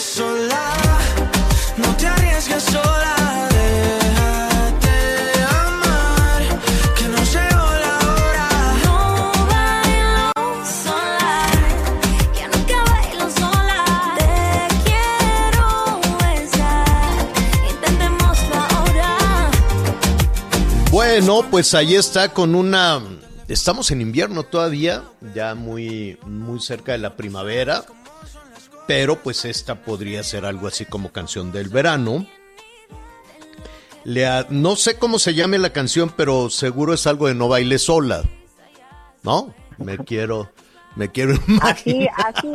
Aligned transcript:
No 0.00 0.06
bailes 0.06 0.14
sola, 0.14 0.64
no 1.76 1.96
te 1.96 2.06
arriesgues 2.06 2.62
sola, 2.62 3.48
déjate 3.50 4.96
amar, 5.44 6.42
que 6.96 7.04
no 7.08 7.18
llegó 7.18 7.70
la 7.84 7.98
hora. 8.08 8.48
No 8.82 8.96
bailo 9.50 10.64
sola, 10.64 11.40
ya 12.34 12.46
nunca 12.48 12.76
bailo 12.90 13.26
sola. 13.30 13.78
Te 14.16 14.30
quiero 14.84 15.68
besar, 16.18 17.14
intentémoslo 17.70 18.56
ahora. 18.56 19.10
Bueno, 20.90 21.44
pues 21.50 21.74
ahí 21.74 21.94
está 21.94 22.30
con 22.30 22.54
una... 22.54 23.02
Estamos 23.48 23.90
en 23.90 24.00
invierno 24.00 24.44
todavía, 24.44 25.02
ya 25.34 25.54
muy, 25.54 26.18
muy 26.24 26.60
cerca 26.60 26.92
de 26.92 26.98
la 26.98 27.16
primavera, 27.16 27.84
pero 28.90 29.22
pues 29.22 29.44
esta 29.44 29.84
podría 29.84 30.24
ser 30.24 30.44
algo 30.44 30.66
así 30.66 30.84
como 30.84 31.12
canción 31.12 31.52
del 31.52 31.68
verano. 31.68 32.26
Le 34.02 34.26
no 34.48 34.74
sé 34.74 34.98
cómo 34.98 35.20
se 35.20 35.32
llame 35.32 35.58
la 35.58 35.72
canción, 35.72 36.12
pero 36.16 36.50
seguro 36.50 36.92
es 36.92 37.06
algo 37.06 37.28
de 37.28 37.36
no 37.36 37.46
baile 37.46 37.78
sola, 37.78 38.24
¿no? 39.22 39.54
Me 39.78 39.96
quiero, 40.04 40.50
me 40.96 41.08
quiero 41.12 41.34
Así, 41.34 41.88
imaginar. 41.92 42.14
así, 42.34 42.52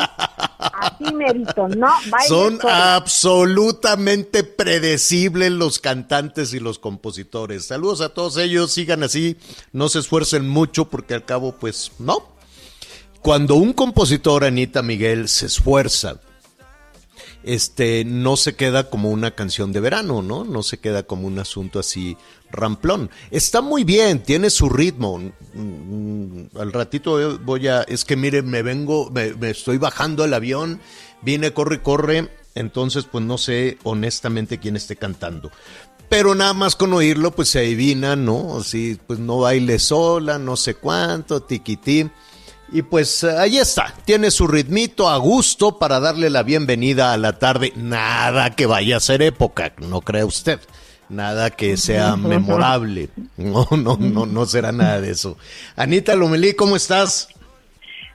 así 0.59 1.13
merito, 1.13 1.69
no 1.69 1.87
baile 2.09 2.27
Son 2.27 2.59
sola. 2.59 2.95
absolutamente 2.97 4.43
predecibles 4.43 5.53
los 5.53 5.79
cantantes 5.79 6.53
y 6.53 6.59
los 6.59 6.79
compositores. 6.79 7.65
Saludos 7.65 8.01
a 8.01 8.09
todos 8.09 8.35
ellos, 8.35 8.73
sigan 8.73 9.03
así, 9.03 9.37
no 9.71 9.87
se 9.87 9.99
esfuercen 9.99 10.49
mucho 10.49 10.89
porque 10.89 11.13
al 11.13 11.23
cabo, 11.23 11.55
pues, 11.55 11.93
no. 11.97 12.27
Cuando 13.21 13.55
un 13.55 13.71
compositor, 13.71 14.43
Anita 14.43 14.81
Miguel, 14.81 15.29
se 15.29 15.45
esfuerza, 15.45 16.19
este, 17.45 18.03
no 18.05 18.37
se 18.37 18.55
queda 18.55 18.89
como 18.89 19.11
una 19.11 19.31
canción 19.31 19.71
de 19.71 19.79
verano, 19.79 20.21
¿no? 20.21 20.43
No 20.43 20.63
se 20.63 20.79
queda 20.79 21.03
como 21.03 21.27
un 21.27 21.37
asunto 21.37 21.79
así 21.79 22.17
ramplón. 22.51 23.11
Está 23.29 23.61
muy 23.61 23.83
bien, 23.83 24.23
tiene 24.23 24.49
su 24.49 24.67
ritmo. 24.67 25.19
Mm, 25.53 26.57
Al 26.59 26.73
ratito 26.73 27.37
voy 27.39 27.67
a, 27.67 27.83
es 27.83 28.03
que 28.03 28.15
mire, 28.15 28.41
me 28.41 28.63
vengo, 28.63 29.11
me, 29.11 29.49
estoy 29.49 29.77
bajando 29.77 30.25
el 30.25 30.33
avión, 30.33 30.79
viene, 31.21 31.53
corre, 31.53 31.81
corre, 31.81 32.29
entonces 32.55 33.05
pues 33.05 33.23
no 33.23 33.37
sé 33.37 33.77
honestamente 33.83 34.59
quién 34.59 34.75
esté 34.75 34.95
cantando. 34.95 35.51
Pero 36.09 36.33
nada 36.33 36.53
más 36.53 36.75
con 36.75 36.93
oírlo, 36.93 37.31
pues 37.31 37.49
se 37.49 37.59
adivina, 37.59 38.15
¿no? 38.15 38.57
Así, 38.57 38.99
pues 39.05 39.19
no 39.19 39.39
baile 39.39 39.79
sola, 39.79 40.39
no 40.39 40.55
sé 40.55 40.75
cuánto, 40.75 41.41
tiquití. 41.43 42.09
Y 42.75 42.81
pues 42.81 43.23
eh, 43.23 43.37
ahí 43.37 43.57
está, 43.57 43.93
tiene 44.03 44.29
su 44.31 44.47
ritmito 44.47 45.07
a 45.07 45.15
gusto 45.15 45.79
para 45.79 46.01
darle 46.01 46.29
la 46.29 46.43
bienvenida 46.43 47.13
a 47.13 47.17
la 47.17 47.39
tarde. 47.39 47.71
Nada 47.77 48.49
que 48.49 48.65
vaya 48.65 48.97
a 48.97 48.99
ser 48.99 49.21
época, 49.21 49.71
no 49.77 50.01
cree 50.01 50.25
usted. 50.25 50.59
Nada 51.07 51.51
que 51.51 51.77
sea 51.77 52.17
memorable. 52.17 53.07
No, 53.37 53.65
no, 53.71 53.95
no, 53.95 54.25
no 54.25 54.45
será 54.45 54.73
nada 54.73 54.99
de 54.99 55.11
eso. 55.11 55.37
Anita 55.77 56.17
Lomelí, 56.17 56.53
¿cómo 56.53 56.75
estás? 56.75 57.29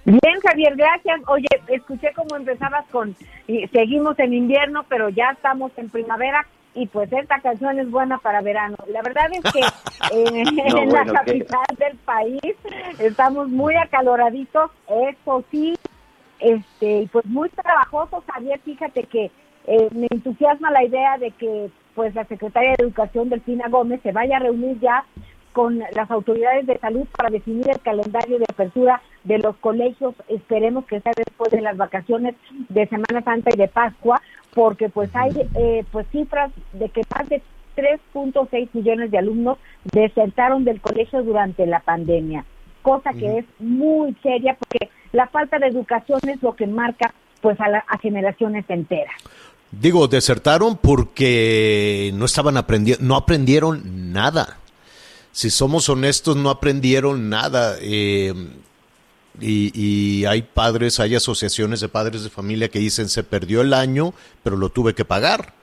Bien, 0.04 0.40
Javier, 0.46 0.76
gracias. 0.76 1.22
Oye, 1.28 1.46
escuché 1.68 2.12
cómo 2.14 2.36
empezabas 2.36 2.84
con, 2.90 3.16
y 3.48 3.66
seguimos 3.68 4.18
en 4.18 4.34
invierno, 4.34 4.84
pero 4.90 5.08
ya 5.08 5.30
estamos 5.30 5.72
en 5.78 5.88
primavera 5.88 6.46
y 6.74 6.86
pues 6.86 7.12
esta 7.12 7.40
canción 7.40 7.78
es 7.78 7.90
buena 7.90 8.18
para 8.18 8.40
verano. 8.40 8.76
La 8.88 9.02
verdad 9.02 9.26
es 9.32 9.52
que 9.52 9.60
eh, 10.12 10.44
en 10.46 10.88
la 10.90 11.04
capital 11.04 11.66
del 11.78 11.96
país 11.98 12.56
estamos 12.98 13.48
muy 13.48 13.74
acaloraditos, 13.76 14.70
eso 14.88 15.44
sí, 15.50 15.76
este, 16.38 17.02
y 17.02 17.06
pues 17.08 17.26
muy 17.26 17.48
trabajosos, 17.50 18.24
Javier. 18.32 18.60
Fíjate 18.64 19.04
que 19.04 19.30
eh, 19.66 19.88
me 19.92 20.06
entusiasma 20.10 20.70
la 20.70 20.84
idea 20.84 21.18
de 21.18 21.30
que 21.32 21.70
pues 21.94 22.14
la 22.14 22.24
secretaria 22.24 22.70
de 22.70 22.84
Educación, 22.84 23.28
Delfina 23.28 23.68
Gómez, 23.68 24.00
se 24.02 24.12
vaya 24.12 24.36
a 24.36 24.40
reunir 24.40 24.78
ya 24.80 25.04
con 25.52 25.80
las 25.80 26.10
autoridades 26.10 26.66
de 26.66 26.78
salud 26.78 27.06
para 27.16 27.28
definir 27.28 27.68
el 27.68 27.80
calendario 27.80 28.38
de 28.38 28.46
apertura 28.48 29.02
de 29.24 29.38
los 29.38 29.56
colegios. 29.56 30.14
Esperemos 30.28 30.84
que 30.86 31.00
sea 31.00 31.12
después 31.16 31.50
de 31.50 31.60
las 31.60 31.76
vacaciones 31.76 32.36
de 32.68 32.86
Semana 32.86 33.22
Santa 33.22 33.50
y 33.52 33.58
de 33.58 33.68
Pascua, 33.68 34.22
porque 34.54 34.88
pues 34.88 35.10
hay 35.14 35.30
eh, 35.54 35.84
pues 35.92 36.06
cifras 36.12 36.50
de 36.72 36.88
que 36.88 37.02
más 37.14 37.28
de 37.28 37.42
3.6 37.76 38.68
millones 38.72 39.10
de 39.10 39.18
alumnos 39.18 39.58
desertaron 39.92 40.64
del 40.64 40.80
colegio 40.80 41.22
durante 41.22 41.66
la 41.66 41.80
pandemia, 41.80 42.44
cosa 42.82 43.12
que 43.12 43.38
es 43.38 43.44
muy 43.58 44.14
seria 44.22 44.56
porque 44.58 44.90
la 45.12 45.26
falta 45.28 45.58
de 45.58 45.66
educación 45.68 46.20
es 46.28 46.42
lo 46.42 46.54
que 46.54 46.66
marca 46.66 47.12
pues 47.40 47.58
a, 47.60 47.68
la- 47.68 47.84
a 47.88 47.98
generaciones 47.98 48.64
enteras. 48.68 49.14
Digo, 49.70 50.08
desertaron 50.08 50.76
porque 50.76 52.10
no 52.14 52.24
estaban 52.24 52.56
aprendiendo, 52.56 53.04
no 53.04 53.16
aprendieron 53.16 54.12
nada. 54.12 54.58
Si 55.32 55.48
somos 55.48 55.88
honestos, 55.88 56.36
no 56.36 56.50
aprendieron 56.50 57.28
nada. 57.30 57.76
eh, 57.80 58.34
y, 59.40 59.72
y 59.74 60.24
hay 60.26 60.42
padres, 60.42 61.00
hay 61.00 61.14
asociaciones 61.14 61.80
de 61.80 61.88
padres 61.88 62.22
de 62.22 62.30
familia 62.30 62.68
que 62.68 62.78
dicen 62.78 63.08
se 63.08 63.22
perdió 63.22 63.60
el 63.60 63.74
año, 63.74 64.14
pero 64.42 64.56
lo 64.56 64.70
tuve 64.70 64.94
que 64.94 65.04
pagar. 65.04 65.54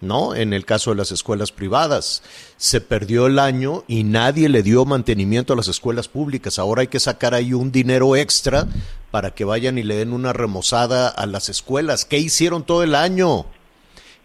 ¿No? 0.00 0.36
En 0.36 0.52
el 0.52 0.64
caso 0.64 0.90
de 0.90 0.96
las 0.96 1.10
escuelas 1.10 1.50
privadas, 1.50 2.22
se 2.56 2.80
perdió 2.80 3.26
el 3.26 3.40
año 3.40 3.82
y 3.88 4.04
nadie 4.04 4.48
le 4.48 4.62
dio 4.62 4.84
mantenimiento 4.84 5.52
a 5.52 5.56
las 5.56 5.66
escuelas 5.66 6.06
públicas. 6.06 6.60
Ahora 6.60 6.82
hay 6.82 6.86
que 6.86 7.00
sacar 7.00 7.34
ahí 7.34 7.52
un 7.52 7.72
dinero 7.72 8.14
extra 8.14 8.68
para 9.10 9.34
que 9.34 9.44
vayan 9.44 9.76
y 9.76 9.82
le 9.82 9.96
den 9.96 10.12
una 10.12 10.32
remozada 10.32 11.08
a 11.08 11.26
las 11.26 11.48
escuelas. 11.48 12.04
¿Qué 12.04 12.18
hicieron 12.18 12.62
todo 12.62 12.84
el 12.84 12.94
año? 12.94 13.46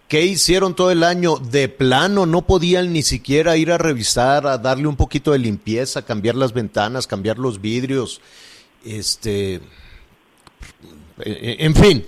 ¿Qué 0.08 0.26
hicieron 0.26 0.76
todo 0.76 0.92
el 0.92 1.04
año? 1.04 1.38
De 1.38 1.70
plano, 1.70 2.28
no 2.28 2.44
podían 2.44 2.94
ni 2.94 3.02
siquiera 3.02 3.58
ir 3.58 3.72
a 3.72 3.80
revisar, 3.80 4.46
a 4.46 4.60
darle 4.60 4.86
un 4.86 4.96
poquito 4.96 5.32
de 5.32 5.40
limpieza, 5.40 6.04
cambiar 6.04 6.36
las 6.36 6.54
ventanas, 6.54 7.08
cambiar 7.08 7.40
los 7.40 7.62
vidrios. 7.62 8.22
Este. 8.84 9.62
En 11.20 11.76
fin, 11.76 12.06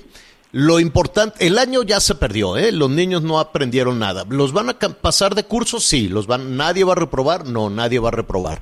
lo 0.52 0.80
importante, 0.80 1.46
el 1.46 1.58
año 1.58 1.84
ya 1.84 2.00
se 2.00 2.16
perdió, 2.16 2.58
¿eh? 2.58 2.72
Los 2.72 2.90
niños 2.90 3.22
no 3.22 3.40
aprendieron 3.40 4.00
nada. 4.00 4.26
¿Los 4.28 4.52
van 4.52 4.70
a 4.70 4.80
pasar 4.80 5.36
de 5.36 5.46
curso? 5.46 5.80
Sí. 5.80 6.08
¿Los 6.08 6.28
van, 6.28 6.58
¿Nadie 6.58 6.84
va 6.84 6.94
a 6.94 6.96
reprobar? 6.96 7.46
No, 7.46 7.70
nadie 7.70 8.00
va 8.00 8.10
a 8.10 8.12
reprobar. 8.12 8.62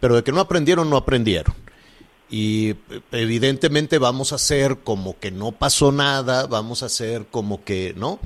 Pero 0.00 0.16
de 0.16 0.24
que 0.24 0.32
no 0.32 0.40
aprendieron, 0.40 0.90
no 0.90 0.96
aprendieron 0.96 1.54
y 2.34 2.70
eh, 2.70 2.76
evidentemente 3.12 3.98
vamos 3.98 4.32
a 4.32 4.36
hacer 4.36 4.78
como 4.82 5.18
que 5.20 5.30
no 5.30 5.52
pasó 5.52 5.92
nada, 5.92 6.46
vamos 6.46 6.82
a 6.82 6.86
hacer 6.86 7.26
como 7.30 7.62
que, 7.62 7.94
¿no? 7.96 8.18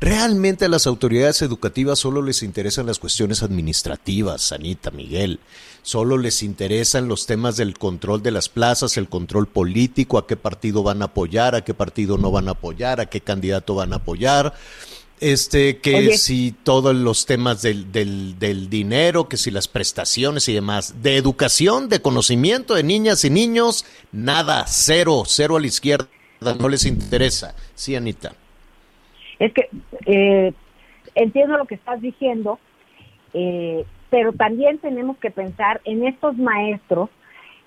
Realmente 0.00 0.66
a 0.66 0.68
las 0.68 0.86
autoridades 0.86 1.42
educativas 1.42 1.98
solo 1.98 2.22
les 2.22 2.44
interesan 2.44 2.86
las 2.86 3.00
cuestiones 3.00 3.42
administrativas, 3.42 4.52
Anita, 4.52 4.92
Miguel. 4.92 5.40
Solo 5.86 6.18
les 6.18 6.42
interesan 6.42 7.06
los 7.06 7.26
temas 7.26 7.56
del 7.56 7.78
control 7.78 8.20
de 8.20 8.32
las 8.32 8.48
plazas, 8.48 8.96
el 8.96 9.08
control 9.08 9.46
político, 9.46 10.18
a 10.18 10.26
qué 10.26 10.36
partido 10.36 10.82
van 10.82 11.00
a 11.00 11.04
apoyar, 11.04 11.54
a 11.54 11.62
qué 11.62 11.74
partido 11.74 12.18
no 12.18 12.32
van 12.32 12.48
a 12.48 12.50
apoyar, 12.50 12.98
a 12.98 13.06
qué 13.06 13.20
candidato 13.20 13.76
van 13.76 13.92
a 13.92 13.96
apoyar. 13.96 14.52
Este, 15.20 15.78
que 15.78 15.94
Oye. 15.94 16.18
si 16.18 16.50
todos 16.50 16.92
los 16.92 17.24
temas 17.24 17.62
del, 17.62 17.92
del, 17.92 18.36
del 18.36 18.68
dinero, 18.68 19.28
que 19.28 19.36
si 19.36 19.52
las 19.52 19.68
prestaciones 19.68 20.48
y 20.48 20.54
demás, 20.54 21.04
de 21.04 21.18
educación, 21.18 21.88
de 21.88 22.02
conocimiento 22.02 22.74
de 22.74 22.82
niñas 22.82 23.24
y 23.24 23.30
niños, 23.30 23.84
nada, 24.10 24.64
cero, 24.66 25.22
cero 25.24 25.56
a 25.56 25.60
la 25.60 25.68
izquierda, 25.68 26.08
no 26.58 26.68
les 26.68 26.84
interesa. 26.84 27.54
Sí, 27.76 27.94
Anita. 27.94 28.32
Es 29.38 29.52
que 29.52 29.68
eh, 30.06 30.52
entiendo 31.14 31.56
lo 31.56 31.64
que 31.64 31.76
estás 31.76 32.02
diciendo, 32.02 32.58
eh, 33.34 33.84
pero 34.16 34.32
también 34.32 34.78
tenemos 34.78 35.18
que 35.18 35.30
pensar 35.30 35.82
en 35.84 36.06
estos 36.06 36.38
maestros, 36.38 37.10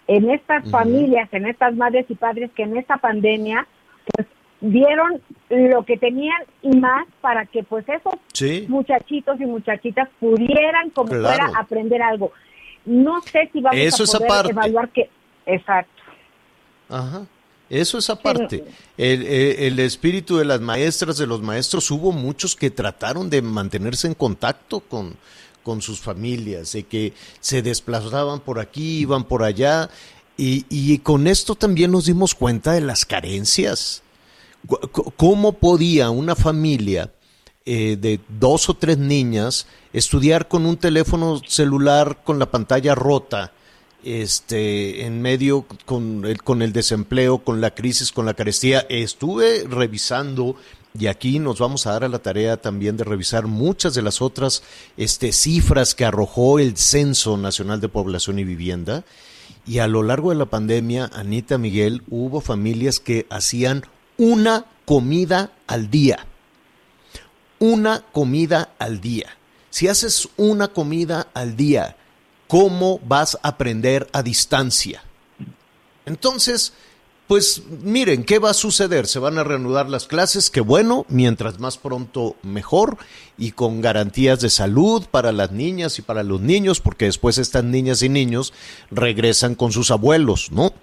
en 0.08 0.32
estas 0.32 0.68
familias, 0.72 1.30
en 1.32 1.46
estas 1.46 1.76
madres 1.76 2.08
y 2.10 2.16
padres 2.16 2.50
que 2.56 2.64
en 2.64 2.76
esta 2.76 2.98
pandemia 2.98 3.68
pues 4.16 4.26
dieron 4.62 5.22
lo 5.52 5.84
que 5.86 5.96
tenían 5.98 6.42
y 6.64 6.76
más 6.76 7.06
para 7.22 7.46
que 7.46 7.62
pues 7.62 7.88
esos 7.88 8.16
Sí. 8.34 8.66
muchachitos 8.68 9.40
y 9.40 9.46
muchachitas 9.46 10.10
pudieran 10.20 10.90
como 10.90 11.10
Claro. 11.12 11.28
fuera 11.46 11.60
aprender 11.60 12.02
algo. 12.02 12.32
No 12.84 13.22
sé 13.22 13.48
si 13.54 13.62
vamos 13.62 13.80
Eso 13.80 14.02
a 14.02 14.06
es 14.06 14.12
poder 14.16 14.26
aparte. 14.32 14.52
evaluar 14.54 14.90
que 14.90 15.08
exacto. 15.46 16.02
Ajá. 16.90 17.28
Eso 17.70 18.00
es 18.00 18.10
aparte. 18.10 18.64
El, 18.98 19.22
el- 19.28 19.56
el 19.60 19.80
espíritu 19.82 20.38
de 20.38 20.46
las 20.46 20.60
maestras, 20.60 21.20
de 21.20 21.28
los 21.28 21.44
maestros, 21.44 21.92
hubo 21.92 22.12
muchos 22.12 22.56
que 22.56 22.72
trataron 22.72 23.30
de 23.30 23.44
mantenerse 23.44 24.08
en 24.08 24.16
contacto 24.16 24.80
con, 24.80 25.14
con 25.64 25.82
sus 25.82 26.00
familias, 26.00 26.74
de 26.74 26.84
que 26.84 27.14
se 27.40 27.62
desplazaban 27.62 28.40
por 28.40 28.60
aquí, 28.60 29.00
iban 29.00 29.24
por 29.24 29.44
allá, 29.44 29.90
y, 30.38 30.66
y 30.70 30.98
con 31.00 31.28
esto 31.28 31.56
también 31.56 31.92
nos 31.92 32.06
dimos 32.06 32.34
cuenta 32.36 32.74
de 32.74 32.82
las 32.82 33.06
carencias. 33.06 34.04
¿Cómo 35.16 35.54
podía 35.54 36.10
una 36.10 36.36
familia 36.36 37.12
eh, 37.66 37.98
de 38.00 38.20
dos 38.40 38.70
o 38.70 38.74
tres 38.74 38.98
niñas 38.98 39.68
estudiar 39.94 40.48
con 40.48 40.66
un 40.66 40.78
teléfono 40.78 41.42
celular 41.46 42.22
con 42.24 42.40
la 42.40 42.50
pantalla 42.50 42.96
rota? 42.96 43.54
este, 44.04 45.06
en 45.06 45.22
medio 45.22 45.66
con 45.86 46.26
el, 46.26 46.42
con 46.42 46.62
el 46.62 46.74
desempleo, 46.74 47.40
con 47.40 47.62
la 47.62 47.72
crisis, 47.72 48.12
con 48.12 48.26
la 48.26 48.34
carestía. 48.34 48.86
Estuve 48.90 49.66
revisando 49.68 50.56
y 51.00 51.08
aquí 51.08 51.40
nos 51.40 51.60
vamos 51.60 51.88
a 51.88 51.94
dar 51.94 52.04
a 52.04 52.10
la 52.10 52.20
tarea 52.20 52.58
también 52.58 52.98
de 52.98 53.04
revisar 53.04 53.48
muchas 53.48 53.94
de 53.94 54.02
las 54.02 54.22
otras 54.22 54.64
este, 54.98 55.32
cifras 55.32 55.96
que 55.96 56.06
arrojó 56.06 56.60
el 56.60 56.78
Censo 56.78 57.38
Nacional 57.38 57.80
de 57.80 57.90
Población 57.90 58.40
y 58.40 58.44
Vivienda. 58.44 59.06
Y 59.66 59.80
a 59.80 59.88
lo 59.88 60.04
largo 60.04 60.30
de 60.30 60.36
la 60.36 60.46
pandemia, 60.46 61.10
Anita 61.14 61.58
Miguel, 61.58 62.04
hubo 62.10 62.42
familias 62.42 63.00
que 63.00 63.28
hacían 63.30 63.86
una 64.18 64.66
comida 64.86 65.52
al 65.68 65.90
día 65.90 66.26
una 67.60 68.06
comida 68.12 68.74
al 68.80 69.02
día. 69.02 69.38
Si 69.70 69.88
haces 69.88 70.30
una 70.38 70.70
comida 70.70 71.28
al 71.34 71.56
día, 71.56 71.98
¿cómo 72.48 73.00
vas 73.06 73.38
a 73.44 73.50
aprender 73.50 74.10
a 74.14 74.24
distancia? 74.24 75.04
Entonces, 76.06 76.74
pues 77.30 77.62
miren, 77.84 78.24
¿qué 78.24 78.40
va 78.40 78.50
a 78.50 78.56
suceder? 78.56 79.06
Se 79.06 79.20
van 79.20 79.38
a 79.38 79.44
reanudar 79.44 79.88
las 79.88 80.08
clases, 80.08 80.50
que 80.50 80.62
bueno, 80.62 81.06
mientras 81.10 81.60
más 81.60 81.78
pronto 81.78 82.36
mejor 82.42 82.98
y 83.38 83.52
con 83.52 83.82
garantías 83.82 84.42
de 84.42 84.50
salud 84.50 85.06
para 85.12 85.32
las 85.32 85.52
niñas 85.52 86.00
y 86.00 86.02
para 86.02 86.24
los 86.24 86.42
niños, 86.42 86.82
porque 86.82 87.06
después 87.06 87.38
estas 87.38 87.64
niñas 87.64 88.02
y 88.02 88.10
niños 88.10 88.52
regresan 88.90 89.54
con 89.54 89.72
sus 89.72 89.92
abuelos, 89.92 90.52
¿no? 90.52 90.74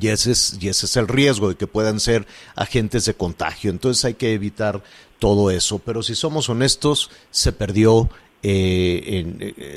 Y 0.00 0.08
ese, 0.08 0.32
es, 0.32 0.58
y 0.60 0.68
ese 0.70 0.86
es 0.86 0.96
el 0.96 1.06
riesgo 1.06 1.50
de 1.50 1.54
que 1.54 1.68
puedan 1.68 2.00
ser 2.00 2.26
agentes 2.56 3.04
de 3.04 3.14
contagio. 3.14 3.70
Entonces 3.70 4.04
hay 4.04 4.14
que 4.14 4.32
evitar 4.32 4.82
todo 5.20 5.52
eso. 5.52 5.78
Pero 5.78 6.02
si 6.02 6.16
somos 6.16 6.48
honestos, 6.48 7.10
se 7.30 7.52
perdió 7.52 8.10
eh, 8.42 9.24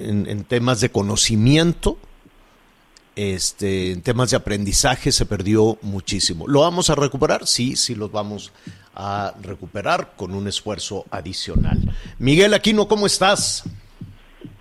en, 0.08 0.44
temas 0.46 0.82
de 0.82 0.90
conocimiento, 0.90 2.00
este, 3.16 3.92
en 3.92 4.02
temas 4.02 4.32
de 4.32 4.38
aprendizaje, 4.38 5.12
se 5.12 5.26
perdió 5.26 5.78
muchísimo. 5.82 6.48
¿Lo 6.48 6.62
vamos 6.62 6.90
a 6.90 6.96
recuperar? 6.96 7.46
Sí, 7.48 7.76
sí 7.76 7.96
los 7.96 8.12
vamos 8.12 8.52
a 8.96 9.34
recuperar 9.42 10.12
con 10.16 10.34
un 10.34 10.48
esfuerzo 10.48 11.06
adicional. 11.12 11.80
Miguel 12.20 12.54
Aquino, 12.54 12.88
¿cómo 12.88 13.06
estás? 13.06 13.64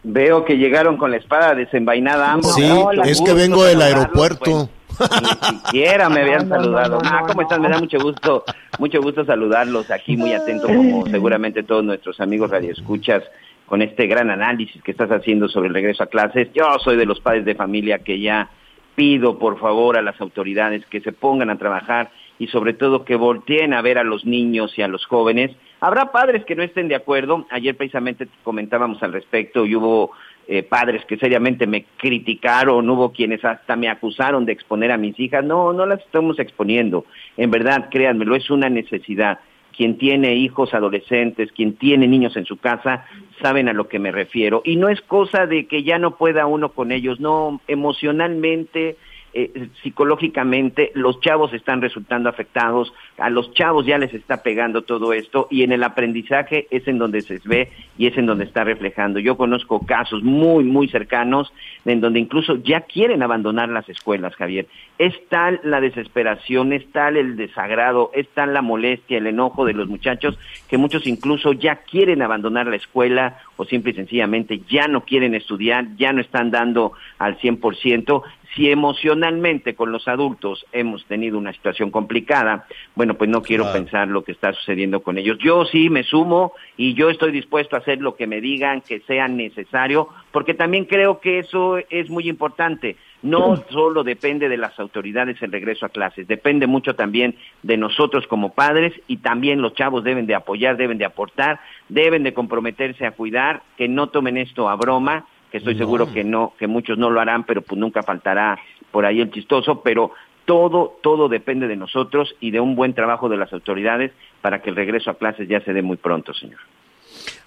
Veo 0.05 0.45
que 0.45 0.57
llegaron 0.57 0.97
con 0.97 1.11
la 1.11 1.17
espada 1.19 1.55
desenvainada 1.55 2.33
ambos. 2.33 2.55
Sí, 2.55 2.63
Hola, 2.65 3.05
es 3.05 3.21
que 3.21 3.33
vengo 3.35 3.65
del 3.65 3.81
aeropuerto. 3.83 4.69
Bueno, 4.99 5.17
ni 5.51 5.59
siquiera 5.59 6.09
me 6.09 6.21
habían 6.23 6.49
No, 6.49 6.57
no, 6.57 6.63
saludado. 6.63 7.01
no, 7.03 7.11
no, 7.11 7.17
ah, 7.17 7.21
no, 7.21 7.27
¿cómo 7.29 7.41
no. 7.41 7.43
estás? 7.43 7.61
Me 7.61 7.69
da 7.69 7.79
mucho 7.79 7.99
gusto, 8.01 8.45
mucho 8.79 9.01
gusto 9.01 9.25
saludarlos 9.25 9.91
aquí, 9.91 10.17
muy 10.17 10.33
atento 10.33 10.67
como 10.67 11.07
seguramente 11.11 11.63
todos 11.63 11.85
nuestros 11.85 12.21
amigos 12.21 12.51
radioescuchas 12.51 13.23
con 13.67 13.83
este 13.83 14.07
gran 14.07 14.31
análisis 14.31 14.83
que 14.83 14.91
estás 14.91 15.11
haciendo 15.11 15.49
sobre 15.49 15.69
el 15.69 15.75
regreso 15.75 16.03
a 16.03 16.09
clases. 16.09 16.49
Yo 16.55 16.65
soy 16.83 16.97
de 16.97 17.07
los 17.07 17.21
padres 17.21 17.45
de 17.45 17.55
familia 17.55 18.01
que 18.01 18.21
ya 18.21 18.51
pido 18.95 19.39
por 19.39 19.59
favor 19.59 19.97
a 19.97 20.03
las 20.03 20.21
autoridades 20.21 20.85
que 20.87 21.01
se 21.01 21.13
pongan 21.13 21.51
a 21.51 21.59
trabajar 21.59 22.11
y 22.39 22.49
sobre 22.49 22.75
todo 22.75 23.05
que 23.05 23.17
volteen 23.17 23.73
a 23.73 23.83
ver 23.83 23.99
a 23.99 24.05
los 24.05 24.25
niños 24.25 24.77
y 24.77 24.83
a 24.83 24.89
los 24.89 25.07
jóvenes. 25.07 25.53
Habrá 25.81 26.13
padres 26.13 26.45
que 26.45 26.55
no 26.55 26.63
estén 26.63 26.89
de 26.89 26.95
acuerdo. 26.95 27.47
Ayer 27.51 27.77
precisamente 27.77 28.29
comentábamos 28.43 29.03
al 29.03 29.13
respecto 29.13 29.65
y 29.65 29.75
hubo 29.75 30.13
eh, 30.49 30.63
padres 30.63 31.05
que 31.05 31.17
seriamente 31.17 31.67
me 31.67 31.85
criticaron, 31.97 32.89
hubo 32.91 33.13
quienes 33.13 33.45
hasta 33.45 33.77
me 33.77 33.89
acusaron 33.89 34.45
de 34.45 34.53
exponer 34.53 34.91
a 34.91 34.99
mis 34.99 35.19
hijas. 35.19 35.45
No, 35.45 35.73
no 35.73 35.87
las 35.87 36.01
estamos 36.01 36.39
exponiendo. 36.39 37.07
En 37.37 37.51
verdad, 37.51 37.89
créanmelo, 37.91 38.35
es 38.35 38.51
una 38.51 38.69
necesidad. 38.69 39.39
Quien 39.83 39.99
tiene 39.99 40.37
hijos 40.37 40.75
adolescentes, 40.75 41.51
quien 41.51 41.73
tiene 41.73 42.07
niños 42.07 42.37
en 42.37 42.45
su 42.45 42.57
casa, 42.57 43.05
saben 43.43 43.69
a 43.69 43.73
lo 43.73 43.89
que 43.89 43.99
me 43.99 44.13
refiero. 44.13 44.63
Y 44.65 44.77
no 44.77 44.89
es 44.89 45.01
cosa 45.01 45.45
de 45.49 45.67
que 45.67 45.83
ya 45.83 45.99
no 45.99 46.15
pueda 46.17 46.47
uno 46.47 46.69
con 46.69 46.93
ellos, 46.93 47.19
no, 47.19 47.61
emocionalmente, 47.67 48.97
eh, 49.35 49.69
psicológicamente, 49.83 50.93
los 50.95 51.21
chavos 51.21 51.53
están 51.55 51.81
resultando 51.81 52.29
afectados, 52.29 52.93
a 53.19 53.31
los 53.31 53.53
chavos 53.55 53.87
ya 53.87 53.99
les 53.99 54.13
está 54.13 54.43
pegando 54.43 54.83
todo 54.83 55.13
esto 55.13 55.49
y 55.51 55.63
en 55.63 55.73
el 55.73 55.83
aprendizaje 55.85 56.67
es 56.71 56.87
en 56.87 56.99
donde 56.99 57.23
se 57.23 57.41
ve 57.45 57.71
y 57.97 58.07
es 58.07 58.19
en 58.19 58.27
donde 58.27 58.45
está 58.45 58.65
reflejando. 58.65 59.21
Yo 59.21 59.37
conozco 59.37 59.87
casos 59.87 60.23
muy, 60.23 60.65
muy 60.65 60.89
cercanos 60.89 61.53
en 61.85 62.01
donde 62.01 62.21
incluso 62.21 62.57
ya 62.57 62.83
quieren 62.83 63.23
abandonar 63.23 63.69
las 63.69 63.89
escuelas, 63.89 64.35
Javier. 64.37 64.67
Es 64.99 65.15
tal 65.29 65.61
la 65.65 65.81
desesperación, 65.81 66.73
es 66.73 66.91
tal 66.93 67.17
el 67.17 67.37
desagrado, 67.37 68.11
es 68.15 68.29
tal 68.31 68.53
la 68.55 68.63
molestia, 68.63 69.19
el 69.19 69.27
enojo 69.27 69.65
de 69.65 69.73
los 69.73 69.89
muchachos 69.89 70.39
que 70.69 70.79
muchos 70.79 71.07
incluso 71.07 71.53
ya 71.53 71.77
quieren 71.77 72.23
abandonar 72.23 72.67
la 72.67 72.77
escuela 72.77 73.39
o 73.57 73.65
simple 73.65 73.93
y 73.93 73.95
sencillamente 73.95 74.61
ya 74.69 74.89
no 74.89 75.05
quieren 75.05 75.35
estudiar, 75.35 75.87
ya 75.97 76.13
no 76.13 76.21
están 76.21 76.51
dando 76.51 76.93
al 77.19 77.39
100%. 77.39 78.23
Si 78.55 78.71
emocionalmente 78.71 79.75
con 79.75 79.93
los 79.93 80.09
adultos 80.09 80.67
hemos 80.73 81.05
tenido 81.07 81.39
una 81.39 81.53
situación 81.53 81.91
complicada, 81.91 82.67
bueno, 82.95 83.15
pues 83.15 83.31
no 83.31 83.43
quiero 83.43 83.65
Claro. 83.65 83.79
pensar 83.79 84.09
lo 84.09 84.25
que 84.25 84.33
está 84.33 84.53
sucediendo 84.53 85.01
con 85.03 85.17
ellos. 85.17 85.39
Yo 85.39 85.65
sí 85.65 85.89
me 85.89 86.03
sumo 86.03 86.53
y 86.77 86.95
yo 86.95 87.09
estoy 87.09 87.33
dispuesto 87.33 87.77
a 87.77 87.79
hacer 87.79 88.01
lo 88.01 88.15
que 88.15 88.27
me 88.27 88.41
digan 88.41 88.83
que 88.83 89.01
sea 89.01 89.27
necesario, 89.29 90.09
porque 90.33 90.55
también 90.55 90.85
creo 90.85 91.21
que 91.21 91.39
eso 91.39 91.79
es 91.89 92.11
muy 92.11 92.29
importante. 92.29 92.97
No 93.23 93.57
solo 93.71 94.03
depende 94.03 94.49
de 94.49 94.57
las 94.57 94.79
autoridades 94.81 95.41
el 95.43 95.53
regreso 95.53 95.87
a 95.87 95.91
clases, 95.91 96.27
depende 96.27 96.67
mucho 96.67 96.95
también 96.95 97.37
de 97.63 97.77
nosotros 97.77 98.27
como 98.27 98.53
padres 98.53 98.93
y 99.07 99.19
también 99.19 99.63
los 99.63 99.75
chavos 99.75 100.03
deben 100.03 100.27
de 100.27 100.35
apoyar, 100.35 100.77
deben 100.77 100.99
de 100.99 101.05
aportar, 101.05 101.61
deben 101.89 102.25
de 102.25 102.35
comprometerse 102.35 103.07
a 103.07 103.13
cuidar, 103.13 103.63
que 103.77 103.87
no 103.89 104.09
tomen 104.09 104.37
esto 104.39 104.69
a 104.69 104.75
broma, 104.75 105.27
que 105.53 105.59
estoy 105.59 105.75
No. 105.75 105.79
seguro 105.79 106.13
que 106.13 106.25
no, 106.25 106.55
que 106.59 106.67
muchos 106.67 106.99
no 106.99 107.11
lo 107.11 107.21
harán, 107.21 107.45
pero 107.45 107.63
pues 107.63 107.79
nunca 107.79 108.03
faltará 108.03 108.59
por 108.91 109.07
ahí 109.07 109.21
el 109.21 109.31
chistoso, 109.31 109.83
pero 109.83 110.11
todo, 110.45 110.99
todo 111.03 111.29
depende 111.29 111.69
de 111.69 111.77
nosotros 111.77 112.35
y 112.41 112.51
de 112.51 112.59
un 112.61 112.75
buen 112.75 112.95
trabajo 112.95 113.29
de 113.29 113.37
las 113.37 113.53
autoridades 113.53 114.11
para 114.41 114.61
que 114.61 114.71
el 114.71 114.77
regreso 114.77 115.11
a 115.11 115.15
clases 115.15 115.49
ya 115.49 115.61
se 115.61 115.73
dé 115.73 115.83
muy 115.83 115.97
pronto, 115.97 116.35
señor. 116.35 116.59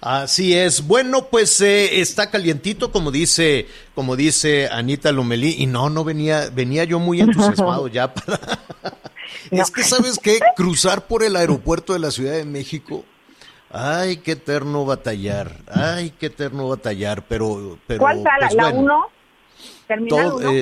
Así 0.02 0.56
es. 0.56 0.86
Bueno, 0.86 1.28
pues 1.28 1.60
eh, 1.62 2.00
está 2.00 2.30
calientito, 2.30 2.92
como 2.92 3.12
dice, 3.12 3.68
como 3.96 4.16
dice 4.16 4.70
Anita 4.72 5.12
Lomelí, 5.12 5.56
y 5.58 5.66
no, 5.66 5.90
no 5.90 6.04
venía, 6.04 6.50
venía 6.54 6.84
yo 6.84 7.00
muy 7.00 7.22
entusiasmado 7.22 7.88
ya 7.88 8.14
para. 8.14 8.40
Es 9.52 9.72
que 9.72 9.84
sabes 9.84 10.20
qué, 10.22 10.40
cruzar 10.56 11.08
por 11.08 11.24
el 11.24 11.36
aeropuerto 11.36 11.94
de 11.94 12.00
la 12.00 12.12
Ciudad 12.12 12.34
de 12.34 12.46
México. 12.46 13.04
Ay, 13.72 14.18
qué 14.18 14.34
eterno 14.34 14.86
batallar. 14.86 15.58
Ay, 15.68 16.14
qué 16.20 16.28
eterno 16.28 16.70
batallar. 16.70 17.26
Pero, 17.28 17.78
pero 17.88 18.00
¿Cuál 18.00 18.18
está 18.18 18.38
la, 18.40 18.48
pues, 18.48 18.56
la 18.56 18.64
bueno, 18.64 18.80
uno? 18.80 19.06
Terminal 19.88 20.34
eh, 20.42 20.62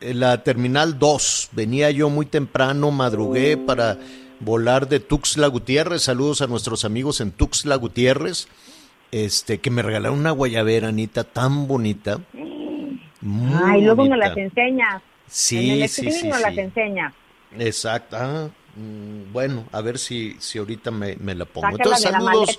eh, 0.00 0.14
la 0.14 0.42
terminal 0.42 0.98
2. 0.98 1.48
Venía 1.52 1.90
yo 1.90 2.08
muy 2.10 2.26
temprano, 2.26 2.90
madrugué 2.90 3.56
para 3.56 3.98
volar 4.44 4.88
de 4.88 5.00
Tuxtla 5.00 5.46
Gutiérrez. 5.48 6.02
Saludos 6.02 6.42
a 6.42 6.46
nuestros 6.46 6.84
amigos 6.84 7.20
en 7.20 7.32
Tuxtla 7.32 7.76
Gutiérrez. 7.76 8.48
Este, 9.10 9.58
que 9.58 9.70
me 9.70 9.82
regalaron 9.82 10.18
una 10.18 10.32
guayabera, 10.32 10.88
Anita, 10.88 11.24
tan 11.24 11.68
bonita. 11.68 12.20
Muy 13.20 13.54
Ay, 13.64 13.82
luego 13.82 14.02
nos 14.02 14.10
bonita. 14.10 14.28
las 14.28 14.36
enseñas. 14.36 15.02
Sí, 15.28 15.70
en 15.70 15.82
el 15.82 15.88
sí, 15.88 16.10
sí, 16.10 16.28
nos 16.28 16.40
las 16.40 16.56
enseña. 16.58 17.14
Exacto. 17.58 18.16
Ah, 18.18 18.48
mm, 18.76 19.32
bueno, 19.32 19.64
a 19.72 19.80
ver 19.80 19.98
si, 19.98 20.36
si 20.40 20.58
ahorita 20.58 20.90
me, 20.90 21.16
me 21.16 21.34
la 21.34 21.44
pongo. 21.44 21.66
Sácala 21.66 21.84
Entonces, 21.84 22.10
saludos 22.10 22.58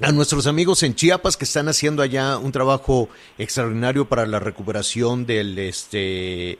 a 0.00 0.12
nuestros 0.12 0.46
amigos 0.46 0.82
en 0.82 0.94
Chiapas 0.94 1.36
que 1.36 1.44
están 1.44 1.68
haciendo 1.68 2.02
allá 2.02 2.38
un 2.38 2.52
trabajo 2.52 3.08
extraordinario 3.36 4.08
para 4.08 4.26
la 4.26 4.38
recuperación 4.38 5.26
del 5.26 5.58
este 5.58 6.58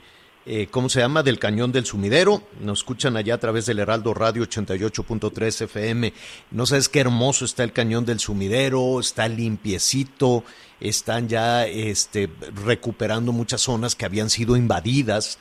eh, 0.50 0.66
¿cómo 0.70 0.88
se 0.88 1.00
llama? 1.00 1.22
del 1.22 1.38
cañón 1.38 1.72
del 1.72 1.84
sumidero. 1.84 2.42
Nos 2.60 2.78
escuchan 2.78 3.18
allá 3.18 3.34
a 3.34 3.38
través 3.38 3.66
del 3.66 3.80
Heraldo 3.80 4.14
Radio 4.14 4.42
88.3 4.44 5.62
FM. 5.64 6.14
No 6.50 6.64
sabes 6.64 6.88
qué 6.88 7.00
hermoso 7.00 7.44
está 7.44 7.64
el 7.64 7.72
cañón 7.74 8.06
del 8.06 8.18
sumidero, 8.18 8.98
está 8.98 9.28
limpiecito, 9.28 10.44
están 10.80 11.28
ya 11.28 11.66
este 11.66 12.30
recuperando 12.64 13.30
muchas 13.32 13.60
zonas 13.60 13.94
que 13.94 14.06
habían 14.06 14.30
sido 14.30 14.56
invadidas 14.56 15.38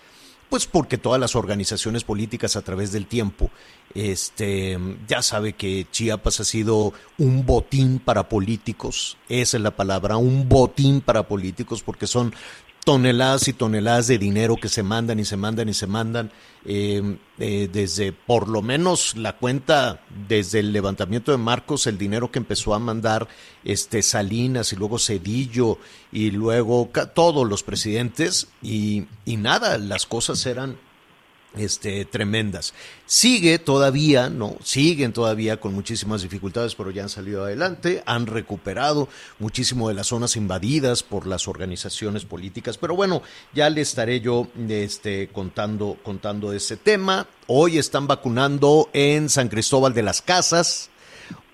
pues 0.49 0.65
porque 0.65 0.97
todas 0.97 1.19
las 1.19 1.35
organizaciones 1.35 2.03
políticas 2.03 2.55
a 2.55 2.61
través 2.61 2.91
del 2.91 3.05
tiempo 3.05 3.51
Este, 3.93 4.77
ya 5.07 5.21
sabe 5.21 5.53
que 5.53 5.87
Chiapas 5.91 6.39
ha 6.39 6.43
sido 6.43 6.93
un 7.17 7.45
botín 7.45 7.99
para 7.99 8.29
políticos, 8.29 9.17
esa 9.29 9.57
es 9.57 9.63
la 9.63 9.75
palabra, 9.75 10.17
un 10.17 10.47
botín 10.47 11.01
para 11.01 11.27
políticos, 11.27 11.81
porque 11.81 12.05
son 12.05 12.33
toneladas 12.87 13.49
y 13.49 13.51
toneladas 13.51 14.07
de 14.07 14.17
dinero 14.17 14.55
que 14.55 14.69
se 14.69 14.81
mandan 14.81 15.19
y 15.19 15.25
se 15.25 15.35
mandan 15.35 15.67
y 15.67 15.73
se 15.73 15.87
mandan 15.87 16.31
eh, 16.63 17.17
eh, 17.37 17.67
desde 17.69 18.13
por 18.13 18.47
lo 18.47 18.61
menos 18.61 19.17
la 19.17 19.35
cuenta 19.35 19.99
desde 20.29 20.59
el 20.59 20.71
levantamiento 20.71 21.33
de 21.33 21.37
Marcos 21.37 21.85
el 21.85 21.97
dinero 21.97 22.31
que 22.31 22.39
empezó 22.39 22.73
a 22.73 22.79
mandar 22.79 23.27
este 23.65 24.01
Salinas 24.01 24.71
y 24.71 24.77
luego 24.77 24.99
Cedillo 24.99 25.79
y 26.13 26.31
luego 26.31 26.89
todos 27.13 27.45
los 27.45 27.61
presidentes 27.61 28.47
y, 28.61 29.07
y 29.25 29.35
nada 29.35 29.77
las 29.79 30.05
cosas 30.05 30.45
eran 30.45 30.77
este, 31.55 32.05
tremendas. 32.05 32.73
Sigue 33.05 33.59
todavía, 33.59 34.29
¿no? 34.29 34.57
Siguen 34.63 35.13
todavía 35.13 35.59
con 35.59 35.73
muchísimas 35.73 36.21
dificultades, 36.21 36.75
pero 36.75 36.91
ya 36.91 37.03
han 37.03 37.09
salido 37.09 37.43
adelante, 37.43 38.03
han 38.05 38.27
recuperado 38.27 39.07
muchísimo 39.39 39.87
de 39.87 39.95
las 39.95 40.07
zonas 40.07 40.35
invadidas 40.35 41.03
por 41.03 41.25
las 41.25 41.47
organizaciones 41.47 42.25
políticas. 42.25 42.77
Pero 42.77 42.95
bueno, 42.95 43.21
ya 43.53 43.69
le 43.69 43.81
estaré 43.81 44.19
yo 44.19 44.47
este, 44.69 45.29
contando, 45.29 45.97
contando 46.03 46.53
ese 46.53 46.77
tema. 46.77 47.27
Hoy 47.47 47.77
están 47.77 48.07
vacunando 48.07 48.89
en 48.93 49.29
San 49.29 49.49
Cristóbal 49.49 49.93
de 49.93 50.03
las 50.03 50.21
Casas. 50.21 50.89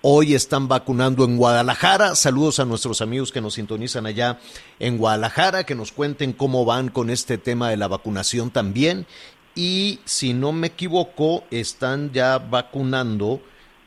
Hoy 0.06 0.34
están 0.34 0.68
vacunando 0.68 1.24
en 1.24 1.38
Guadalajara. 1.38 2.14
Saludos 2.14 2.60
a 2.60 2.66
nuestros 2.66 3.00
amigos 3.00 3.32
que 3.32 3.40
nos 3.40 3.54
sintonizan 3.54 4.04
allá 4.04 4.38
en 4.78 4.98
Guadalajara, 4.98 5.64
que 5.64 5.74
nos 5.74 5.92
cuenten 5.92 6.34
cómo 6.34 6.66
van 6.66 6.90
con 6.90 7.08
este 7.08 7.38
tema 7.38 7.70
de 7.70 7.78
la 7.78 7.88
vacunación 7.88 8.50
también. 8.50 9.06
Y 9.54 10.00
si 10.04 10.34
no 10.34 10.52
me 10.52 10.68
equivoco, 10.68 11.44
están 11.50 12.12
ya 12.12 12.38
vacunando 12.38 13.40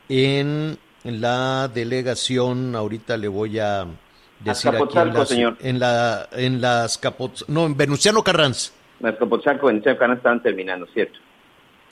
en 0.08 0.78
la 1.04 1.68
delegación, 1.68 2.74
ahorita 2.74 3.16
le 3.16 3.28
voy 3.28 3.58
a 3.58 3.86
decir 4.40 4.70
aquí 4.74 4.98
en 4.98 5.12
las, 5.14 5.28
señor. 5.28 5.56
en 5.60 5.78
la 5.78 6.28
en 6.32 6.60
las 6.60 7.00
Capot- 7.00 7.44
no, 7.48 7.66
en 7.66 7.76
Venustiano 7.76 8.22
Carranza. 8.22 8.72
Azcapotzalco 9.02 9.70
en 9.70 9.82
Chefcana 9.82 10.14
estaban 10.14 10.42
terminando, 10.42 10.86
¿cierto? 10.92 11.18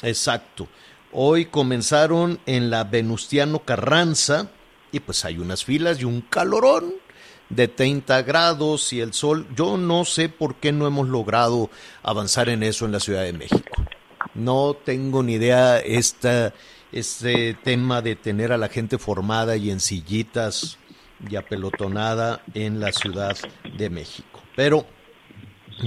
Exacto. 0.02 0.66
Hoy 1.12 1.47
comenzaron 1.47 2.40
en 2.47 2.68
la 2.68 2.85
Venustiano 2.85 3.61
Carranza 3.61 4.49
y 4.90 5.00
pues 5.00 5.25
hay 5.25 5.38
unas 5.38 5.64
filas 5.64 6.00
y 6.00 6.04
un 6.04 6.23
calorón 6.23 6.95
de 7.49 7.69
30 7.69 8.23
grados 8.23 8.93
y 8.93 9.00
el 9.00 9.12
sol. 9.12 9.47
Yo 9.55 9.76
no 9.76 10.05
sé 10.05 10.29
por 10.29 10.57
qué 10.57 10.73
no 10.73 10.87
hemos 10.87 11.09
logrado 11.09 11.71
avanzar 12.03 12.49
en 12.49 12.62
eso 12.62 12.85
en 12.87 12.93
la 12.93 13.00
Ciudad 13.00 13.23
de 13.23 13.33
México. 13.33 13.85
No 14.35 14.76
tengo 14.85 15.23
ni 15.23 15.35
idea 15.35 15.79
este 15.79 16.53
tema 17.62 18.03
de 18.03 18.17
tener 18.17 18.53
a 18.53 18.59
la 18.59 18.69
gente 18.69 18.99
formada 18.99 19.57
y 19.57 19.71
en 19.71 19.81
sillitas 19.81 20.79
y 21.29 21.37
apelotonada 21.37 22.43
en 22.55 22.81
la 22.81 22.93
Ciudad 22.93 23.37
de 23.76 23.91
México. 23.91 24.43
Pero 24.55 24.87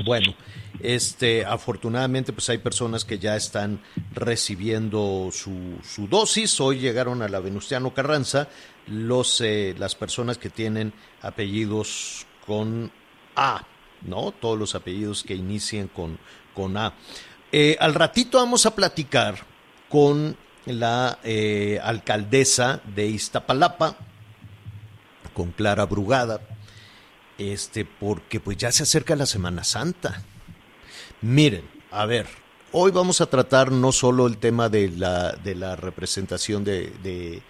bueno, 0.06 0.36
este, 0.80 1.46
afortunadamente, 1.46 2.32
pues 2.32 2.50
hay 2.50 2.60
personas 2.60 3.06
que 3.06 3.20
ya 3.20 3.36
están 3.36 3.82
recibiendo 4.14 5.30
su, 5.32 5.78
su 5.84 6.08
dosis. 6.08 6.60
Hoy 6.62 6.80
llegaron 6.80 7.22
a 7.22 7.28
la 7.28 7.40
Venustiano 7.40 7.94
Carranza 7.94 8.48
los, 8.90 9.42
eh, 9.42 9.76
las 9.78 9.96
personas 9.96 10.38
que 10.38 10.50
tienen 10.50 10.94
apellidos 11.22 12.26
con 12.46 12.92
A, 13.36 13.64
¿no? 14.02 14.32
Todos 14.32 14.58
los 14.58 14.76
apellidos 14.76 15.24
que 15.24 15.36
inicien 15.36 15.88
con, 15.88 16.18
con 16.54 16.78
A. 16.78 16.94
Eh, 17.52 17.78
al 17.80 17.94
ratito 17.94 18.38
vamos 18.38 18.66
a 18.66 18.76
platicar 18.76 19.38
con 19.90 20.36
la 20.66 21.20
eh, 21.24 21.80
alcaldesa 21.84 22.82
de 22.96 23.08
Iztapalapa, 23.08 23.96
con 25.34 25.52
Clara 25.52 25.86
Brugada, 25.86 26.42
este, 27.38 27.86
porque 27.86 28.40
pues 28.40 28.58
ya 28.58 28.72
se 28.72 28.84
acerca 28.84 29.16
la 29.16 29.26
Semana 29.26 29.64
Santa. 29.64 30.22
Miren, 31.22 31.64
a 31.92 32.06
ver, 32.06 32.28
hoy 32.72 32.92
vamos 32.92 33.22
a 33.22 33.26
tratar 33.28 33.72
no 33.72 33.92
solo 33.92 34.28
el 34.28 34.38
tema 34.38 34.70
de 34.70 34.90
la, 34.90 35.32
de 35.32 35.56
la 35.56 35.76
representación 35.76 36.64
de, 36.64 36.92
de- 37.04 37.42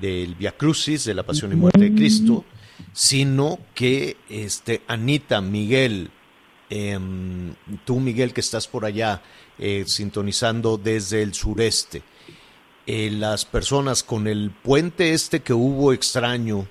del 0.00 0.34
Via 0.34 0.52
Crucis, 0.52 1.04
de 1.04 1.14
la 1.14 1.24
Pasión 1.24 1.52
y 1.52 1.56
Muerte 1.56 1.90
de 1.90 1.94
Cristo, 1.94 2.44
sino 2.92 3.58
que 3.74 4.16
este, 4.28 4.82
Anita, 4.86 5.40
Miguel, 5.40 6.10
em, 6.70 7.54
tú 7.84 8.00
Miguel 8.00 8.32
que 8.32 8.40
estás 8.40 8.66
por 8.66 8.84
allá 8.84 9.22
eh, 9.58 9.84
sintonizando 9.86 10.78
desde 10.78 11.22
el 11.22 11.34
sureste, 11.34 12.02
eh, 12.86 13.10
las 13.10 13.44
personas 13.44 14.02
con 14.02 14.26
el 14.26 14.50
puente 14.50 15.12
este 15.12 15.40
que 15.40 15.52
hubo 15.52 15.92
extraño, 15.92 16.66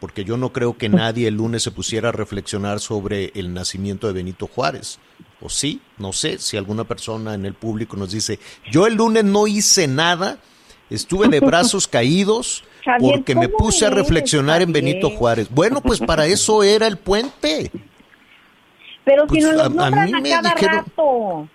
porque 0.00 0.24
yo 0.24 0.36
no 0.36 0.52
creo 0.52 0.76
que 0.76 0.88
nadie 0.88 1.28
el 1.28 1.36
lunes 1.36 1.62
se 1.62 1.70
pusiera 1.70 2.08
a 2.08 2.12
reflexionar 2.12 2.80
sobre 2.80 3.30
el 3.34 3.54
nacimiento 3.54 4.08
de 4.08 4.14
Benito 4.14 4.48
Juárez. 4.48 4.98
O 5.40 5.48
sí, 5.48 5.80
no 5.98 6.12
sé 6.12 6.38
si 6.38 6.56
alguna 6.56 6.84
persona 6.84 7.34
en 7.34 7.46
el 7.46 7.54
público 7.54 7.96
nos 7.96 8.10
dice, 8.10 8.40
yo 8.70 8.86
el 8.86 8.94
lunes 8.94 9.24
no 9.24 9.46
hice 9.46 9.86
nada, 9.86 10.40
estuve 10.94 11.28
de 11.28 11.40
brazos 11.40 11.86
caídos 11.88 12.64
Javier, 12.84 13.12
porque 13.16 13.34
me 13.34 13.46
¿cómo 13.50 13.58
puse 13.66 13.86
a 13.86 13.90
reflexionar 13.90 14.62
en? 14.62 14.72
Benito 14.72 15.10
Juárez. 15.10 15.48
Bueno, 15.50 15.80
pues 15.80 16.00
para 16.00 16.26
eso 16.26 16.62
era 16.62 16.86
el 16.86 16.96
puente. 16.98 17.70
Pero 19.04 19.26
Pues, 19.26 19.42
si 19.44 19.50
no 19.50 19.60
a- 19.60 19.64
los 19.64 19.74
nombran 19.74 20.14
a, 20.14 20.22
cada 20.22 20.54
dijeron- 20.54 20.76
rato. 20.86 21.48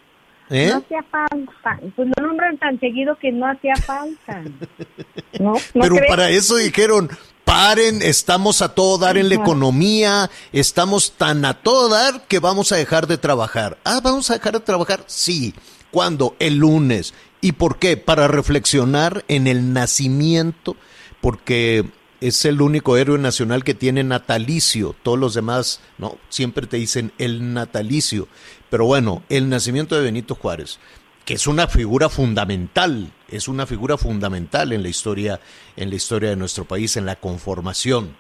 ¿eh? 0.50 0.70
No 0.72 0.78
hacía 0.78 1.04
falta. 1.12 1.80
Pues 1.96 2.08
lo 2.18 2.28
nombran 2.28 2.58
tan 2.58 2.80
seguido 2.80 3.18
que 3.20 3.32
no 3.32 3.48
hacía 3.50 3.76
falta. 3.76 4.44
¿No? 5.40 5.54
¿No 5.54 5.60
Pero 5.74 5.96
crees? 5.96 6.10
para 6.10 6.30
eso 6.30 6.56
dijeron, 6.58 7.10
paren, 7.46 8.02
estamos 8.02 8.62
a 8.62 8.74
todo 8.74 8.98
dar 8.98 9.18
en 9.18 9.30
la 9.30 9.36
economía, 9.36 10.30
estamos 10.52 11.14
tan 11.14 11.46
a 11.46 11.54
todo 11.54 11.90
dar 11.90 12.26
que 12.28 12.40
vamos 12.40 12.72
a 12.72 12.76
dejar 12.78 13.08
de 13.08 13.18
trabajar. 13.18 13.78
Ah, 13.86 14.00
vamos 14.04 14.30
a 14.30 14.34
dejar 14.34 14.54
de 14.54 14.60
trabajar, 14.62 15.04
sí. 15.06 15.54
¿Cuándo? 15.92 16.36
El 16.40 16.58
lunes. 16.58 17.14
¿Y 17.42 17.54
por 17.54 17.78
qué? 17.78 17.98
Para 17.98 18.28
reflexionar 18.28 19.24
en 19.28 19.48
el 19.48 19.74
nacimiento, 19.74 20.76
porque 21.22 21.86
es 22.20 22.46
el 22.46 22.62
único 22.62 22.98
héroe 22.98 23.20
nacional 23.20 23.64
que 23.64 23.76
tiene 23.76 24.04
natalicio. 24.04 24.96
Todos 25.04 25.20
los 25.20 25.34
demás, 25.34 25.82
no, 25.98 26.18
siempre 26.30 26.66
te 26.68 26.78
dicen 26.78 27.12
el 27.18 27.54
natalicio. 27.54 28.28
Pero 28.70 28.86
bueno, 28.86 29.24
el 29.30 29.50
nacimiento 29.50 29.96
de 29.96 30.04
Benito 30.04 30.36
Juárez 30.36 30.80
que 31.28 31.34
es 31.34 31.46
una 31.46 31.68
figura 31.68 32.08
fundamental, 32.08 33.12
es 33.28 33.50
una 33.50 33.66
figura 33.66 33.98
fundamental 33.98 34.72
en 34.72 34.82
la 34.82 34.88
historia, 34.88 35.42
en 35.76 35.90
la 35.90 35.98
historia 35.98 36.30
de 36.30 36.38
nuestro 36.38 36.64
país, 36.64 36.96
en 36.96 37.06
la 37.06 37.18
conformación 37.18 38.16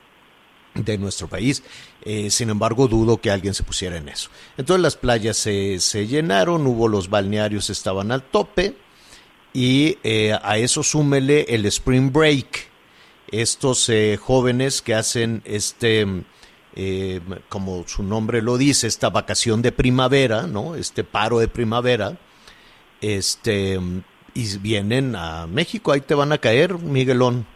de 0.75 0.97
nuestro 0.97 1.29
país. 1.29 1.63
Eh, 2.01 2.29
sin 2.29 2.49
embargo, 2.49 2.89
dudo 2.89 3.21
que 3.21 3.31
alguien 3.31 3.53
se 3.53 3.63
pusiera 3.63 3.95
en 3.95 4.09
eso. 4.09 4.29
Entonces 4.57 4.81
las 4.81 4.97
playas 4.97 5.37
se, 5.37 5.79
se 5.79 6.05
llenaron, 6.05 6.67
hubo 6.67 6.89
los 6.89 7.09
balnearios 7.09 7.69
estaban 7.69 8.11
al 8.11 8.23
tope 8.23 8.75
y 9.57 9.97
eh, 10.03 10.37
a 10.39 10.59
eso 10.59 10.83
súmele 10.83 11.47
el 11.49 11.65
Spring 11.65 12.13
Break. 12.13 12.69
Estos 13.31 13.89
eh, 13.89 14.15
jóvenes 14.15 14.83
que 14.83 14.93
hacen 14.93 15.41
este, 15.45 16.05
eh, 16.75 17.21
como 17.49 17.83
su 17.87 18.03
nombre 18.03 18.43
lo 18.43 18.59
dice, 18.59 18.85
esta 18.85 19.09
vacación 19.09 19.63
de 19.63 19.71
primavera, 19.71 20.45
¿no? 20.45 20.75
Este 20.75 21.03
paro 21.03 21.39
de 21.39 21.47
primavera 21.47 22.17
este 23.01 23.79
y 24.35 24.57
vienen 24.59 25.15
a 25.15 25.47
México, 25.47 25.91
ahí 25.91 26.01
te 26.01 26.13
van 26.13 26.31
a 26.33 26.37
caer, 26.37 26.77
Miguelón. 26.77 27.47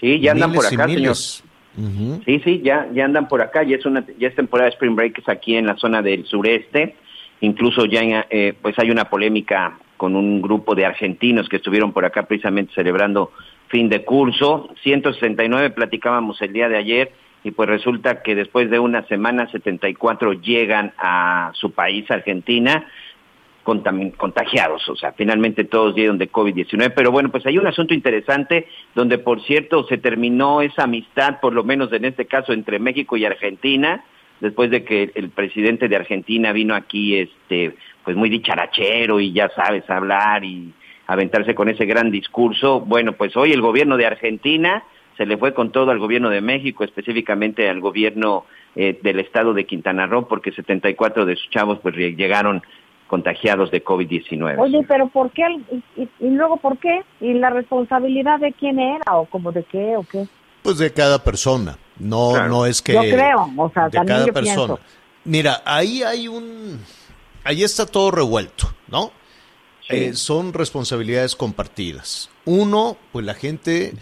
Sí, 0.00 0.18
ya 0.18 0.32
andan 0.32 0.54
por 0.54 0.64
Miles 0.64 0.80
acá, 0.80 0.88
señor. 0.88 2.22
Sí, 2.24 2.40
sí, 2.42 2.62
ya, 2.64 2.88
ya 2.94 3.04
andan 3.04 3.28
por 3.28 3.42
acá, 3.42 3.64
ya 3.64 3.76
es 3.76 3.84
una, 3.84 4.02
ya 4.18 4.28
es 4.28 4.34
temporada 4.34 4.70
de 4.70 4.76
Spring 4.76 4.96
Break 4.96 5.18
es 5.18 5.28
aquí 5.28 5.56
en 5.56 5.66
la 5.66 5.76
zona 5.76 6.00
del 6.00 6.24
sureste, 6.24 6.96
incluso 7.42 7.84
ya 7.84 8.26
eh, 8.30 8.54
pues 8.62 8.78
hay 8.78 8.90
una 8.90 9.10
polémica 9.10 9.78
con 10.00 10.16
un 10.16 10.40
grupo 10.40 10.74
de 10.74 10.86
argentinos 10.86 11.46
que 11.46 11.56
estuvieron 11.56 11.92
por 11.92 12.06
acá 12.06 12.22
precisamente 12.22 12.72
celebrando 12.72 13.32
fin 13.68 13.90
de 13.90 14.02
curso, 14.02 14.70
169 14.82 15.68
platicábamos 15.72 16.40
el 16.40 16.54
día 16.54 16.70
de 16.70 16.78
ayer 16.78 17.12
y 17.44 17.50
pues 17.50 17.68
resulta 17.68 18.22
que 18.22 18.34
después 18.34 18.70
de 18.70 18.78
una 18.78 19.06
semana 19.08 19.50
74 19.50 20.32
llegan 20.40 20.94
a 20.96 21.50
su 21.52 21.72
país, 21.72 22.10
Argentina, 22.10 22.86
contagiados, 23.62 24.88
o 24.88 24.96
sea, 24.96 25.12
finalmente 25.12 25.64
todos 25.64 25.94
dieron 25.94 26.16
de 26.16 26.32
COVID-19, 26.32 26.94
pero 26.96 27.10
bueno, 27.12 27.30
pues 27.30 27.44
hay 27.44 27.58
un 27.58 27.66
asunto 27.66 27.92
interesante 27.92 28.68
donde, 28.94 29.18
por 29.18 29.42
cierto, 29.42 29.84
se 29.86 29.98
terminó 29.98 30.62
esa 30.62 30.84
amistad, 30.84 31.40
por 31.40 31.52
lo 31.52 31.62
menos 31.62 31.92
en 31.92 32.06
este 32.06 32.24
caso, 32.24 32.54
entre 32.54 32.78
México 32.78 33.18
y 33.18 33.26
Argentina, 33.26 34.02
después 34.40 34.70
de 34.70 34.84
que 34.84 35.10
el 35.14 35.30
presidente 35.30 35.88
de 35.88 35.96
Argentina 35.96 36.52
vino 36.52 36.74
aquí, 36.74 37.16
este, 37.16 37.74
pues 38.04 38.16
muy 38.16 38.28
dicharachero 38.30 39.20
y 39.20 39.32
ya 39.32 39.48
sabes, 39.50 39.88
hablar 39.88 40.44
y 40.44 40.72
aventarse 41.06 41.54
con 41.54 41.68
ese 41.68 41.86
gran 41.86 42.10
discurso. 42.10 42.80
Bueno, 42.80 43.12
pues 43.12 43.36
hoy 43.36 43.52
el 43.52 43.60
gobierno 43.60 43.96
de 43.96 44.06
Argentina 44.06 44.82
se 45.16 45.26
le 45.26 45.36
fue 45.36 45.52
con 45.52 45.70
todo 45.72 45.90
al 45.90 45.98
gobierno 45.98 46.30
de 46.30 46.40
México, 46.40 46.84
específicamente 46.84 47.68
al 47.68 47.80
gobierno 47.80 48.44
eh, 48.76 48.98
del 49.02 49.20
estado 49.20 49.52
de 49.52 49.66
Quintana 49.66 50.06
Roo, 50.06 50.28
porque 50.28 50.52
74 50.52 51.26
de 51.26 51.36
sus 51.36 51.50
chavos 51.50 51.78
pues 51.82 51.94
llegaron 51.96 52.62
contagiados 53.08 53.72
de 53.72 53.82
COVID-19. 53.84 54.58
Oye, 54.60 54.84
pero 54.86 55.08
¿por 55.08 55.30
qué? 55.32 55.42
Y, 55.72 56.02
y- 56.02 56.08
y 56.20 56.30
luego, 56.30 56.58
¿por 56.58 56.78
qué? 56.78 57.02
¿Y 57.20 57.34
la 57.34 57.50
responsabilidad 57.50 58.38
de 58.38 58.52
quién 58.52 58.78
era? 58.78 59.16
¿O 59.16 59.26
como 59.26 59.50
de 59.50 59.64
qué? 59.64 59.96
¿O 59.96 60.04
qué? 60.04 60.26
Pues 60.62 60.78
de 60.78 60.92
cada 60.92 61.22
persona. 61.22 61.78
No, 61.98 62.30
Claro. 62.32 62.48
no 62.48 62.66
es 62.66 62.80
que. 62.82 62.92
Yo 62.94 63.00
creo, 63.00 63.50
o 63.56 63.70
sea, 63.72 63.84
de 63.84 63.90
también 63.90 64.06
cada 64.16 64.26
yo 64.26 64.32
persona. 64.32 64.56
pienso. 64.56 64.80
Mira, 65.24 65.62
ahí 65.64 66.02
hay 66.02 66.28
un. 66.28 66.80
Ahí 67.44 67.62
está 67.62 67.86
todo 67.86 68.10
revuelto, 68.10 68.72
¿no? 68.88 69.12
Sí. 69.88 69.96
Eh, 69.96 70.14
son 70.14 70.52
responsabilidades 70.52 71.34
compartidas. 71.36 72.30
Uno, 72.44 72.96
pues 73.12 73.24
la 73.24 73.34
gente 73.34 73.94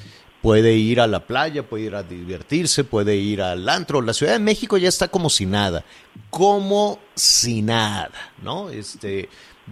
puede 0.43 0.75
ir 0.75 1.01
a 1.01 1.07
la 1.07 1.27
playa, 1.27 1.63
puede 1.69 1.85
ir 1.85 1.95
a 1.95 2.03
divertirse, 2.03 2.85
puede 2.85 3.17
ir 3.17 3.43
al 3.43 3.69
antro. 3.69 4.03
La 4.03 4.13
Ciudad 4.13 4.33
de 4.35 4.39
México 4.39 4.77
ya 4.77 4.89
está 4.89 5.09
como 5.09 5.31
si 5.31 5.47
nada, 5.47 5.85
como 6.31 6.99
si 7.15 7.63
nada, 7.63 8.11
¿no? 8.43 8.71
Este, 8.71 9.29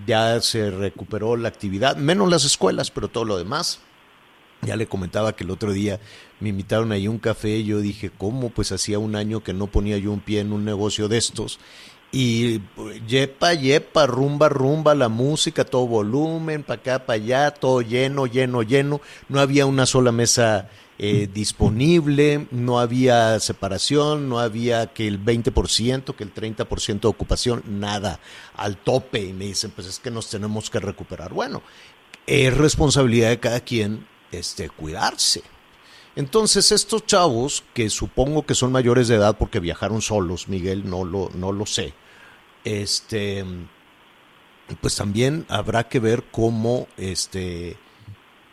ya 0.07 0.41
se 0.41 0.71
recuperó 0.71 1.37
la 1.37 1.49
actividad, 1.49 1.97
menos 1.97 2.29
las 2.31 2.45
escuelas, 2.45 2.91
pero 2.91 3.09
todo 3.09 3.25
lo 3.25 3.37
demás. 3.39 3.81
Ya 4.63 4.77
le 4.77 4.87
comentaba 4.87 5.37
que 5.37 5.45
el 5.45 5.51
otro 5.51 5.73
día 5.73 6.01
me 6.41 6.49
invitaron 6.49 6.93
ahí 6.93 7.07
a 7.07 7.11
un 7.11 7.19
café 7.19 7.59
y 7.59 7.65
yo 7.65 7.81
dije, 7.81 8.11
¿cómo? 8.17 8.51
Pues 8.51 8.73
hacía 8.73 8.99
un 8.99 9.15
año 9.15 9.43
que 9.43 9.53
no 9.53 9.67
ponía 9.67 9.99
yo 9.99 10.13
un 10.13 10.21
pie 10.21 10.41
en 10.41 10.53
un 10.53 10.65
negocio 10.65 11.09
de 11.09 11.19
estos. 11.19 11.59
Y 12.13 12.61
yepa, 13.07 13.55
yepa, 13.55 14.07
rumba, 14.07 14.49
rumba, 14.49 14.95
la 14.95 15.09
música, 15.09 15.65
todo 15.65 15.87
volumen, 15.87 16.63
para 16.63 16.81
acá, 16.81 17.07
para 17.07 17.17
allá, 17.17 17.51
todo 17.51 17.83
lleno, 17.83 18.27
lleno, 18.27 18.63
lleno. 18.63 19.01
No 19.29 19.41
había 19.41 19.67
una 19.67 19.87
sola 19.87 20.13
mesa 20.13 20.71
eh, 20.99 21.29
disponible, 21.33 22.47
no 22.51 22.79
había 22.79 23.39
separación, 23.41 24.29
no 24.31 24.39
había 24.39 24.87
que 24.95 25.07
el 25.07 25.23
20%, 25.23 26.15
que 26.15 26.25
el 26.25 26.33
30% 26.33 27.01
de 27.01 27.09
ocupación, 27.09 27.63
nada, 27.67 28.21
al 28.55 28.79
tope. 28.79 29.23
Y 29.23 29.33
me 29.33 29.45
dicen, 29.45 29.73
pues 29.73 29.87
es 29.87 29.99
que 29.99 30.11
nos 30.11 30.31
tenemos 30.31 30.71
que 30.71 30.81
recuperar. 30.81 31.35
Bueno, 31.35 31.63
es 32.27 32.57
responsabilidad 32.57 33.29
de 33.29 33.41
cada 33.41 33.61
quien 33.61 34.07
este, 34.33 34.69
cuidarse. 34.69 35.43
Entonces 36.17 36.73
estos 36.73 37.05
chavos, 37.05 37.63
que 37.75 37.91
supongo 37.91 38.47
que 38.47 38.55
son 38.55 38.73
mayores 38.73 39.09
de 39.09 39.17
edad 39.17 39.37
porque 39.39 39.61
viajaron 39.61 40.01
solos, 40.01 40.49
Miguel, 40.49 40.89
no 40.89 41.05
lo, 41.05 41.31
no 41.35 41.53
lo 41.53 41.67
sé, 41.67 41.93
este, 42.65 43.45
pues 44.81 44.97
también 44.97 45.45
habrá 45.49 45.89
que 45.89 46.01
ver 46.01 46.25
cómo, 46.31 46.89
este, 46.97 47.77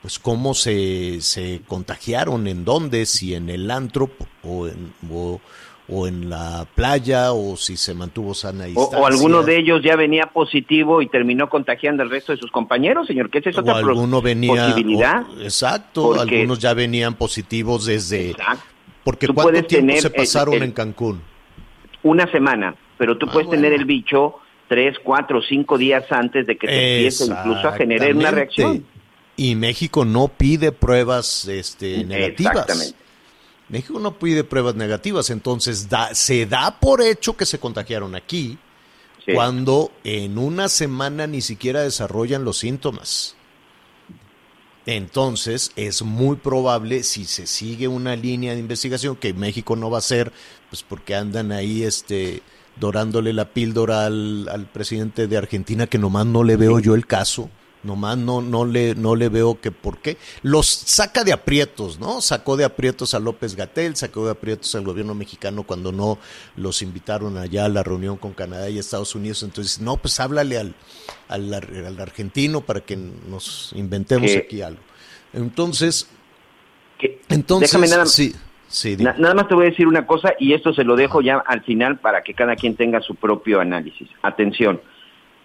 pues 0.01 0.19
cómo 0.19 0.53
se, 0.53 1.21
se 1.21 1.61
contagiaron, 1.65 2.47
en 2.47 2.65
dónde, 2.65 3.05
si 3.05 3.33
en 3.33 3.49
el 3.49 3.71
antro 3.71 4.11
o 4.43 4.67
en, 4.67 4.93
o 5.89 6.07
en 6.07 6.29
la 6.29 6.65
playa 6.75 7.33
o 7.33 7.57
si 7.57 7.75
se 7.75 7.93
mantuvo 7.93 8.33
sana 8.33 8.63
O, 8.63 8.67
distancia. 8.67 8.97
o 8.99 9.05
alguno 9.05 9.43
de 9.43 9.57
ellos 9.57 9.81
ya 9.83 9.95
venía 9.97 10.27
positivo 10.27 11.01
y 11.01 11.07
terminó 11.09 11.49
contagiando 11.49 12.03
al 12.03 12.09
resto 12.09 12.31
de 12.31 12.37
sus 12.37 12.51
compañeros, 12.51 13.05
señor, 13.07 13.29
que 13.29 13.39
esa 13.39 13.49
es 13.49 13.57
o 13.57 13.61
otra 13.61 13.75
alguno 13.75 14.21
venía 14.21 14.67
posibilidad. 14.67 15.23
o- 15.29 15.41
exacto 15.41 16.13
Porque- 16.15 16.35
algunos 16.37 16.59
ya 16.59 16.73
venían 16.73 17.15
positivos 17.15 17.85
desde 17.85 18.31
Exacto. 18.31 18.63
porque 19.03 19.27
Tú 19.27 19.33
cuánto 19.33 19.51
tiempo 19.65 19.87
tener 19.87 20.01
se 20.01 20.07
el- 20.07 20.13
pasaron 20.13 20.53
el- 20.55 20.63
en 20.63 20.71
Cancún 20.71 21.21
Una 22.03 22.29
semana, 22.31 22.75
pero 22.97 23.17
tú 23.17 23.27
Ah, 23.29 23.33
puedes 23.33 23.49
tener 23.49 23.71
bueno. 23.71 23.81
el 23.81 23.85
bicho 23.85 24.35
tres, 24.69 24.97
cuatro, 25.03 25.41
cinco 25.41 25.77
días 25.77 26.03
antes 26.11 26.47
de 26.47 26.57
que 26.57 26.67
te 26.67 26.95
empiece 26.97 27.25
incluso 27.25 27.67
a 27.67 27.73
generar 27.73 28.13
una 28.15 28.31
reacción. 28.31 28.85
y 29.35 29.55
México 29.55 30.05
no 30.05 30.27
pide 30.29 30.71
pruebas 30.71 31.45
este 31.47 32.03
negativas 32.05 32.53
Exactamente. 32.53 32.97
México 33.69 33.99
no 33.99 34.19
pide 34.19 34.43
pruebas 34.43 34.75
negativas 34.75 35.29
entonces 35.29 35.89
da, 35.89 36.13
se 36.13 36.45
da 36.45 36.79
por 36.79 37.01
hecho 37.01 37.35
que 37.37 37.45
se 37.45 37.59
contagiaron 37.59 38.15
aquí 38.15 38.57
Sí. 39.25 39.31
cuando 39.33 39.89
en 40.03 40.37
una 40.37 40.67
semana 40.67 41.27
ni 41.27 41.39
siquiera 41.39 41.81
desarrollan 41.81 42.43
los 42.43 42.57
síntomas. 42.57 43.37
Entonces 44.85 45.71
es 45.77 46.01
muy 46.01 46.35
probable 46.35 47.03
si 47.03 47.23
se 47.23 47.47
sigue 47.47 47.87
una 47.87 48.17
línea 48.17 48.53
de 48.53 48.59
investigación 48.59 49.15
que 49.15 49.33
México 49.33 49.77
no 49.77 49.89
va 49.89 49.97
a 49.97 49.99
hacer, 49.99 50.33
pues 50.69 50.83
porque 50.83 51.15
andan 51.15 51.53
ahí 51.53 51.83
este 51.83 52.43
dorándole 52.75 53.31
la 53.31 53.53
píldora 53.53 54.05
al, 54.05 54.49
al 54.49 54.65
presidente 54.65 55.27
de 55.27 55.37
Argentina 55.37 55.87
que 55.87 55.99
nomás 55.99 56.25
no 56.25 56.43
le 56.43 56.57
veo 56.57 56.79
yo 56.79 56.93
el 56.95 57.07
caso. 57.07 57.49
Nomás 57.83 58.17
no, 58.17 58.41
no, 58.41 58.65
le, 58.65 58.95
no 58.95 59.15
le 59.15 59.27
veo 59.29 59.59
que 59.59 59.71
por 59.71 59.97
qué. 59.99 60.17
Los 60.41 60.67
saca 60.67 61.23
de 61.23 61.33
aprietos, 61.33 61.99
¿no? 61.99 62.21
Sacó 62.21 62.55
de 62.55 62.63
aprietos 62.65 63.13
a 63.13 63.19
López 63.19 63.55
Gatel, 63.55 63.95
sacó 63.95 64.25
de 64.25 64.31
aprietos 64.31 64.73
al 64.75 64.83
gobierno 64.85 65.13
mexicano 65.15 65.63
cuando 65.63 65.91
no 65.91 66.17
los 66.55 66.81
invitaron 66.81 67.37
allá 67.37 67.65
a 67.65 67.69
la 67.69 67.83
reunión 67.83 68.15
con 68.17 68.31
Canadá 68.33 68.69
y 68.69 68.79
Estados 68.79 69.15
Unidos. 69.15 69.43
Entonces, 69.43 69.81
no, 69.81 69.97
pues 69.97 70.19
háblale 70.19 70.57
al, 70.57 70.75
al, 71.27 71.53
al 71.53 71.99
argentino 71.99 72.61
para 72.61 72.79
que 72.81 72.95
nos 72.95 73.71
inventemos 73.75 74.31
aquí 74.37 74.61
algo. 74.61 74.81
Entonces, 75.33 76.07
entonces, 77.29 77.71
déjame 77.71 77.87
nada, 77.89 78.05
sí, 78.05 78.33
sí, 78.69 78.95
na- 78.97 79.13
nada 79.17 79.33
más 79.33 79.47
te 79.49 79.55
voy 79.55 79.65
a 79.65 79.69
decir 79.71 79.87
una 79.87 80.07
cosa 80.07 80.33
y 80.39 80.53
esto 80.53 80.73
se 80.73 80.83
lo 80.85 80.95
dejo 80.95 81.21
ya 81.21 81.37
al 81.45 81.63
final 81.63 81.99
para 81.99 82.21
que 82.23 82.33
cada 82.33 82.55
quien 82.55 82.75
tenga 82.75 83.01
su 83.01 83.15
propio 83.15 83.59
análisis. 83.59 84.07
Atención, 84.21 84.79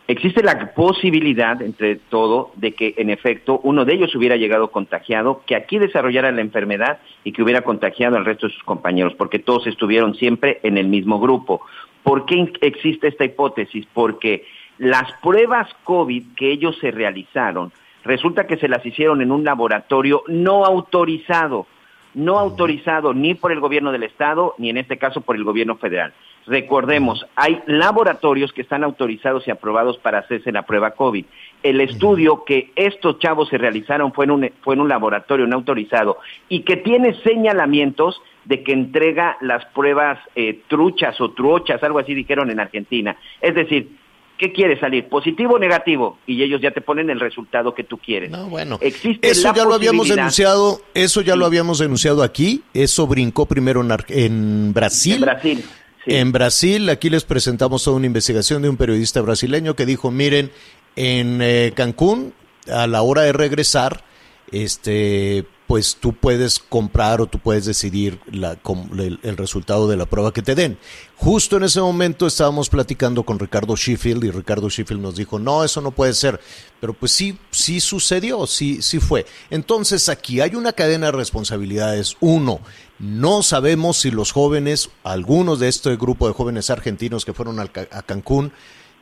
existe 0.09 0.43
la 0.43 0.73
posibilidad, 0.73 1.61
entre 1.61 1.97
todo, 1.97 2.51
de 2.57 2.73
que 2.73 2.95
en 2.97 3.11
efecto 3.11 3.61
uno 3.63 3.85
de 3.85 3.93
ellos 3.93 4.15
hubiera 4.17 4.37
llegado 4.37 4.71
contagiado, 4.71 5.43
que 5.47 5.55
aquí 5.55 5.79
desarrollara 5.79 6.33
la 6.33 6.41
enfermedad 6.41 6.99
y 7.25 7.33
que 7.33 7.43
hubiera 7.43 7.61
contagiado 7.63 8.17
al 8.17 8.25
resto 8.25 8.49
de 8.49 8.55
sus 8.55 8.65
compañeros, 8.65 9.15
porque 9.15 9.39
todos 9.39 9.67
estuvieron 9.67 10.15
siempre 10.15 10.61
en 10.63 10.79
el 10.79 10.89
mismo 10.89 11.21
grupo. 11.21 11.61
¿Por 12.03 12.25
qué 12.25 12.51
existe 12.63 13.09
esta 13.09 13.27
hipótesis? 13.27 13.87
Porque 13.93 14.47
las 14.79 15.13
pruebas 15.21 15.69
COVID 15.85 16.35
que 16.37 16.51
ellos 16.51 16.79
se 16.81 16.91
realizaron, 16.91 17.71
resulta 18.03 18.47
que 18.47 18.57
se 18.57 18.69
las 18.69 18.85
hicieron 18.87 19.21
en 19.21 19.31
un 19.31 19.45
laboratorio 19.45 20.23
no 20.27 20.65
autorizado, 20.65 21.67
no 22.15 22.39
autorizado 22.39 23.13
ni 23.13 23.35
por 23.35 23.53
el 23.53 23.61
gobierno 23.61 23.93
del 23.93 24.05
estado, 24.05 24.55
ni 24.57 24.71
en 24.71 24.79
este 24.79 24.97
caso 24.97 25.21
por 25.21 25.37
el 25.37 25.45
gobierno 25.45 25.77
federal. 25.77 26.15
Recordemos, 26.49 27.27
hay 27.37 27.61
laboratorios 27.67 28.53
que 28.53 28.63
están 28.63 28.83
autorizados 28.83 29.47
y 29.47 29.51
aprobados 29.51 29.99
para 29.99 30.19
hacerse 30.21 30.51
la 30.51 30.63
prueba 30.63 30.93
COVID. 30.93 31.25
El 31.63 31.81
estudio 31.81 32.45
que 32.45 32.73
estos 32.75 33.19
chavos 33.19 33.49
se 33.49 33.59
realizaron 33.59 34.13
fue 34.13 34.25
en 34.25 34.31
un, 34.31 34.51
fue 34.63 34.75
en 34.75 34.81
un 34.81 34.89
laboratorio 34.89 35.47
no 35.47 35.57
autorizado 35.57 36.19
y 36.49 36.61
que 36.61 36.77
tiene 36.77 37.15
señalamientos 37.23 38.21
de 38.45 38.63
que 38.63 38.73
entrega 38.73 39.37
las 39.41 39.65
pruebas 39.67 40.19
eh, 40.35 40.61
truchas 40.69 41.21
o 41.21 41.33
truochas, 41.33 41.83
algo 41.83 41.99
así 41.99 42.15
dijeron 42.15 42.51
en 42.51 42.61
Argentina. 42.61 43.17
Es 43.43 43.55
decir, 43.55 43.91
¿qué 44.39 44.53
quieres 44.53 44.81
salir? 44.81 45.09
¿Positivo 45.09 45.57
o 45.57 45.59
negativo? 45.59 46.19
Y 46.27 46.43
ellos 46.43 46.61
ya 46.63 46.71
te 46.71 46.81
ponen 46.81 47.11
el 47.11 47.21
resultado 47.21 47.75
que 47.75 47.85
tú 47.85 47.99
quieres. 47.99 48.31
No, 48.31 48.47
bueno, 48.49 48.79
Existe 48.81 49.29
eso 49.29 49.53
ya 49.55 49.65
lo 49.65 49.75
habíamos 49.75 50.09
denunciado, 50.09 50.81
eso 50.95 51.21
ya 51.21 51.35
Sí. 51.35 51.39
lo 51.41 51.45
habíamos 51.45 51.79
denunciado 51.81 52.23
aquí, 52.23 52.63
eso 52.73 53.07
brincó 53.07 53.45
primero 53.47 53.83
en 54.09 54.73
Brasil. 54.73 55.17
En 55.17 55.21
Brasil. 55.21 55.65
En 56.11 56.33
Brasil, 56.33 56.89
aquí 56.89 57.11
les 57.11 57.25
presentamos 57.25 57.85
toda 57.85 57.97
una 57.99 58.07
investigación 58.07 58.63
de 58.63 58.69
un 58.71 58.77
periodista 58.79 59.21
brasileño 59.21 59.77
que 59.77 59.85
dijo, 59.85 60.11
miren, 60.11 60.51
en 60.97 61.41
eh, 61.43 61.73
Cancún, 61.77 62.33
a 62.73 62.87
la 62.87 63.03
hora 63.03 63.23
de 63.23 63.33
regresar, 63.35 64.05
este, 64.51 65.45
pues 65.67 65.99
tú 66.01 66.15
puedes 66.15 66.59
comprar 66.61 67.21
o 67.21 67.27
tú 67.27 67.39
puedes 67.39 67.67
decidir 67.67 68.19
la- 68.33 68.57
el, 68.99 69.21
el 69.23 69.37
resultado 69.37 69.87
de 69.87 69.99
la 69.99 70.07
prueba 70.07 70.33
que 70.33 70.41
te 70.41 70.55
den. 70.55 70.79
Justo 71.17 71.59
en 71.59 71.65
ese 71.65 71.81
momento 71.83 72.27
estábamos 72.27 72.71
platicando 72.71 73.23
con 73.25 73.39
Ricardo 73.39 73.77
Sheffield 73.77 74.25
y 74.25 74.31
Ricardo 74.31 74.71
Sheffield 74.71 75.03
nos 75.03 75.17
dijo, 75.17 75.39
no, 75.39 75.63
eso 75.63 75.83
no 75.83 75.91
puede 75.91 76.15
ser. 76.15 76.41
Pero 76.81 76.95
pues 76.95 77.13
sí, 77.13 77.37
sí 77.51 77.81
sucedió, 77.81 78.47
sí, 78.47 78.81
sí 78.81 78.99
fue. 78.99 79.27
Entonces 79.51 80.09
aquí 80.09 80.41
hay 80.41 80.55
una 80.55 80.73
cadena 80.73 81.07
de 81.07 81.13
responsabilidades. 81.13 82.17
Uno, 82.21 82.61
no 82.99 83.43
sabemos 83.43 83.99
si 83.99 84.11
los 84.11 84.33
jóvenes, 84.33 84.91
algunos 85.05 85.61
de 85.61 85.69
este 85.69 85.97
grupo 85.97 86.27
de 86.27 86.35
jóvenes 86.35 86.71
argentinos 86.71 87.25
que 87.25 87.35
fueron 87.35 87.61
a 87.61 88.03
Cancún, 88.03 88.53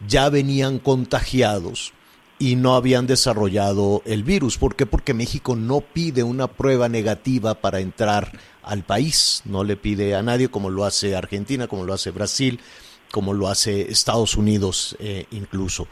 ya 0.07 0.29
venían 0.29 0.79
contagiados 0.79 1.93
y 2.39 2.57
no 2.57 2.75
habían 2.75 3.07
desarrollado 3.07 4.03
el 4.05 4.23
virus. 4.23 4.59
¿Por 4.59 4.77
qué? 4.77 4.87
Porque 4.87 5.15
México 5.15 5.57
no 5.57 5.81
pide 5.81 6.23
una 6.23 6.49
prueba 6.49 6.89
negativa 6.89 7.55
para 7.55 7.81
entrar 7.81 8.33
al 8.63 8.85
país. 8.85 9.43
No 9.45 9.65
le 9.65 9.77
pide 9.77 10.15
a 10.15 10.23
nadie 10.23 10.49
como 10.49 10.69
lo 10.69 10.85
hace 10.85 11.17
Argentina, 11.17 11.67
como 11.67 11.85
lo 11.85 11.95
hace 11.95 12.11
Brasil, 12.11 12.61
como 13.11 13.33
lo 13.33 13.49
hace 13.49 13.91
Estados 13.91 14.37
Unidos 14.37 14.97
eh, 14.99 15.27
incluso. 15.31 15.89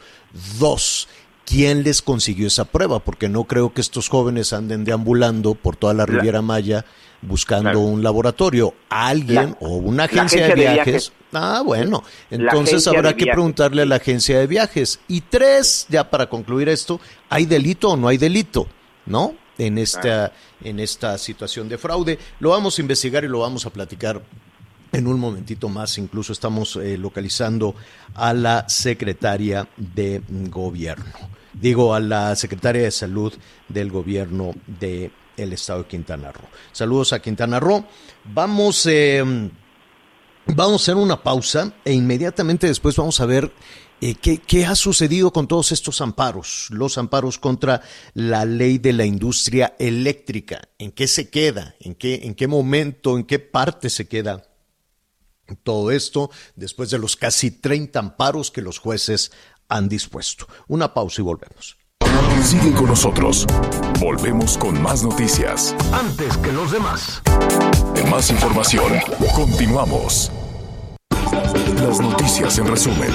Dos, 0.59 1.07
¿quién 1.45 1.83
les 1.83 2.01
consiguió 2.01 2.47
esa 2.47 2.65
prueba? 2.65 2.99
Porque 2.99 3.29
no 3.29 3.43
creo 3.45 3.73
que 3.73 3.81
estos 3.81 4.09
jóvenes 4.09 4.53
anden 4.53 4.83
deambulando 4.83 5.55
por 5.55 5.75
toda 5.75 5.93
la 5.93 6.05
Riviera 6.05 6.41
Maya 6.41 6.85
buscando 7.21 7.63
Claro. 7.71 7.79
un 7.79 8.03
laboratorio. 8.03 8.73
Alguien 8.89 9.51
La- 9.59 9.67
o 9.67 9.75
una 9.77 10.03
agencia, 10.03 10.45
agencia 10.45 10.55
de 10.55 10.69
de 10.69 10.73
viajes. 10.83 11.11
Ah, 11.33 11.61
bueno. 11.65 12.03
Entonces 12.29 12.85
habrá 12.87 13.13
que 13.13 13.25
viajes, 13.25 13.33
preguntarle 13.35 13.81
a 13.81 13.85
la 13.85 13.95
agencia 13.95 14.39
de 14.39 14.47
viajes. 14.47 14.99
Y 15.07 15.21
tres, 15.21 15.85
ya 15.89 16.09
para 16.09 16.27
concluir 16.29 16.69
esto, 16.69 16.99
¿hay 17.29 17.45
delito 17.45 17.89
o 17.91 17.97
no 17.97 18.07
hay 18.07 18.17
delito? 18.17 18.67
¿No? 19.05 19.33
En 19.57 19.77
esta, 19.77 20.33
en 20.63 20.79
esta 20.79 21.17
situación 21.17 21.69
de 21.69 21.77
fraude. 21.77 22.19
Lo 22.39 22.49
vamos 22.49 22.77
a 22.77 22.81
investigar 22.81 23.23
y 23.23 23.27
lo 23.27 23.39
vamos 23.39 23.65
a 23.65 23.69
platicar 23.69 24.21
En 24.91 25.07
un 25.07 25.19
momentito 25.19 25.67
más, 25.67 25.97
incluso 25.97 26.31
estamos 26.31 26.77
eh, 26.77 26.97
localizando 26.97 27.75
a 28.13 28.33
la 28.33 28.69
secretaria 28.69 29.67
de 29.75 30.21
gobierno. 30.29 31.11
Digo, 31.59 31.93
a 31.93 31.99
la 31.99 32.35
secretaria 32.35 32.83
de 32.83 32.91
salud 32.91 33.33
del 33.69 33.89
gobierno 33.89 34.53
del 34.67 35.11
estado 35.53 35.83
de 35.83 35.87
Quintana 35.87 36.31
Roo. 36.31 36.47
Saludos 36.71 37.13
a 37.13 37.21
Quintana 37.21 37.59
Roo. 37.59 37.85
Vamos, 38.25 38.85
eh, 38.87 39.23
vamos 40.47 40.73
a 40.73 40.83
hacer 40.83 40.95
una 40.95 41.23
pausa 41.23 41.73
e 41.85 41.93
inmediatamente 41.93 42.67
después 42.67 42.95
vamos 42.97 43.21
a 43.21 43.25
ver 43.25 43.53
eh, 44.01 44.15
¿qué, 44.15 44.39
¿Qué 44.39 44.65
ha 44.65 44.75
sucedido 44.75 45.31
con 45.31 45.47
todos 45.47 45.71
estos 45.71 46.01
amparos? 46.01 46.67
Los 46.69 46.97
amparos 46.97 47.39
contra 47.39 47.81
la 48.13 48.43
ley 48.43 48.77
de 48.77 48.91
la 48.91 49.05
industria 49.05 49.75
eléctrica. 49.79 50.67
¿En 50.77 50.91
qué 50.91 51.07
se 51.07 51.29
queda? 51.29 51.75
¿En 51.79 51.95
qué, 51.95 52.21
en 52.23 52.35
qué 52.35 52.47
momento? 52.47 53.17
¿En 53.17 53.23
qué 53.23 53.39
parte 53.39 53.89
se 53.89 54.07
queda 54.07 54.43
todo 55.63 55.91
esto 55.91 56.31
después 56.55 56.89
de 56.89 56.97
los 56.97 57.15
casi 57.15 57.51
30 57.51 57.99
amparos 57.99 58.51
que 58.51 58.61
los 58.61 58.79
jueces 58.79 59.31
han 59.69 59.89
dispuesto? 59.89 60.45
Una 60.67 60.93
pausa 60.93 61.21
y 61.21 61.25
volvemos. 61.25 61.77
Sigue 62.41 62.73
con 62.73 62.87
nosotros. 62.87 63.47
Volvemos 63.99 64.57
con 64.57 64.81
más 64.81 65.03
noticias. 65.03 65.75
Antes 65.91 66.37
que 66.37 66.51
los 66.51 66.71
demás. 66.71 67.21
Más 68.11 68.29
información. 68.29 68.93
Continuamos. 69.35 70.31
Las 71.81 71.99
noticias 71.99 72.59
en 72.59 72.67
resumen. 72.67 73.09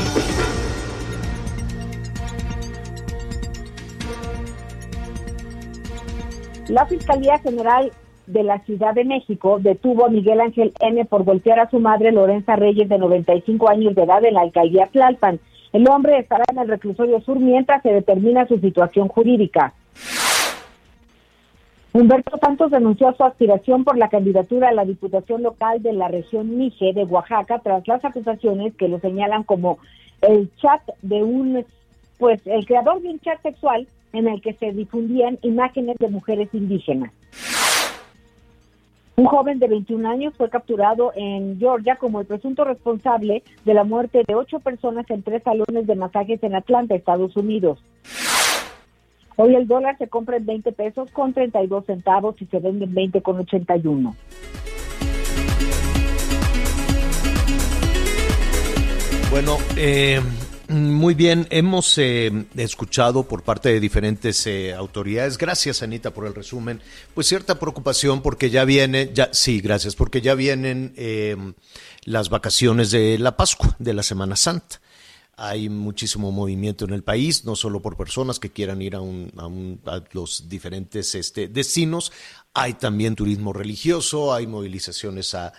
La 6.68 6.86
Fiscalía 6.86 7.38
General 7.38 7.90
de 8.26 8.44
la 8.44 8.60
Ciudad 8.60 8.94
de 8.94 9.04
México 9.04 9.58
detuvo 9.60 10.06
a 10.06 10.08
Miguel 10.08 10.40
Ángel 10.40 10.72
N. 10.80 11.04
por 11.04 11.24
golpear 11.24 11.58
a 11.58 11.70
su 11.70 11.80
madre 11.80 12.12
Lorenza 12.12 12.56
Reyes 12.56 12.88
de 12.88 12.98
95 12.98 13.68
años 13.68 13.94
de 13.94 14.02
edad 14.02 14.24
en 14.24 14.34
la 14.34 14.42
alcaldía 14.42 14.86
Tlalpan. 14.86 15.40
El 15.72 15.88
hombre 15.88 16.18
estará 16.18 16.44
en 16.50 16.59
el 16.59 16.68
reclusorio 16.68 17.20
sur 17.20 17.38
mientras 17.38 17.83
se 17.83 17.90
determina 17.90 18.46
su 18.46 18.59
situación 18.59 19.09
jurídica. 19.09 19.72
Humberto 21.92 22.38
Santos 22.38 22.70
denunció 22.70 23.12
su 23.14 23.24
aspiración 23.24 23.83
por 23.83 23.98
la 23.98 24.09
candidatura 24.09 24.68
a 24.68 24.72
la 24.72 24.85
Diputación 24.85 25.42
Local 25.42 25.83
de 25.83 25.92
la 25.92 26.09
región 26.09 26.56
Mije 26.56 26.92
de 26.92 27.04
Oaxaca 27.04 27.59
tras 27.59 27.87
las 27.88 28.04
acusaciones 28.04 28.74
que 28.76 28.88
lo 28.88 29.00
señalan 29.00 29.42
como 29.42 29.78
el 30.20 30.50
chat 30.56 30.83
de 31.02 31.22
un, 31.24 31.64
pues 32.18 32.46
el 32.46 32.64
creador 32.64 33.02
de 33.02 33.09
un 33.11 33.20
chat 33.20 33.42
sexual 33.42 33.88
en 34.12 34.28
el 34.28 34.40
que 34.40 34.54
se 34.54 34.72
difundían 34.72 35.38
imágenes 35.42 35.96
de 35.98 36.09
mujeres 36.09 36.48
indígenas. 36.52 37.12
Un 39.20 39.26
joven 39.26 39.59
de 39.59 39.68
21 39.68 40.09
años 40.09 40.33
fue 40.35 40.48
capturado 40.48 41.12
en 41.14 41.59
Georgia 41.59 41.96
como 41.96 42.20
el 42.20 42.26
presunto 42.26 42.64
responsable 42.64 43.42
de 43.66 43.74
la 43.74 43.85
muerte 43.85 44.24
de 44.26 44.35
ocho 44.35 44.61
personas 44.61 45.04
en 45.11 45.22
tres 45.22 45.42
salones 45.42 45.87
de 45.87 45.94
masajes 45.94 46.42
en 46.42 46.54
Atlanta, 46.54 46.94
Estados 46.94 47.37
Unidos. 47.37 47.85
Hoy 49.37 49.56
el 49.56 49.68
dólar 49.68 49.98
se 49.98 50.09
compra 50.09 50.38
en 50.38 50.46
20 50.46 50.72
pesos 50.72 51.11
con 51.11 51.35
32 51.35 51.85
centavos 51.85 52.40
y 52.40 52.46
se 52.46 52.61
vende 52.61 52.87
en 52.87 52.94
20 52.94 53.20
con 53.20 53.38
81. 53.40 54.16
Bueno, 59.30 59.59
eh, 59.76 60.18
muy 60.70 61.14
bien, 61.14 61.48
hemos 61.50 61.98
eh, 61.98 62.46
escuchado 62.56 63.24
por 63.24 63.42
parte 63.42 63.70
de 63.70 63.80
diferentes 63.80 64.46
eh, 64.46 64.72
autoridades, 64.72 65.37
gracias 65.37 65.83
Anita 65.83 66.12
por 66.12 66.26
el 66.26 66.35
resumen, 66.35 66.80
pues 67.12 67.26
cierta 67.26 67.59
preocupación 67.59 68.22
porque 68.22 68.50
ya 68.50 68.64
viene, 68.64 69.11
ya, 69.12 69.30
sí, 69.33 69.61
gracias, 69.61 69.96
porque 69.96 70.20
ya 70.20 70.35
vienen 70.35 70.92
eh, 70.96 71.37
las 72.04 72.28
vacaciones 72.28 72.92
de 72.92 73.18
la 73.18 73.37
Pascua, 73.37 73.74
de 73.80 73.94
la 73.94 74.04
Semana 74.04 74.37
Santa. 74.37 74.80
Hay 75.37 75.70
muchísimo 75.70 76.30
movimiento 76.30 76.85
en 76.85 76.92
el 76.92 77.02
país, 77.02 77.46
no 77.46 77.56
solo 77.56 77.80
por 77.80 77.96
personas 77.96 78.38
que 78.38 78.50
quieran 78.50 78.83
ir 78.83 78.94
a, 78.94 79.00
un, 79.00 79.33
a, 79.38 79.46
un, 79.46 79.80
a 79.87 80.04
los 80.12 80.50
diferentes 80.50 81.14
este, 81.14 81.48
destinos, 81.48 82.12
hay 82.52 82.74
también 82.74 83.16
turismo 83.16 83.52
religioso, 83.52 84.35
hay 84.35 84.46
movilizaciones 84.46 85.35
a 85.35 85.52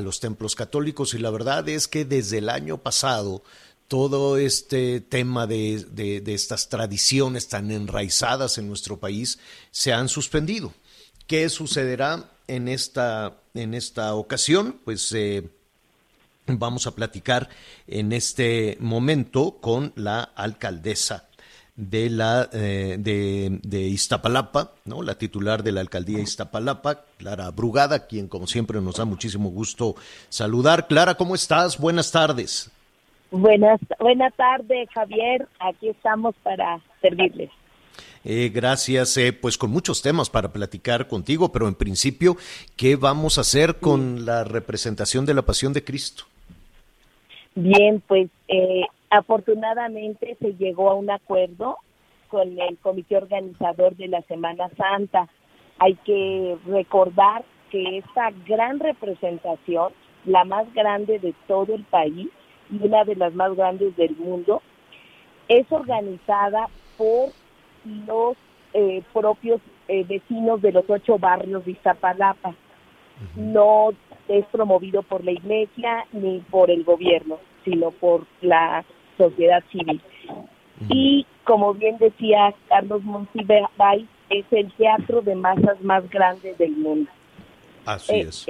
los 0.00 0.18
templos 0.18 0.56
católicos 0.56 1.14
y 1.14 1.18
la 1.18 1.30
verdad 1.30 1.68
es 1.68 1.86
que 1.86 2.04
desde 2.04 2.38
el 2.38 2.48
año 2.48 2.78
pasado, 2.78 3.44
todo 3.88 4.36
este 4.36 5.00
tema 5.00 5.46
de, 5.46 5.84
de, 5.90 6.34
estas 6.34 6.68
tradiciones 6.68 7.48
tan 7.48 7.70
enraizadas 7.70 8.58
en 8.58 8.68
nuestro 8.68 8.98
país 8.98 9.38
se 9.70 9.94
han 9.94 10.10
suspendido. 10.10 10.74
¿Qué 11.26 11.48
sucederá 11.48 12.30
en 12.46 12.68
esta, 12.68 13.38
en 13.54 13.72
esta 13.72 14.14
ocasión? 14.14 14.78
Pues 14.84 15.10
eh, 15.12 15.48
vamos 16.46 16.86
a 16.86 16.94
platicar 16.94 17.48
en 17.86 18.12
este 18.12 18.76
momento 18.78 19.56
con 19.60 19.92
la 19.96 20.22
alcaldesa 20.22 21.24
de 21.74 22.10
la 22.10 22.50
eh, 22.52 22.96
de, 22.98 23.80
Iztapalapa, 23.80 24.72
¿no? 24.84 25.02
la 25.02 25.16
titular 25.16 25.62
de 25.62 25.72
la 25.72 25.80
alcaldía 25.80 26.18
Iztapalapa, 26.18 27.04
Clara 27.16 27.50
Brugada, 27.52 28.06
quien 28.06 28.28
como 28.28 28.46
siempre 28.46 28.80
nos 28.80 28.96
da 28.96 29.06
muchísimo 29.06 29.48
gusto 29.48 29.94
saludar. 30.28 30.88
Clara, 30.88 31.14
¿cómo 31.14 31.34
estás? 31.34 31.78
Buenas 31.78 32.10
tardes. 32.10 32.70
Buenas, 33.30 33.80
buena 33.98 34.30
tarde, 34.30 34.86
Javier. 34.92 35.46
Aquí 35.60 35.88
estamos 35.88 36.34
para 36.42 36.80
servirles. 37.00 37.50
Eh, 38.24 38.50
gracias, 38.52 39.16
eh, 39.16 39.32
pues 39.32 39.56
con 39.56 39.70
muchos 39.70 40.02
temas 40.02 40.28
para 40.28 40.52
platicar 40.52 41.06
contigo, 41.08 41.52
pero 41.52 41.68
en 41.68 41.74
principio, 41.74 42.36
¿qué 42.76 42.96
vamos 42.96 43.38
a 43.38 43.42
hacer 43.42 43.78
con 43.80 44.24
la 44.24 44.44
representación 44.44 45.24
de 45.24 45.34
la 45.34 45.42
Pasión 45.42 45.72
de 45.72 45.84
Cristo? 45.84 46.24
Bien, 47.54 48.02
pues 48.06 48.28
eh, 48.48 48.82
afortunadamente 49.10 50.36
se 50.40 50.54
llegó 50.54 50.90
a 50.90 50.94
un 50.94 51.10
acuerdo 51.10 51.78
con 52.28 52.58
el 52.60 52.78
comité 52.78 53.16
organizador 53.16 53.96
de 53.96 54.08
la 54.08 54.22
Semana 54.22 54.68
Santa. 54.76 55.28
Hay 55.78 55.94
que 56.04 56.56
recordar 56.66 57.44
que 57.70 57.98
esta 57.98 58.30
gran 58.46 58.80
representación, 58.80 59.92
la 60.24 60.44
más 60.44 60.72
grande 60.74 61.18
de 61.18 61.34
todo 61.46 61.74
el 61.74 61.84
país, 61.84 62.28
y 62.70 62.86
una 62.86 63.04
de 63.04 63.16
las 63.16 63.34
más 63.34 63.54
grandes 63.54 63.96
del 63.96 64.16
mundo, 64.16 64.62
es 65.48 65.70
organizada 65.70 66.68
por 66.96 67.30
los 68.06 68.36
eh, 68.74 69.02
propios 69.12 69.60
eh, 69.88 70.04
vecinos 70.04 70.60
de 70.60 70.72
los 70.72 70.84
ocho 70.88 71.18
barrios 71.18 71.64
de 71.64 71.72
Iztapalapa. 71.72 72.54
No 73.34 73.90
es 74.28 74.44
promovido 74.46 75.02
por 75.02 75.24
la 75.24 75.32
iglesia 75.32 76.06
ni 76.12 76.40
por 76.50 76.70
el 76.70 76.84
gobierno, 76.84 77.38
sino 77.64 77.90
por 77.90 78.26
la 78.42 78.84
sociedad 79.16 79.64
civil. 79.72 80.00
Y 80.88 81.26
como 81.44 81.74
bien 81.74 81.96
decía 81.98 82.54
Carlos 82.68 83.02
Monsiváis, 83.02 84.06
es 84.30 84.44
el 84.50 84.70
teatro 84.74 85.22
de 85.22 85.34
masas 85.34 85.80
más 85.80 86.08
grande 86.10 86.54
del 86.58 86.72
mundo. 86.72 87.10
Así 87.86 88.14
eh, 88.14 88.28
es. 88.28 88.46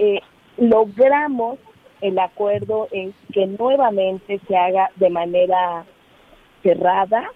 logramos 0.59 1.59
el 2.00 2.18
acuerdo 2.18 2.88
es 2.92 3.14
que 3.32 3.46
nuevamente 3.46 4.40
se 4.46 4.56
haga 4.56 4.90
de 4.96 5.11
manera 5.11 5.84
cerrada 6.62 7.30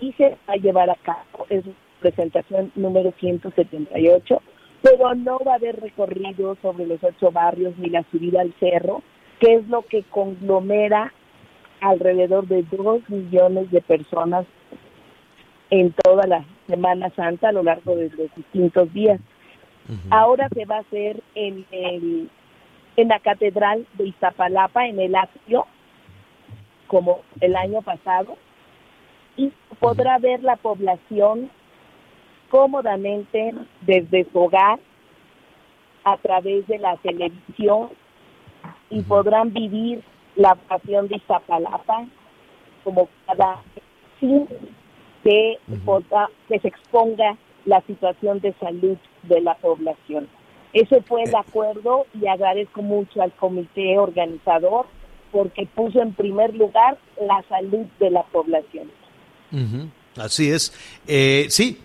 y 0.00 0.12
se 0.12 0.30
va 0.30 0.54
a 0.54 0.56
llevar 0.56 0.90
a 0.90 0.96
cabo. 0.96 1.46
Es 1.48 1.64
presentación 2.00 2.72
número 2.76 3.12
178, 3.18 4.42
pero 4.82 5.14
no 5.14 5.38
va 5.40 5.52
a 5.52 5.56
haber 5.56 5.80
recorrido 5.80 6.56
sobre 6.62 6.86
los 6.86 7.02
ocho 7.02 7.30
barrios 7.32 7.76
ni 7.78 7.88
la 7.88 8.04
subida 8.10 8.40
al 8.40 8.54
cerro, 8.60 9.02
que 9.40 9.54
es 9.54 9.68
lo 9.68 9.82
que 9.82 10.02
conglomera 10.04 11.12
alrededor 11.80 12.46
de 12.46 12.62
dos 12.64 13.08
millones 13.08 13.70
de 13.70 13.80
personas 13.80 14.46
en 15.70 15.92
toda 15.92 16.26
la 16.26 16.44
Semana 16.66 17.10
Santa 17.10 17.48
a 17.48 17.52
lo 17.52 17.62
largo 17.62 17.96
de 17.96 18.10
los 18.10 18.34
distintos 18.34 18.92
días. 18.92 19.20
Uh 19.88 19.92
-huh. 19.92 20.08
Ahora 20.10 20.48
se 20.54 20.64
va 20.64 20.76
a 20.76 20.80
hacer 20.80 21.22
en 21.34 21.64
el 21.70 22.30
en 22.98 23.08
la 23.08 23.20
Catedral 23.20 23.86
de 23.94 24.08
Iztapalapa, 24.08 24.88
en 24.88 24.98
el 24.98 25.14
atrio, 25.14 25.66
como 26.88 27.20
el 27.40 27.54
año 27.54 27.80
pasado, 27.80 28.36
y 29.36 29.52
podrá 29.78 30.18
ver 30.18 30.42
la 30.42 30.56
población 30.56 31.48
cómodamente 32.50 33.54
desde 33.82 34.26
su 34.32 34.40
hogar, 34.40 34.80
a 36.02 36.16
través 36.16 36.66
de 36.66 36.78
la 36.78 36.96
televisión, 36.96 37.90
y 38.90 39.02
podrán 39.02 39.52
vivir 39.52 40.02
la 40.34 40.56
pasión 40.56 41.06
de 41.06 41.16
Iztapalapa 41.18 42.04
como 42.82 43.08
cada 43.26 43.62
fin 44.18 44.48
que, 45.22 45.58
que 46.48 46.58
se 46.58 46.68
exponga 46.68 47.36
la 47.64 47.80
situación 47.82 48.40
de 48.40 48.54
salud 48.54 48.98
de 49.22 49.40
la 49.40 49.54
población. 49.54 50.26
Ese 50.72 51.02
fue 51.02 51.22
el 51.22 51.34
acuerdo 51.34 52.06
y 52.20 52.26
agradezco 52.26 52.82
mucho 52.82 53.22
al 53.22 53.32
comité 53.32 53.98
organizador 53.98 54.86
porque 55.32 55.66
puso 55.66 56.00
en 56.00 56.12
primer 56.12 56.54
lugar 56.54 56.98
la 57.20 57.42
salud 57.48 57.86
de 57.98 58.10
la 58.10 58.22
población. 58.24 58.90
Uh 59.52 59.56
-huh. 59.56 59.90
Así 60.16 60.50
es. 60.50 60.72
Eh, 61.06 61.46
sí, 61.48 61.78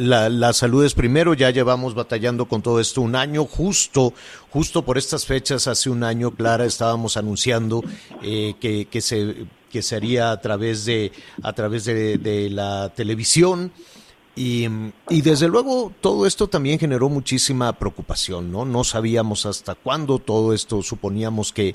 la, 0.00 0.28
la 0.28 0.52
salud 0.52 0.84
es 0.84 0.94
primero. 0.94 1.34
Ya 1.34 1.50
llevamos 1.50 1.94
batallando 1.94 2.46
con 2.46 2.60
todo 2.60 2.80
esto 2.80 3.00
un 3.00 3.14
año. 3.14 3.44
Justo, 3.44 4.12
justo 4.50 4.82
por 4.82 4.98
estas 4.98 5.24
fechas, 5.24 5.68
hace 5.68 5.88
un 5.88 6.02
año, 6.02 6.32
Clara, 6.32 6.64
estábamos 6.64 7.16
anunciando 7.16 7.82
eh, 8.22 8.54
que, 8.60 8.86
que 8.86 9.00
se 9.00 9.46
que 9.70 9.82
se 9.82 9.96
haría 9.96 10.30
a 10.30 10.40
través 10.40 10.84
de 10.84 11.12
a 11.42 11.52
través 11.52 11.84
de, 11.84 12.18
de 12.18 12.50
la 12.50 12.92
televisión. 12.94 13.70
Y, 14.38 14.68
y 15.08 15.22
desde 15.22 15.48
luego 15.48 15.90
todo 16.02 16.26
esto 16.26 16.46
también 16.46 16.78
generó 16.78 17.08
muchísima 17.08 17.72
preocupación, 17.72 18.52
¿no? 18.52 18.66
No 18.66 18.84
sabíamos 18.84 19.46
hasta 19.46 19.74
cuándo 19.74 20.18
todo 20.18 20.52
esto, 20.52 20.82
suponíamos 20.82 21.54
que, 21.54 21.74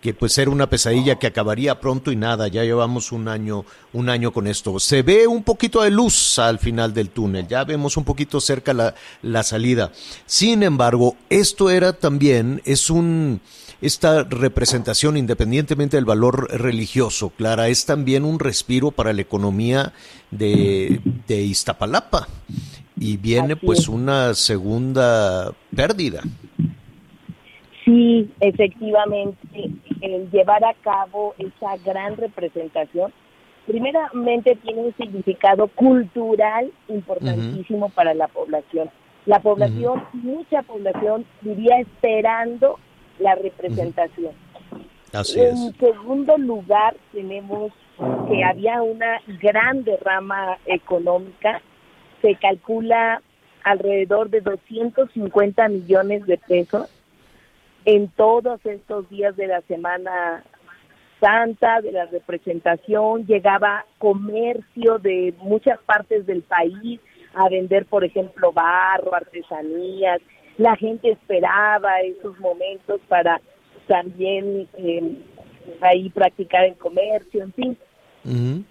que 0.00 0.14
pues 0.14 0.38
era 0.38 0.52
una 0.52 0.70
pesadilla 0.70 1.18
que 1.18 1.26
acabaría 1.26 1.80
pronto 1.80 2.12
y 2.12 2.16
nada, 2.16 2.46
ya 2.46 2.62
llevamos 2.62 3.10
un 3.10 3.26
año, 3.26 3.64
un 3.92 4.08
año 4.08 4.32
con 4.32 4.46
esto. 4.46 4.78
Se 4.78 5.02
ve 5.02 5.26
un 5.26 5.42
poquito 5.42 5.82
de 5.82 5.90
luz 5.90 6.38
al 6.38 6.60
final 6.60 6.94
del 6.94 7.10
túnel, 7.10 7.48
ya 7.48 7.64
vemos 7.64 7.96
un 7.96 8.04
poquito 8.04 8.40
cerca 8.40 8.72
la, 8.72 8.94
la 9.22 9.42
salida. 9.42 9.90
Sin 10.26 10.62
embargo, 10.62 11.16
esto 11.28 11.70
era 11.70 11.92
también, 11.92 12.62
es 12.64 12.88
un, 12.88 13.40
esta 13.80 14.24
representación, 14.24 15.16
independientemente 15.16 15.96
del 15.96 16.04
valor 16.04 16.48
religioso, 16.50 17.30
Clara, 17.30 17.68
es 17.68 17.86
también 17.86 18.24
un 18.24 18.38
respiro 18.38 18.90
para 18.90 19.12
la 19.12 19.20
economía 19.20 19.92
de, 20.30 21.00
de 21.26 21.42
Iztapalapa. 21.42 22.26
Y 22.98 23.18
viene 23.18 23.54
Así 23.54 23.66
pues 23.66 23.80
es. 23.80 23.88
una 23.88 24.32
segunda 24.34 25.52
pérdida. 25.74 26.22
Sí, 27.84 28.28
efectivamente, 28.40 29.70
el 30.00 30.30
llevar 30.30 30.64
a 30.64 30.74
cabo 30.74 31.34
esa 31.38 31.76
gran 31.84 32.16
representación, 32.16 33.12
primeramente 33.66 34.56
tiene 34.56 34.80
un 34.80 34.94
significado 34.96 35.68
cultural 35.68 36.72
importantísimo 36.88 37.90
para 37.90 38.14
la 38.14 38.28
población. 38.28 38.90
La 39.26 39.40
población, 39.40 40.02
mucha 40.14 40.62
población 40.62 41.26
vivía 41.42 41.78
esperando 41.80 42.78
la 43.18 43.34
representación. 43.34 44.32
Así 45.12 45.40
es. 45.40 45.52
En 45.52 45.78
segundo 45.78 46.36
lugar, 46.36 46.96
tenemos 47.12 47.72
que 48.28 48.44
había 48.44 48.82
una 48.82 49.20
gran 49.40 49.84
derrama 49.84 50.58
económica. 50.66 51.62
Se 52.20 52.34
calcula 52.36 53.22
alrededor 53.64 54.30
de 54.30 54.40
250 54.40 55.68
millones 55.68 56.26
de 56.26 56.38
pesos 56.38 56.88
en 57.84 58.08
todos 58.08 58.64
estos 58.66 59.08
días 59.08 59.36
de 59.36 59.46
la 59.46 59.60
Semana 59.62 60.44
Santa, 61.20 61.80
de 61.80 61.92
la 61.92 62.06
representación. 62.06 63.26
Llegaba 63.26 63.86
comercio 63.98 64.98
de 64.98 65.34
muchas 65.38 65.78
partes 65.80 66.26
del 66.26 66.42
país 66.42 67.00
a 67.34 67.48
vender, 67.48 67.86
por 67.86 68.04
ejemplo, 68.04 68.52
barro, 68.52 69.14
artesanías. 69.14 70.20
La 70.58 70.76
gente 70.76 71.10
esperaba 71.10 72.00
esos 72.00 72.38
momentos 72.38 73.00
para 73.08 73.40
también 73.86 74.68
eh, 74.78 75.16
ahí 75.80 76.10
practicar 76.10 76.64
el 76.64 76.76
comercio, 76.76 77.42
en 77.42 77.52
fin. 77.52 77.78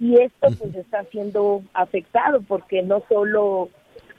Y 0.01 0.19
esto 0.19 0.49
pues 0.59 0.75
está 0.75 1.05
siendo 1.05 1.63
afectado 1.73 2.41
porque 2.41 2.81
no 2.81 3.01
solo 3.07 3.69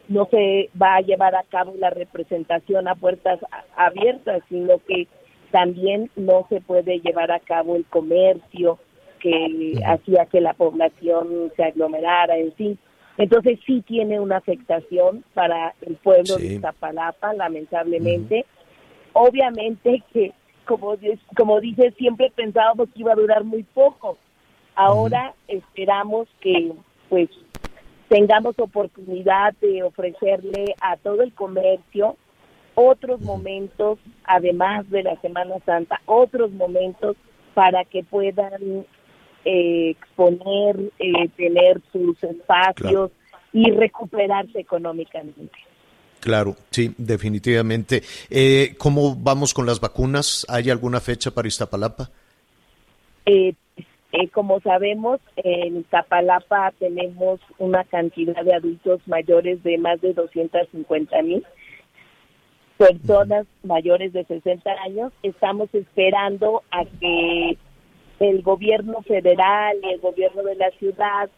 no 0.09 0.27
se 0.31 0.71
va 0.81 0.97
a 0.97 1.01
llevar 1.01 1.35
a 1.35 1.43
cabo 1.43 1.75
la 1.79 1.91
representación 1.91 2.89
a 2.89 2.95
puertas 2.95 3.41
abiertas, 3.77 4.43
sino 4.49 4.79
que 4.87 5.09
también 5.51 6.11
no 6.17 6.47
se 6.49 6.61
puede 6.61 7.01
llevar 7.01 7.31
a 7.33 7.41
cabo 7.41 7.77
el 7.77 7.85
comercio 7.85 8.79
que 9.21 9.75
hacía 9.87 10.27
que 10.27 10.41
la 10.41 10.55
población 10.55 11.53
se 11.57 11.65
aglomerara, 11.65 12.37
en 12.39 12.53
fin. 12.53 12.79
Entonces 13.19 13.59
sí 13.67 13.83
tiene 13.83 14.21
una 14.21 14.37
afectación 14.37 15.25
para 15.35 15.75
el 15.81 15.97
pueblo 15.97 16.37
de. 16.37 16.55
Iztapalapa, 16.55 17.33
lamentablemente. 17.35 18.45
Obviamente 19.13 20.03
que, 20.13 20.33
como, 20.67 20.97
como 21.37 21.61
dice, 21.61 21.93
siempre 21.93 22.31
pensábamos 22.35 22.89
que 22.91 23.01
iba 23.01 23.13
a 23.13 23.17
durar 23.17 23.45
muy 23.45 23.63
poco. 23.63 24.19
Ahora 24.75 25.35
esperamos 25.49 26.29
que 26.41 26.73
pues 27.09 27.31
tengamos 28.09 28.59
oportunidad 28.59 29.55
de 29.61 29.83
ofrecerle 29.83 30.75
a 30.81 30.97
todo 30.97 31.23
el 31.23 31.33
comercio 31.33 32.17
otros 32.75 33.23
momentos, 33.23 33.99
además 34.25 34.89
de 34.91 35.03
la 35.03 35.19
Semana 35.23 35.55
Santa, 35.65 36.01
otros 36.05 36.53
momentos 36.53 37.17
para 37.55 37.85
que 37.87 38.05
puedan 38.05 38.85
eh, 39.47 39.91
exponer, 39.91 40.77
eh, 40.99 41.29
tener 41.37 41.81
sus 41.93 42.23
espacios 42.23 43.13
y 43.53 43.71
recuperarse 43.71 44.59
económicamente. 44.59 45.57
Claro, 46.21 46.57
sí, 46.71 46.93
definitivamente. 46.99 48.03
Eh, 48.29 48.75
¿Cómo 48.77 49.15
vamos 49.15 49.55
con 49.55 49.65
las 49.65 49.81
vacunas? 49.81 50.45
¿Hay 50.49 50.69
alguna 50.69 51.01
fecha 51.01 51.31
para 51.31 51.47
Iztapalapa? 51.47 52.11
Eh, 53.25 53.55
eh, 54.13 54.29
como 54.31 54.61
sabemos, 54.61 55.21
en 55.37 55.77
Iztapalapa 55.79 56.73
tenemos 56.81 57.39
una 57.59 57.85
cantidad 57.85 58.43
de 58.43 58.55
adultos 58.55 59.01
mayores 59.07 59.63
de 59.63 59.79
más 59.79 60.01
de 60.01 60.13
250 60.13 61.23
mil 61.23 61.45
personas 62.77 63.47
mayores 63.63 64.13
de 64.13 64.25
60 64.25 64.71
años. 64.85 65.13
Estamos 65.23 65.69
esperando 65.73 66.63
a 66.71 66.85
que 67.01 67.57
el 68.21 68.43
gobierno 68.43 69.03
federal 69.03 69.77
y 69.83 69.91
el 69.91 70.01
gobierno 70.01 70.43
de 70.43 70.57
la 70.57 70.71
ciudad 70.73 71.31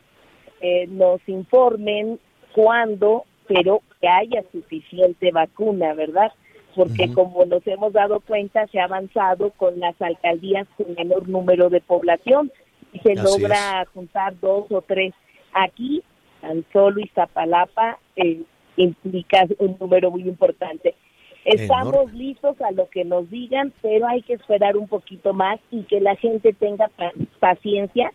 eh, 0.60 0.86
nos 0.88 1.20
informen 1.28 2.18
cuándo, 2.52 3.24
pero 3.46 3.82
que 4.00 4.08
haya 4.08 4.42
suficiente 4.52 5.30
vacuna, 5.32 5.94
¿verdad? 5.94 6.32
Porque 6.74 7.12
como 7.12 7.44
nos 7.44 7.66
hemos 7.66 7.92
dado 7.92 8.20
cuenta, 8.20 8.66
se 8.68 8.78
ha 8.78 8.84
avanzado 8.84 9.50
con 9.50 9.80
las 9.80 10.00
alcaldías 10.00 10.66
con 10.76 10.94
menor 10.94 11.28
número 11.28 11.70
de 11.70 11.80
población 11.80 12.52
y 12.92 13.00
se 13.00 13.12
Así 13.12 13.22
logra 13.22 13.84
juntar 13.92 14.38
dos 14.38 14.66
o 14.70 14.82
tres. 14.82 15.12
Aquí, 15.52 16.02
tan 16.40 16.64
solo 16.72 17.00
Iztapalapa 17.00 17.98
eh, 18.16 18.42
implica 18.76 19.46
un 19.58 19.76
número 19.80 20.10
muy 20.10 20.22
importante. 20.22 20.94
Estamos 21.54 21.94
Enorme. 21.94 22.18
listos 22.18 22.60
a 22.60 22.70
lo 22.72 22.88
que 22.90 23.04
nos 23.04 23.28
digan, 23.30 23.72
pero 23.82 24.06
hay 24.06 24.22
que 24.22 24.34
esperar 24.34 24.76
un 24.76 24.88
poquito 24.88 25.32
más 25.32 25.58
y 25.70 25.82
que 25.84 26.00
la 26.00 26.14
gente 26.16 26.52
tenga 26.52 26.88
pa- 26.88 27.12
paciencia. 27.40 28.12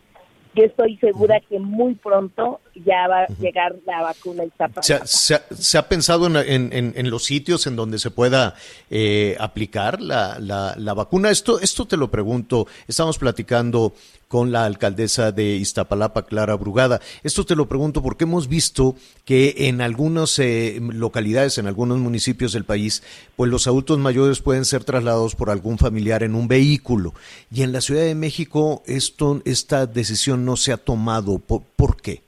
Yo 0.55 0.65
estoy 0.65 0.97
segura 0.97 1.39
que 1.49 1.57
muy 1.57 1.95
pronto 1.95 2.61
ya 2.75 3.07
va 3.07 3.23
a 3.23 3.27
llegar 3.39 3.75
la 3.87 4.03
vacuna 4.03 4.43
Iztapalapa. 4.45 4.83
¿Se 4.83 4.93
ha, 4.93 5.03
se 5.07 5.33
ha- 5.33 5.43
se 5.49 5.77
ha 5.79 5.89
pensado 5.89 6.27
en, 6.27 6.35
en- 6.37 6.71
en- 6.71 6.93
en 6.95 7.09
los 7.09 7.23
sitios 7.23 7.65
en 7.65 7.75
donde 7.75 7.97
se 7.97 8.11
pueda 8.11 8.53
eh, 8.91 9.35
aplicar 9.39 9.99
la, 9.99 10.37
la- 10.39 10.75
la 10.77 10.93
vacuna? 10.93 11.31
Esto, 11.31 11.59
esto 11.59 11.87
te 11.87 11.97
lo 11.97 12.11
pregunto. 12.11 12.67
Estamos 12.87 13.17
platicando 13.17 13.93
con 14.33 14.51
la 14.51 14.65
alcaldesa 14.65 15.31
de 15.31 15.57
Iztapalapa, 15.57 16.25
Clara 16.25 16.55
Brugada. 16.55 16.99
Esto 17.23 17.45
te 17.45 17.55
lo 17.55 17.67
pregunto 17.67 18.01
porque 18.01 18.23
hemos 18.23 18.47
visto 18.47 18.95
que 19.25 19.53
en 19.67 19.79
algunas 19.79 20.39
eh, 20.39 20.79
localidades, 20.81 21.59
en 21.59 21.67
algunos 21.67 21.99
municipios 21.99 22.51
del 22.51 22.65
país, 22.65 23.03
pues 23.35 23.51
los 23.51 23.67
adultos 23.67 23.99
mayores 23.99 24.41
pueden 24.41 24.65
ser 24.65 24.85
trasladados 24.85 25.35
por 25.35 25.51
algún 25.51 25.77
familiar 25.77 26.23
en 26.23 26.33
un 26.33 26.47
vehículo. 26.47 27.13
Y 27.53 27.61
en 27.61 27.73
la 27.73 27.81
Ciudad 27.81 28.01
de 28.01 28.15
México 28.15 28.81
esto, 28.87 29.39
esta 29.45 29.85
decisión 29.85 30.45
no 30.45 30.55
se 30.55 30.73
ha 30.73 30.77
tomado. 30.77 31.37
¿Por, 31.37 31.61
por 31.75 32.01
qué? 32.01 32.23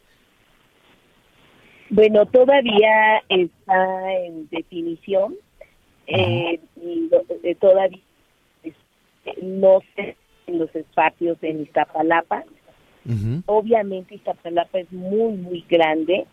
Bueno, 1.89 2.28
todavía 2.28 3.24
está 3.30 4.13
en 4.13 4.48
definición 4.52 5.34
eh, 6.06 6.60
y 6.80 7.10
eh, 7.41 7.56
todavía 7.56 8.00
este, 8.62 9.41
no 9.41 9.82
sé 9.96 10.15
en 10.48 10.60
los 10.60 10.74
espacios 10.76 11.38
en 11.42 11.62
Iztapalapa. 11.62 12.44
Obviamente 13.46 14.16
Iztapalapa 14.16 14.80
es 14.80 14.92
muy, 14.92 15.34
muy 15.34 15.64
grande, 15.70 16.26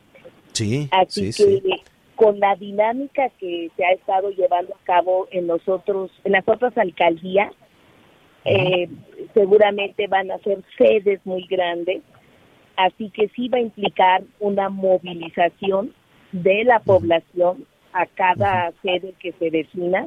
Sí, 0.52 0.88
así 0.90 1.32
sí, 1.32 1.44
que 1.44 1.60
sí. 1.60 1.82
con 2.16 2.38
la 2.40 2.56
dinámica 2.56 3.30
que 3.38 3.70
se 3.76 3.84
ha 3.84 3.92
estado 3.92 4.30
llevando 4.30 4.74
a 4.74 4.84
cabo 4.84 5.28
en 5.30 5.46
los 5.46 5.66
otros, 5.68 6.10
en 6.24 6.32
las 6.32 6.46
otras 6.46 6.76
alcaldías, 6.76 7.52
eh, 8.44 8.88
seguramente 9.34 10.06
van 10.08 10.30
a 10.30 10.38
ser 10.38 10.62
sedes 10.76 11.20
muy 11.24 11.46
grandes, 11.46 12.02
así 12.76 13.10
que 13.10 13.28
sí 13.28 13.48
va 13.48 13.58
a 13.58 13.62
implicar 13.62 14.22
una 14.40 14.68
movilización 14.68 15.94
de 16.32 16.64
la 16.64 16.80
población 16.80 17.66
a 17.92 18.06
cada 18.06 18.72
sede 18.82 19.14
que 19.20 19.32
se 19.32 19.50
defina. 19.50 20.06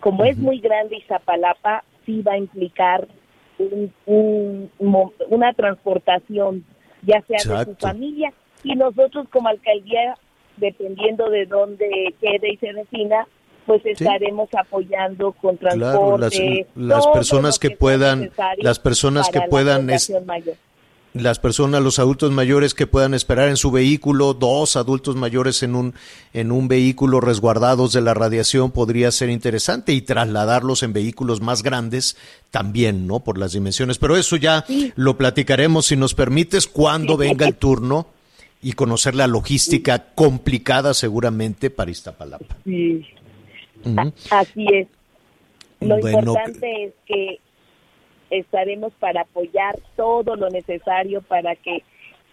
Como 0.00 0.24
es 0.24 0.36
muy 0.38 0.60
grande 0.60 0.96
Iztapalapa, 0.96 1.84
sí 2.06 2.22
va 2.22 2.32
a 2.32 2.38
implicar 2.38 3.06
un- 3.58 3.92
un 4.06 4.70
una 5.30 5.52
transportación, 5.54 6.64
ya 7.02 7.20
sea 7.26 7.36
de 7.38 7.42
su 7.42 7.50
Exacto. 7.52 7.76
familia, 7.88 8.32
y 8.62 8.74
nosotros 8.74 9.26
como 9.30 9.48
alcaldía, 9.48 10.16
dependiendo 10.56 11.28
de 11.30 11.46
dónde 11.46 12.14
quede 12.20 12.52
y 12.52 12.56
se 12.58 12.72
defina, 12.72 13.26
pues 13.66 13.84
estaremos 13.86 14.48
apoyando 14.54 15.32
con 15.32 15.56
Claro, 15.56 16.18
las, 16.18 16.32
transporte. 16.32 16.66
las 16.76 17.06
personas 17.08 17.58
que 17.58 17.68
sea 17.68 17.76
puedan, 17.78 18.30
las 18.58 18.78
personas 18.78 19.28
que 19.30 19.40
puedan, 19.42 19.88
es- 19.90 20.12
mayor. 20.26 20.56
Las 21.14 21.38
personas, 21.38 21.80
los 21.80 22.00
adultos 22.00 22.32
mayores 22.32 22.74
que 22.74 22.88
puedan 22.88 23.14
esperar 23.14 23.48
en 23.48 23.56
su 23.56 23.70
vehículo, 23.70 24.34
dos 24.34 24.76
adultos 24.76 25.14
mayores 25.14 25.62
en 25.62 25.76
un, 25.76 25.94
en 26.32 26.50
un 26.50 26.66
vehículo 26.66 27.20
resguardados 27.20 27.92
de 27.92 28.00
la 28.00 28.14
radiación 28.14 28.72
podría 28.72 29.12
ser 29.12 29.30
interesante 29.30 29.92
y 29.92 30.02
trasladarlos 30.02 30.82
en 30.82 30.92
vehículos 30.92 31.40
más 31.40 31.62
grandes 31.62 32.16
también, 32.50 33.06
¿no? 33.06 33.20
Por 33.20 33.38
las 33.38 33.52
dimensiones. 33.52 33.98
Pero 33.98 34.16
eso 34.16 34.36
ya 34.36 34.64
lo 34.96 35.16
platicaremos, 35.16 35.86
si 35.86 35.96
nos 35.96 36.14
permites, 36.14 36.66
cuando 36.66 37.16
venga 37.16 37.46
el 37.46 37.54
turno 37.54 38.08
y 38.60 38.72
conocer 38.72 39.14
la 39.14 39.28
logística 39.28 40.06
complicada 40.16 40.94
seguramente 40.94 41.70
para 41.70 41.92
Iztapalapa. 41.92 42.56
Sí. 42.64 43.06
Así 44.30 44.66
es. 44.72 44.88
Lo 45.80 46.00
Bueno, 46.00 46.18
importante 46.18 46.84
es 46.86 46.92
que 47.06 47.38
estaremos 48.30 48.92
para 48.94 49.22
apoyar 49.22 49.78
todo 49.96 50.36
lo 50.36 50.48
necesario 50.50 51.22
para 51.22 51.54
que 51.56 51.82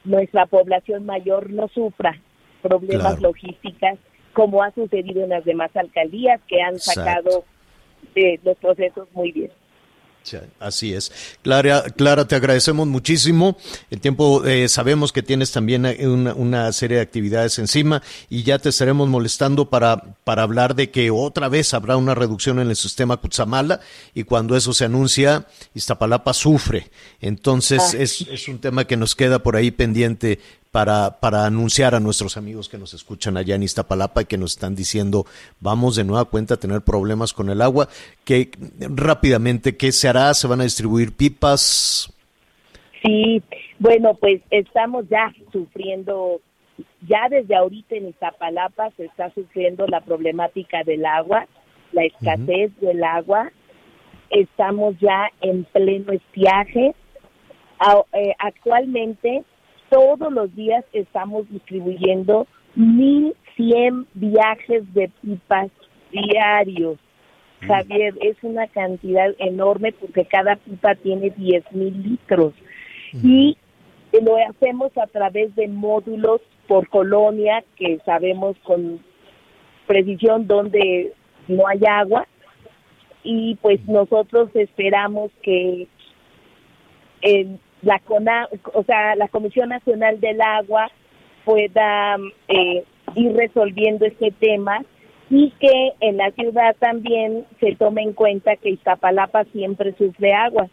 nuestra 0.04 0.45
población 0.45 1.06
mayor 1.06 1.49
no 1.51 1.67
sufra 1.67 2.19
problemas 2.62 3.17
Claro. 3.17 3.30
logísticas 3.30 3.97
como 4.34 4.63
ha 4.63 4.71
sucedido 4.71 5.23
en 5.23 5.30
las 5.30 5.43
demás 5.45 5.75
alcaldías 5.75 6.39
que 6.47 6.62
han 6.62 6.75
Exacto. 6.75 7.01
sacado 7.01 7.45
eh, 8.15 8.39
los 8.43 8.58
procesos 8.58 9.08
muy 9.13 9.32
bien. 9.32 9.51
Sí, 10.24 10.38
Así 10.60 10.94
es. 10.94 11.12
Clara, 11.42 11.84
Clara, 11.98 12.28
te 12.28 12.36
agradecemos 12.36 12.88
muchísimo. 12.88 13.58
El 13.90 14.00
tiempo, 14.00 14.46
eh, 14.46 14.70
sabemos 14.70 15.12
que 15.12 15.24
tienes 15.24 15.52
también 15.52 15.86
eh, 15.86 16.08
una, 16.08 16.36
una 16.36 16.72
serie 16.74 16.98
de 16.98 17.04
actividades 17.04 17.58
encima 17.58 18.04
y 18.30 18.44
ya 18.44 18.60
te 18.60 18.70
estaremos 18.70 19.10
molestando 19.10 19.70
para, 19.70 20.16
para 20.24 20.44
hablar 20.44 20.76
de 20.76 20.92
que 20.92 21.10
otra 21.10 21.50
vez 21.50 21.74
habrá 21.74 21.98
una 21.98 22.14
reducción 22.14 22.60
en 22.60 22.70
el 22.70 22.76
sistema 22.76 23.18
Cutzamala 23.18 23.80
y 24.14 24.24
cuando 24.24 24.56
eso 24.56 24.74
se 24.74 24.86
anuncia, 24.86 25.48
Iztapalapa 25.74 26.34
sufre. 26.34 26.92
Entonces, 27.20 27.82
Ah. 27.82 27.98
es, 27.98 28.22
es 28.22 28.48
un 28.48 28.60
tema 28.60 28.86
que 28.86 28.98
nos 28.98 29.16
queda 29.16 29.40
por 29.42 29.56
ahí 29.56 29.72
pendiente 29.72 30.40
para, 30.72 31.20
para 31.20 31.46
anunciar 31.46 31.96
a 31.96 32.00
nuestros 32.00 32.38
amigos 32.38 32.70
que 32.70 32.78
nos 32.78 32.94
escuchan 32.94 33.38
allá 33.38 33.56
en 33.56 33.64
Iztapalapa 33.64 34.22
y 34.22 34.26
que 34.26 34.38
nos 34.38 34.54
están 34.54 34.76
diciendo, 34.76 35.26
vamos 35.60 35.98
de 35.98 36.06
nueva 36.06 36.26
cuenta 36.26 36.54
a 36.54 36.58
tener 36.58 36.82
problemas 36.82 37.34
con 37.34 37.50
el 37.50 37.62
agua, 37.62 37.90
que 38.24 38.50
rápidamente, 38.80 39.76
¿qué 39.76 39.92
se 39.92 40.08
hará? 40.08 40.34
¿Se 40.34 40.48
van 40.48 40.62
a 40.62 40.64
distribuir 40.64 41.16
pipas? 41.16 42.14
Sí, 43.04 43.42
bueno, 43.80 44.14
pues 44.14 44.42
estamos 44.50 45.06
ya 45.10 45.34
sufriendo, 45.52 46.40
ya 47.08 47.28
desde 47.30 47.56
ahorita 47.56 47.96
en 47.96 48.10
Iztapalapa 48.10 48.92
se 48.96 49.06
está 49.06 49.30
sufriendo 49.34 49.88
la 49.88 50.02
problemática 50.02 50.84
del 50.84 51.06
agua, 51.06 51.48
la 51.92 52.06
escasez 52.06 52.72
del 52.80 53.04
agua. 53.04 53.52
Estamos 54.30 54.96
ya 55.02 55.30
en 55.42 55.66
pleno 55.66 56.14
estiaje. 56.14 56.96
Eh, 58.14 58.36
actualmente, 58.38 59.44
todos 59.91 60.32
los 60.32 60.56
días 60.56 60.86
estamos 60.93 61.47
distribuyendo 61.49 62.47
1.100 62.77 64.06
viajes 64.13 64.91
de 64.93 65.12
pipas 65.21 65.69
diarios. 66.12 66.97
Javier, 67.60 68.15
es 68.21 68.38
una 68.41 68.67
cantidad 68.67 69.36
enorme 69.38 69.91
porque 69.91 70.25
cada 70.25 70.56
pipa 70.56 70.95
tiene 70.95 71.30
10 71.30 71.71
mil 71.73 72.04
litros. 72.04 72.54
Y 73.13 73.58
lo 74.13 74.38
hacemos 74.38 74.97
a 74.97 75.06
través 75.08 75.54
de 75.56 75.67
módulos 75.67 76.41
por 76.67 76.88
colonia 76.88 77.63
que 77.75 77.99
sabemos 78.06 78.56
con 78.63 78.99
precisión 79.86 80.47
dónde 80.47 81.13
no 81.49 81.67
hay 81.67 81.82
agua. 81.88 82.27
Y 83.23 83.56
pues 83.62 83.86
nosotros 83.88 84.49
esperamos 84.56 85.32
que 85.43 85.88
eh, 87.21 87.58
la 87.82 88.00
CONA, 88.00 88.48
o 88.74 88.84
sea, 88.84 89.15
la 89.15 89.28
Comisión 89.28 89.70
Nacional 89.70 90.20
del 90.20 90.41
Agua 90.41 90.89
pueda 91.46 92.17
eh, 92.48 92.84
ir 93.15 93.34
resolviendo 93.34 94.06
este 94.06 94.32
tema 94.32 94.84
y 95.30 95.52
que 95.60 95.94
en 96.02 96.17
la 96.17 96.32
ciudad 96.32 96.76
también 96.80 97.46
se 97.60 97.76
tome 97.76 98.04
en 98.04 98.13
cuenta 98.13 98.56
que 98.58 98.72
Iztapalapa 98.72 99.46
siempre 99.46 99.96
sufre 99.98 100.34
agua. 100.34 100.70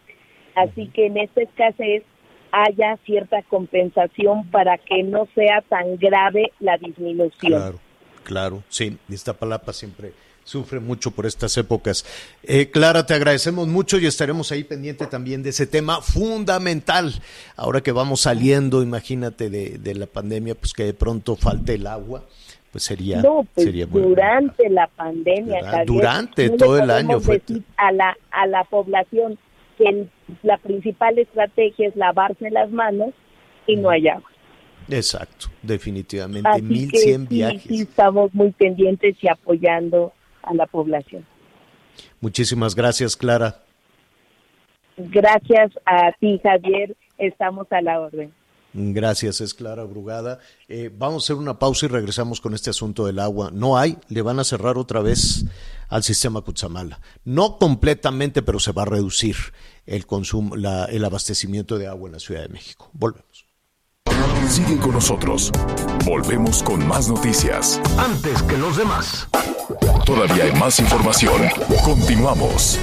Así 0.55 0.89
que 0.89 1.07
en 1.07 1.17
esta 1.17 1.43
escasez 1.43 2.03
haya 2.51 2.97
cierta 3.05 3.43
compensación 3.43 4.51
para 4.51 4.79
que 4.79 5.03
no 5.03 5.29
sea 5.35 5.63
tan 5.69 5.97
grave 5.97 6.53
la 6.59 6.77
disminución. 6.77 7.53
Claro, 7.53 7.79
claro, 8.25 8.63
sí, 8.69 8.99
Iztapalapa 9.09 9.73
siempre 9.73 10.13
sufre 10.49 10.81
mucho 10.81 11.11
por 11.11 11.27
estas 11.27 11.57
épocas. 11.59 12.07
Eh, 12.43 12.71
Clara, 12.71 13.05
te 13.05 13.13
agradecemos 13.15 13.69
mucho 13.69 13.99
y 13.99 14.07
estaremos 14.07 14.51
ahí 14.51 14.65
pendiente 14.65 15.07
también 15.07 15.43
de 15.43 15.51
ese 15.51 15.67
tema 15.67 16.01
fundamental. 16.01 17.13
Ahora 17.57 17.83
que 17.83 17.93
vamos 17.93 18.23
saliendo, 18.23 18.83
imagínate, 18.83 19.51
de, 19.51 19.79
de 19.79 19.95
la 19.95 20.07
pandemia, 20.07 20.55
pues 20.55 20.73
que 20.73 20.85
de 20.85 20.95
pronto 20.95 21.37
falte 21.37 21.75
el 21.75 21.87
agua, 21.87 22.25
pues 22.73 22.85
sería, 22.85 23.21
No, 23.21 23.47
pues 23.55 23.67
sería 23.67 23.87
muy 23.87 24.01
durante 24.03 24.69
la 24.71 24.87
pandemia, 24.87 25.63
Javier, 25.65 25.87
durante 25.87 26.49
no 26.49 26.57
todo 26.57 26.79
el 26.79 26.91
año 26.91 27.21
fue- 27.21 27.39
decir 27.47 27.63
a 27.77 27.93
la 27.93 28.17
a 28.31 28.47
la 28.47 28.65
población 28.65 29.39
que 29.77 29.85
el- 29.89 30.11
la 30.43 30.57
principal 30.59 31.19
estrategia 31.19 31.89
es 31.89 31.97
lavarse 31.97 32.51
las 32.51 32.71
manos 32.71 33.11
y 33.67 33.77
no 33.77 33.91
hay 33.91 34.09
agua. 34.09 34.31
Exacto, 34.89 35.49
definitivamente. 35.63 36.49
Así 36.49 36.63
1100 36.63 37.23
que 37.27 37.29
sí, 37.29 37.35
viajes. 37.37 37.63
sí 37.69 37.81
estamos 37.83 38.33
muy 38.35 38.51
pendientes 38.53 39.17
y 39.23 39.29
apoyando 39.29 40.13
a 40.49 40.55
la 40.55 40.67
población. 40.67 41.25
Muchísimas 42.21 42.75
gracias, 42.75 43.17
Clara. 43.17 43.63
Gracias 44.97 45.71
a 45.87 46.13
ti, 46.21 46.41
Javier. 46.43 46.97
Estamos 47.19 47.67
a 47.71 47.81
la 47.81 48.01
orden. 48.01 48.33
Gracias, 48.73 49.41
es 49.41 49.55
Clara 49.55 49.85
Brugada. 49.85 50.39
Eh, 50.69 50.91
vamos 50.97 51.23
a 51.23 51.25
hacer 51.27 51.37
una 51.37 51.59
pausa 51.59 51.87
y 51.87 51.89
regresamos 51.89 52.41
con 52.41 52.55
este 52.55 52.71
asunto 52.71 53.07
del 53.07 53.19
agua. 53.19 53.51
No 53.53 53.79
hay, 53.79 53.97
le 54.09 54.23
van 54.23 54.39
a 54.39 54.45
cerrar 54.45 54.77
otra 54.77 55.01
vez 55.01 55.45
al 55.89 56.03
sistema 56.03 56.43
Cutzamala. 56.43 57.01
No 57.25 57.59
completamente, 57.59 58.43
pero 58.43 58.59
se 58.61 58.73
va 58.73 58.83
a 58.83 58.87
reducir 58.87 59.37
el 59.87 60.07
consumo, 60.07 60.55
la- 60.55 60.85
el 60.85 61.05
abastecimiento 61.05 61.79
de 61.79 61.87
agua 61.87 62.09
en 62.09 62.13
la 62.13 62.19
Ciudad 62.21 62.43
de 62.43 62.49
México. 62.51 62.91
Volvemos. 62.93 63.47
Sigue 64.49 64.79
con 64.79 64.93
nosotros. 64.93 65.51
Volvemos 66.05 66.63
con 66.63 66.87
más 66.87 67.09
noticias. 67.09 67.81
Antes 67.99 68.43
que 68.45 68.57
los 68.59 68.77
demás. 68.77 69.29
Todavía 70.09 70.45
hay 70.45 70.53
más 70.53 70.81
información. 70.81 71.43
Continuamos. 71.85 72.79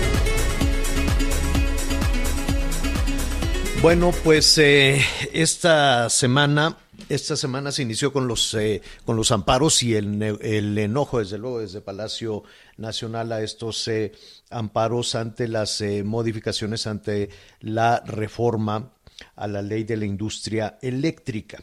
Bueno, 3.81 4.13
pues 4.23 4.55
eh, 4.59 5.01
esta 5.33 6.07
semana, 6.11 6.77
esta 7.09 7.35
semana 7.35 7.71
se 7.71 7.81
inició 7.81 8.13
con 8.13 8.27
los 8.27 8.53
eh, 8.53 8.83
con 9.05 9.15
los 9.15 9.31
amparos 9.31 9.81
y 9.81 9.95
el, 9.95 10.21
el 10.21 10.77
enojo, 10.77 11.17
desde 11.17 11.39
luego, 11.39 11.61
desde 11.61 11.81
Palacio 11.81 12.43
Nacional 12.77 13.31
a 13.31 13.41
estos 13.41 13.87
eh, 13.87 14.11
amparos 14.51 15.15
ante 15.15 15.47
las 15.47 15.81
eh, 15.81 16.03
modificaciones 16.03 16.85
ante 16.85 17.31
la 17.59 18.03
reforma 18.05 18.91
a 19.35 19.47
la 19.47 19.63
ley 19.63 19.83
de 19.83 19.97
la 19.97 20.05
industria 20.05 20.77
eléctrica. 20.79 21.57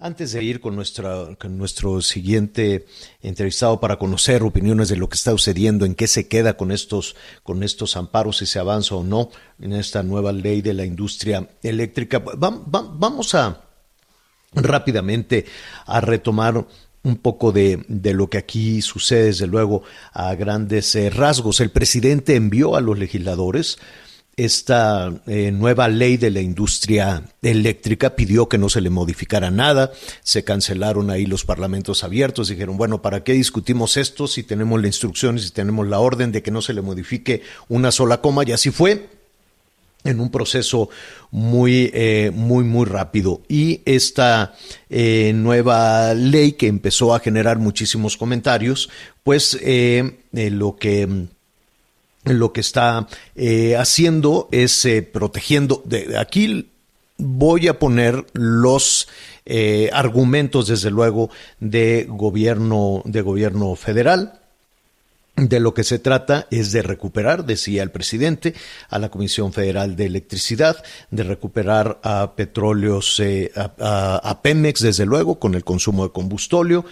Antes 0.00 0.30
de 0.30 0.44
ir 0.44 0.60
con, 0.60 0.76
nuestra, 0.76 1.34
con 1.40 1.58
nuestro 1.58 2.00
siguiente 2.02 2.86
entrevistado 3.20 3.80
para 3.80 3.98
conocer 3.98 4.44
opiniones 4.44 4.88
de 4.88 4.96
lo 4.96 5.08
que 5.08 5.16
está 5.16 5.32
sucediendo, 5.32 5.84
en 5.84 5.96
qué 5.96 6.06
se 6.06 6.28
queda 6.28 6.56
con 6.56 6.70
estos, 6.70 7.16
con 7.42 7.64
estos 7.64 7.96
amparos, 7.96 8.36
si 8.36 8.46
se 8.46 8.60
avanza 8.60 8.94
o 8.94 9.02
no 9.02 9.30
en 9.60 9.72
esta 9.72 10.04
nueva 10.04 10.30
ley 10.32 10.62
de 10.62 10.72
la 10.74 10.84
industria 10.84 11.48
eléctrica, 11.64 12.20
va- 12.20 12.50
va- 12.50 12.88
vamos 12.94 13.34
a 13.34 13.64
rápidamente 14.52 15.46
a 15.86 16.00
retomar 16.00 16.64
un 17.02 17.16
poco 17.16 17.50
de, 17.50 17.84
de 17.88 18.14
lo 18.14 18.30
que 18.30 18.38
aquí 18.38 18.80
sucede, 18.82 19.24
desde 19.24 19.48
luego, 19.48 19.82
a 20.12 20.32
grandes 20.36 20.94
eh, 20.94 21.10
rasgos. 21.10 21.58
El 21.60 21.70
presidente 21.70 22.36
envió 22.36 22.76
a 22.76 22.80
los 22.80 22.96
legisladores 22.98 23.78
esta 24.38 25.12
eh, 25.26 25.50
nueva 25.50 25.88
ley 25.88 26.16
de 26.16 26.30
la 26.30 26.40
industria 26.40 27.24
eléctrica 27.42 28.14
pidió 28.14 28.48
que 28.48 28.56
no 28.56 28.68
se 28.68 28.80
le 28.80 28.88
modificara 28.88 29.50
nada, 29.50 29.90
se 30.22 30.44
cancelaron 30.44 31.10
ahí 31.10 31.26
los 31.26 31.44
parlamentos 31.44 32.04
abiertos, 32.04 32.48
dijeron, 32.48 32.76
bueno, 32.76 33.02
¿para 33.02 33.24
qué 33.24 33.32
discutimos 33.32 33.96
esto 33.96 34.28
si 34.28 34.44
tenemos 34.44 34.80
la 34.80 34.86
instrucción 34.86 35.36
y 35.36 35.40
si 35.40 35.50
tenemos 35.50 35.88
la 35.88 35.98
orden 35.98 36.30
de 36.30 36.42
que 36.42 36.52
no 36.52 36.62
se 36.62 36.72
le 36.72 36.82
modifique 36.82 37.42
una 37.68 37.90
sola 37.90 38.20
coma? 38.20 38.44
Y 38.46 38.52
así 38.52 38.70
fue 38.70 39.08
en 40.04 40.20
un 40.20 40.30
proceso 40.30 40.88
muy, 41.32 41.90
eh, 41.92 42.30
muy, 42.32 42.62
muy 42.62 42.86
rápido. 42.86 43.42
Y 43.48 43.80
esta 43.84 44.54
eh, 44.88 45.32
nueva 45.34 46.14
ley 46.14 46.52
que 46.52 46.68
empezó 46.68 47.12
a 47.12 47.20
generar 47.20 47.58
muchísimos 47.58 48.16
comentarios, 48.16 48.88
pues 49.24 49.58
eh, 49.62 50.20
lo 50.32 50.76
que 50.76 51.26
lo 52.24 52.52
que 52.52 52.60
está 52.60 53.06
eh, 53.36 53.76
haciendo 53.76 54.48
es 54.52 54.84
eh, 54.84 55.02
protegiendo. 55.02 55.82
De, 55.84 56.16
aquí 56.18 56.70
voy 57.16 57.68
a 57.68 57.78
poner 57.78 58.26
los 58.32 59.08
eh, 59.46 59.90
argumentos, 59.92 60.68
desde 60.68 60.90
luego, 60.90 61.30
de 61.60 62.06
gobierno, 62.08 63.02
de 63.04 63.22
gobierno 63.22 63.74
federal. 63.76 64.34
De 65.36 65.60
lo 65.60 65.72
que 65.72 65.84
se 65.84 66.00
trata 66.00 66.48
es 66.50 66.72
de 66.72 66.82
recuperar, 66.82 67.44
decía 67.46 67.84
el 67.84 67.92
presidente, 67.92 68.54
a 68.90 68.98
la 68.98 69.08
Comisión 69.08 69.52
Federal 69.52 69.94
de 69.94 70.06
Electricidad, 70.06 70.82
de 71.12 71.22
recuperar 71.22 72.00
a 72.02 72.32
petróleos, 72.34 73.22
a, 73.54 73.72
a- 73.78 74.16
a 74.16 74.42
Pemex, 74.42 74.80
desde 74.80 75.06
luego, 75.06 75.38
con 75.38 75.54
el 75.54 75.62
consumo 75.62 76.02
de 76.04 76.10
combustóleo, 76.12 76.84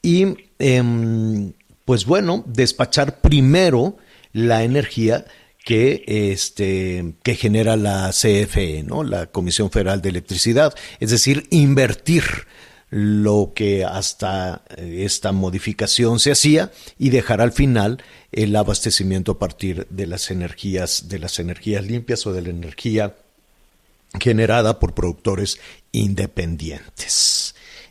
y 0.00 0.34
em, 0.58 1.52
pues 1.84 2.06
bueno, 2.06 2.42
despachar 2.46 3.20
primero 3.20 3.98
la 4.32 4.64
energía 4.64 5.24
que 5.64 6.04
este 6.06 7.14
que 7.22 7.34
genera 7.34 7.76
la 7.76 8.10
CFE, 8.10 8.82
¿no? 8.82 9.04
La 9.04 9.26
Comisión 9.26 9.70
Federal 9.70 10.00
de 10.02 10.08
Electricidad, 10.08 10.74
es 11.00 11.10
decir, 11.10 11.46
invertir 11.50 12.24
lo 12.90 13.52
que 13.54 13.84
hasta 13.84 14.62
eh, 14.76 15.02
esta 15.04 15.32
modificación 15.32 16.18
se 16.18 16.32
hacía 16.32 16.72
y 16.98 17.10
dejar 17.10 17.40
al 17.40 17.52
final 17.52 18.02
el 18.32 18.54
abastecimiento 18.56 19.32
a 19.32 19.38
partir 19.38 19.86
de 19.90 20.06
las 20.06 20.30
energías 20.30 21.08
de 21.08 21.20
las 21.20 21.38
energías 21.38 21.84
limpias 21.84 22.26
o 22.26 22.32
de 22.32 22.42
la 22.42 22.50
energía 22.50 23.14
generada 24.18 24.80
por 24.80 24.94
productores 24.94 25.60
independientes. 25.92 27.39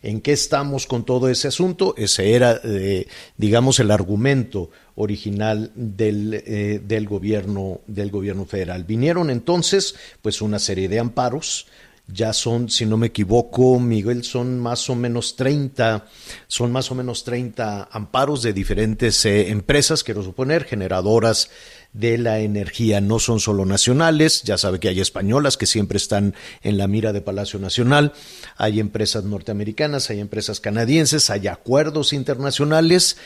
¿En 0.02 0.22
qué 0.22 0.32
estamos 0.32 0.86
con 0.86 1.06
todo 1.06 1.30
ese 1.30 1.48
asunto? 1.50 1.94
Ese 1.98 2.34
era, 2.34 2.60
eh, 2.64 3.08
digamos, 3.38 3.80
el 3.80 3.92
argumento 3.92 4.70
original 4.96 5.72
del, 5.76 6.34
eh, 6.46 6.82
del, 6.84 7.08
gobierno, 7.08 7.82
del 7.88 8.12
gobierno 8.12 8.46
federal. 8.46 8.84
Vinieron 8.84 9.30
entonces, 9.30 9.96
pues, 10.22 10.42
una 10.42 10.60
serie 10.60 10.88
de 10.88 11.00
amparos. 11.00 11.68
Ya 12.12 12.34
son, 12.34 12.70
si 12.70 12.88
no 12.88 12.98
me 12.98 13.08
equivoco, 13.08 13.80
Miguel, 13.80 14.24
son 14.24 14.60
más 14.60 14.90
o 14.90 14.96
menos 14.96 15.36
30, 15.36 16.08
son 16.48 16.72
más 16.72 16.90
o 16.92 16.96
menos 16.96 17.24
30 17.24 17.90
amparos 17.92 18.42
de 18.42 18.52
diferentes 18.52 19.24
eh, 19.26 19.50
empresas, 19.50 20.04
quiero 20.04 20.24
suponer, 20.24 20.64
generadoras 20.64 21.52
de 21.94 22.18
la 22.18 22.40
energía. 22.40 23.02
No 23.02 23.20
son 23.20 23.40
solo 23.40 23.66
nacionales, 23.66 24.44
ya 24.44 24.58
sabe 24.58 24.80
que 24.80 24.90
hay 24.90 25.00
españolas 25.00 25.58
que 25.58 25.66
siempre 25.66 25.98
están 25.98 26.36
en 26.62 26.78
la 26.78 26.88
mira 26.88 27.14
de 27.14 27.22
Palacio 27.22 27.60
Nacional, 27.60 28.14
hay 28.58 28.80
empresas 28.80 29.24
norteamericanas, 29.24 30.10
hay 30.10 30.20
empresas 30.20 30.60
canadienses, 30.60 31.30
hay 31.30 31.48
acuerdos 31.48 32.14
internacionales. 32.14 33.18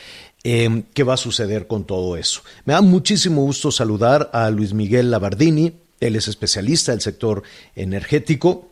Eh, 0.44 0.82
¿Qué 0.92 1.04
va 1.04 1.14
a 1.14 1.18
suceder 1.18 1.66
con 1.66 1.84
todo 1.84 2.16
eso? 2.16 2.42
Me 2.64 2.74
da 2.74 2.82
muchísimo 2.82 3.42
gusto 3.42 3.70
saludar 3.70 4.30
a 4.32 4.50
Luis 4.50 4.74
Miguel 4.74 5.10
Labardini, 5.10 5.72
él 6.00 6.16
es 6.16 6.28
especialista 6.28 6.92
del 6.92 7.00
sector 7.00 7.42
energético 7.76 8.70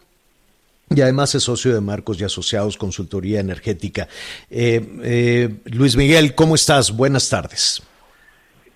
y 0.94 1.00
además 1.00 1.34
es 1.34 1.44
socio 1.44 1.72
de 1.72 1.80
Marcos 1.80 2.20
y 2.20 2.24
Asociados 2.24 2.76
Consultoría 2.76 3.40
Energética. 3.40 4.08
Eh, 4.50 4.86
eh, 5.02 5.54
Luis 5.64 5.96
Miguel, 5.96 6.34
¿cómo 6.34 6.54
estás? 6.54 6.90
Buenas 6.90 7.28
tardes. 7.30 7.82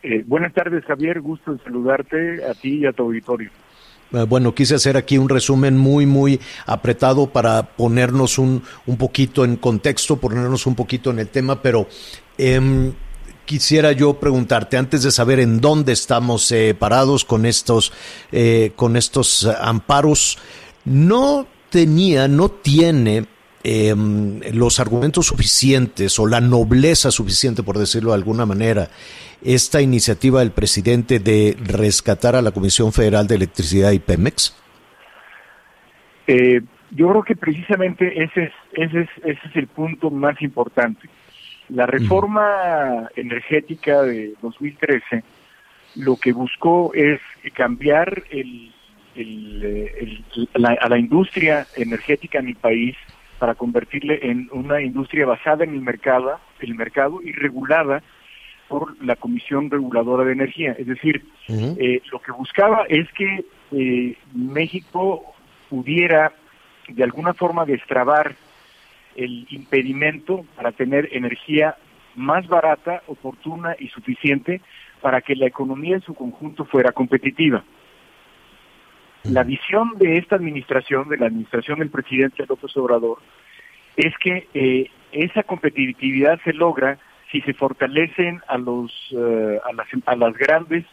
Eh, 0.03 0.25
buenas 0.27 0.53
tardes, 0.53 0.85
Javier. 0.85 1.21
Gusto 1.21 1.53
en 1.53 1.63
saludarte 1.65 2.45
a 2.45 2.55
ti 2.55 2.79
y 2.79 2.87
a 2.87 2.93
tu 2.93 3.05
auditorio. 3.05 3.51
Eh, 4.13 4.25
Bueno, 4.29 4.55
quise 4.55 4.75
hacer 4.75 4.97
aquí 4.97 5.19
un 5.19 5.29
resumen 5.29 5.77
muy, 5.77 6.07
muy 6.07 6.41
apretado 6.67 7.27
para 7.29 7.63
ponernos 7.63 8.39
un, 8.39 8.63
un 8.87 8.97
poquito 8.97 9.45
en 9.45 9.57
contexto, 9.57 10.17
ponernos 10.17 10.67
un 10.67 10.75
poquito 10.75 11.11
en 11.11 11.19
el 11.19 11.29
tema, 11.29 11.61
pero 11.61 11.89
em, 12.39 12.93
quisiera 13.45 13.93
yo 13.93 14.15
preguntarte, 14.15 14.77
antes 14.77 15.03
de 15.03 15.11
saber 15.11 15.41
en 15.41 15.61
dónde 15.61 15.93
estamos 15.93 16.51
eh, 16.53 16.75
parados 16.79 17.25
con 17.25 17.47
estos, 17.47 17.93
eh, 18.33 18.73
con 18.77 18.97
estos 18.97 19.47
amparos, 19.47 20.39
¿no 20.85 21.47
tenía, 21.71 22.29
no 22.29 22.49
tiene 22.49 23.27
em, 23.69 24.41
los 24.53 24.79
argumentos 24.79 25.27
suficientes 25.27 26.19
o 26.21 26.27
la 26.27 26.41
nobleza 26.41 27.11
suficiente, 27.11 27.63
por 27.65 27.79
decirlo 27.79 28.11
de 28.11 28.17
alguna 28.17 28.47
manera, 28.47 28.89
esta 29.43 29.83
iniciativa 29.83 30.39
del 30.41 30.53
presidente 30.53 31.19
de 31.19 31.57
rescatar 31.61 32.37
a 32.37 32.43
la 32.43 32.53
Comisión 32.53 32.93
Federal 32.93 33.27
de 33.27 33.35
Electricidad 33.35 33.91
y 33.91 33.99
Pemex? 33.99 34.55
Eh, 36.27 36.61
yo 36.93 37.09
creo 37.11 37.23
que 37.23 37.37
precisamente 37.37 38.23
ese 38.23 38.45
es, 38.45 38.53
ese, 38.73 39.01
es, 39.03 39.09
ese 39.25 39.49
es 39.51 39.57
el 39.57 39.67
punto 39.67 40.11
más 40.11 40.41
importante. 40.43 41.09
La 41.69 41.87
reforma 41.87 43.09
energética 43.17 44.03
de 44.03 44.35
2013 44.43 45.25
lo 45.97 46.17
que 46.17 46.33
buscó 46.33 46.93
es 46.95 47.21
cambiar 47.55 48.23
el, 48.31 48.73
el, 49.17 49.63
eh, 49.65 49.95
el- 50.37 50.49
la- 50.55 50.77
a 50.81 50.89
la 50.89 50.99
industria 50.99 51.67
energética 51.77 52.39
en 52.39 52.49
el 52.49 52.57
país 52.57 52.97
para 53.39 53.55
convertirle 53.55 54.19
en 54.23 54.49
una 54.53 54.81
industria 54.81 55.27
basada 55.27 55.65
en 55.65 55.71
el 55.71 55.81
mercado, 55.81 56.41
el 56.61 56.75
mercado 56.75 57.21
y 57.23 57.33
regulada 57.33 58.03
por 58.69 59.03
la 59.05 59.17
Comisión 59.17 59.71
Reguladora 59.71 60.25
de 60.25 60.33
Energía. 60.33 60.75
Es 60.79 60.87
decir, 60.87 61.25
eh, 61.49 62.01
lo 62.11 62.19
que 62.21 62.33
buscaba 62.33 62.85
es 62.89 63.11
que 63.13 63.45
eh, 63.73 64.17
México 64.35 65.35
pudiera 65.69 66.33
de 66.89 67.05
alguna 67.05 67.35
forma 67.35 67.65
destrabar 67.65 68.35
el 69.15 69.47
impedimento 69.51 70.45
para 70.57 70.73
tener 70.73 71.09
energía 71.13 71.77
más 72.15 72.47
barata, 72.49 73.03
oportuna 73.07 73.77
y 73.79 73.89
suficiente 73.89 74.61
para 75.01 75.21
que 75.21 75.37
la 75.37 75.47
economía 75.47 75.97
en 75.97 76.03
su 76.03 76.15
conjunto 76.15 76.65
fuera 76.65 76.93
competitiva. 76.93 77.63
La 79.31 79.43
visión 79.43 79.99
de 79.99 80.19
esta 80.19 80.37
administración, 80.37 81.09
de 81.09 81.17
la 81.17 81.27
administración 81.27 81.79
del 81.79 81.91
presidente 81.91 82.45
López 82.49 82.77
Obrador, 82.77 83.19
es 83.97 84.15
que 84.19 84.47
eh, 84.55 84.91
esa 85.13 85.43
competitividad 85.43 86.39
se 86.45 86.53
logra 86.53 86.99
si 87.33 87.41
se 87.41 87.55
fortalecen 87.55 88.41
a 88.47 88.59
los 88.59 88.93
eh, 89.13 89.59
a 89.65 89.73
las 89.73 89.89
a 90.07 90.17
las 90.17 90.35
grandes 90.35 90.85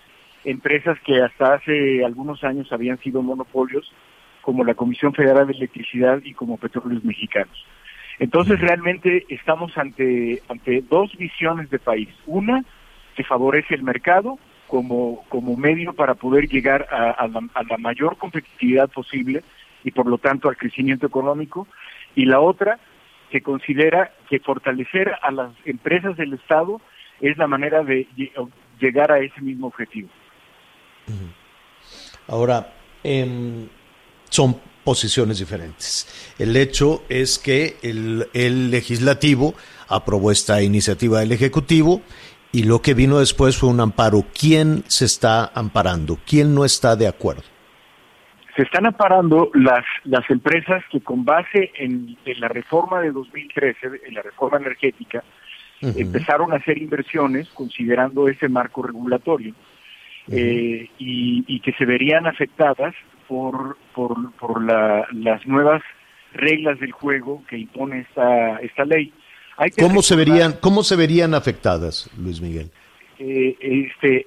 empresas 0.45 0.97
que 1.01 1.21
hasta 1.21 1.55
hace 1.55 2.03
algunos 2.03 2.43
años 2.43 2.71
habían 2.71 2.97
sido 2.99 3.21
monopolios 3.21 3.91
como 4.41 4.63
la 4.63 4.73
Comisión 4.73 5.13
Federal 5.13 5.47
de 5.47 5.53
Electricidad 5.53 6.19
y 6.23 6.33
como 6.33 6.57
Petróleos 6.57 7.03
Mexicanos. 7.03 7.65
Entonces 8.19 8.59
realmente 8.59 9.25
estamos 9.29 9.77
ante 9.77 10.41
ante 10.49 10.81
dos 10.81 11.15
visiones 11.17 11.69
de 11.69 11.79
país. 11.79 12.09
Una 12.25 12.63
que 13.15 13.23
favorece 13.23 13.75
el 13.75 13.83
mercado 13.83 14.37
como 14.73 15.23
como 15.29 15.55
medio 15.55 15.93
para 15.93 16.15
poder 16.15 16.47
llegar 16.49 16.87
a, 16.89 17.27
la, 17.27 17.77
mayor 17.77 18.17
competitividad 18.17 18.89
posible 18.89 19.43
y 19.83 19.91
por 19.91 20.07
lo 20.07 20.17
tanto 20.17 20.49
al 20.49 20.57
crecimiento 20.57 21.05
económico 21.05 21.67
y 22.15 22.25
la 22.25 22.39
otra 22.39 22.79
que 23.29 23.41
considera 23.41 24.13
que 24.27 24.39
fortalecer 24.39 25.11
a 25.21 25.29
las 25.29 25.51
empresas 25.65 26.17
del 26.17 26.33
Estado 26.33 26.81
es 27.21 27.37
la 27.37 27.45
manera 27.45 27.83
de 27.83 28.07
lle- 28.17 28.31
llegar 28.79 29.11
a 29.11 29.19
ese 29.19 29.41
mismo 29.41 29.67
objetivo. 29.67 30.09
Ahora, 32.27 32.73
em, 33.03 33.67
son 34.31 34.59
posiciones 34.83 35.37
diferentes. 35.37 36.33
El 36.39 36.55
hecho 36.57 37.03
es 37.09 37.37
que 37.37 37.77
el, 37.83 38.27
el 38.33 38.71
legislativo 38.71 39.53
aprobó 39.87 40.31
esta 40.31 40.63
iniciativa 40.63 41.19
del 41.19 41.31
Ejecutivo 41.31 42.01
y 42.53 42.63
lo 42.63 42.81
que 42.81 42.93
vino 42.93 43.19
después 43.19 43.57
fue 43.57 43.69
un 43.69 43.81
amparo. 43.81 44.23
¿Quién 44.39 44.83
se 44.87 45.03
está 45.05 45.51
amparando? 45.53 46.17
¿Quién 46.25 46.55
no 46.55 46.63
está 46.63 46.95
de 46.95 47.07
acuerdo? 47.07 47.43
Se 48.55 48.61
están 48.61 48.85
amparando 48.85 49.49
las, 49.55 49.83
las 50.03 50.29
empresas 50.29 50.83
que 50.91 51.01
con 51.01 51.25
base 51.25 51.71
en, 51.75 52.15
en 52.23 52.39
la 52.39 52.47
reforma 52.47 53.01
de 53.01 53.11
2013, 53.11 54.01
en 54.05 54.13
la 54.13 54.21
reforma 54.21 54.57
energética, 54.57 55.23
empezaron 55.81 56.53
a 56.53 56.57
hacer 56.57 56.77
inversiones 56.77 57.49
considerando 57.49 58.29
ese 58.29 58.47
marco 58.47 58.83
regulatorio 58.83 59.53
eh, 60.31 60.87
y, 60.97 61.43
y 61.47 61.59
que 61.59 61.73
se 61.73 61.85
verían 61.85 62.25
afectadas 62.27 62.93
por, 63.27 63.77
por, 63.93 64.31
por 64.33 64.63
la- 64.63 65.05
las 65.11 65.45
nuevas 65.45 65.81
reglas 66.33 66.79
del 66.79 66.91
juego 66.93 67.43
que 67.49 67.57
impone 67.57 68.01
esta, 68.01 68.57
esta 68.57 68.85
ley. 68.85 69.11
Hay 69.57 69.69
que 69.71 69.81
¿Cómo 69.81 70.01
se 70.01 70.15
verían, 70.15 70.53
cómo 70.61 70.83
se 70.83 70.95
verían 70.95 71.33
afectadas, 71.33 72.09
Luis 72.17 72.41
Miguel? 72.41 72.69
eh, 73.19 73.55
este, 73.61 74.25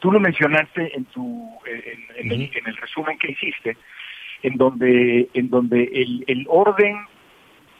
tú 0.00 0.10
lo 0.12 0.18
mencionaste 0.20 0.94
en 0.96 1.04
tu 1.06 1.50
en, 1.64 2.26
en 2.26 2.32
el, 2.32 2.50
en 2.54 2.66
el 2.66 2.76
resumen 2.76 3.18
que 3.18 3.32
hiciste, 3.32 3.76
en 4.42 4.56
donde 4.56 5.28
en 5.32 5.48
donde 5.48 5.84
el, 5.94 6.24
el 6.26 6.44
orden 6.48 6.96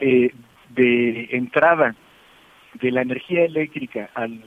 eh, 0.00 0.30
de 0.70 1.28
entrada 1.32 1.94
de 2.80 2.90
la 2.92 3.02
energía 3.02 3.44
eléctrica 3.44 4.10
al, 4.14 4.40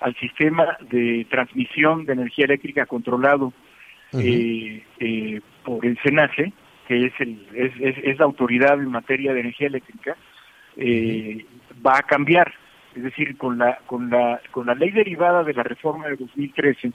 al 0.00 0.14
sistema 0.16 0.76
de 0.90 1.26
transmisión 1.30 2.04
de 2.04 2.12
energía 2.12 2.44
eléctrica 2.44 2.86
controlado 2.86 3.52
eh, 4.12 4.82
eh, 5.00 5.40
por 5.64 5.84
el 5.84 5.98
SENACE, 6.02 6.52
que 6.86 7.06
es, 7.06 7.12
el, 7.20 7.46
es, 7.54 7.72
es- 7.80 8.04
es 8.04 8.18
la 8.18 8.24
autoridad 8.26 8.74
en 8.80 8.90
materia 8.90 9.32
de 9.32 9.40
energía 9.40 9.66
eléctrica, 9.68 10.16
eh, 10.76 11.44
va 11.84 11.98
a 11.98 12.02
cambiar. 12.02 12.52
Es 12.94 13.02
decir, 13.02 13.36
con 13.36 13.58
la, 13.58 13.78
con, 13.86 14.10
la, 14.10 14.40
con 14.50 14.66
la 14.66 14.74
ley 14.74 14.90
derivada 14.90 15.44
de 15.44 15.54
la 15.54 15.62
reforma 15.62 16.08
de 16.08 16.16
2013, 16.16 16.92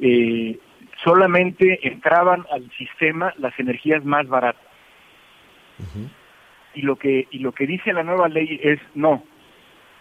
eh, 0.00 0.58
solamente 1.02 1.86
entraban 1.86 2.44
al 2.50 2.70
sistema 2.72 3.32
las 3.38 3.58
energías 3.58 4.04
más 4.04 4.26
baratas. 4.28 4.62
Y 6.74 6.82
lo 6.82 6.96
que 6.96 7.26
y 7.30 7.38
lo 7.40 7.52
que 7.52 7.66
dice 7.66 7.92
la 7.92 8.04
nueva 8.04 8.28
ley 8.28 8.60
es 8.62 8.78
no. 8.94 9.24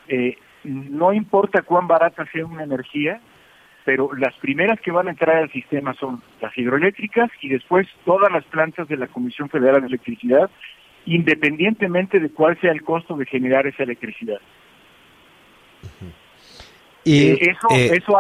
eh, 0.08 0.38
no 0.64 1.12
importa 1.12 1.64
cuán 1.64 1.88
barata 1.88 2.26
sea 2.32 2.46
una 2.46 2.64
energía, 2.64 3.20
pero 3.84 4.12
las 4.14 4.36
primeras 4.36 4.80
que 4.80 4.92
van 4.92 5.08
a 5.08 5.12
entrar 5.12 5.38
al 5.38 5.52
sistema 5.52 5.94
son 5.96 6.22
las 6.40 6.56
hidroeléctricas 6.58 7.32
y 7.42 7.50
después 7.50 7.88
todas 8.06 8.32
las 8.32 8.44
plantas 8.46 8.88
de 8.88 8.98
la 8.98 9.08
Comisión 9.08 9.50
Federal 9.50 9.82
de 9.82 9.88
Electricidad, 9.88 10.50
independientemente 11.06 12.20
de 12.20 12.30
cuál 12.30 12.60
sea 12.62 12.72
el 12.72 12.84
costo 12.84 13.16
de 13.16 13.26
generar 13.26 13.68
esa 13.68 13.84
electricidad. 13.84 14.40
Y 17.04 17.30
Eh, 17.30 17.40
eso- 17.52 17.76
eh, 17.76 17.98
eso 17.98 18.18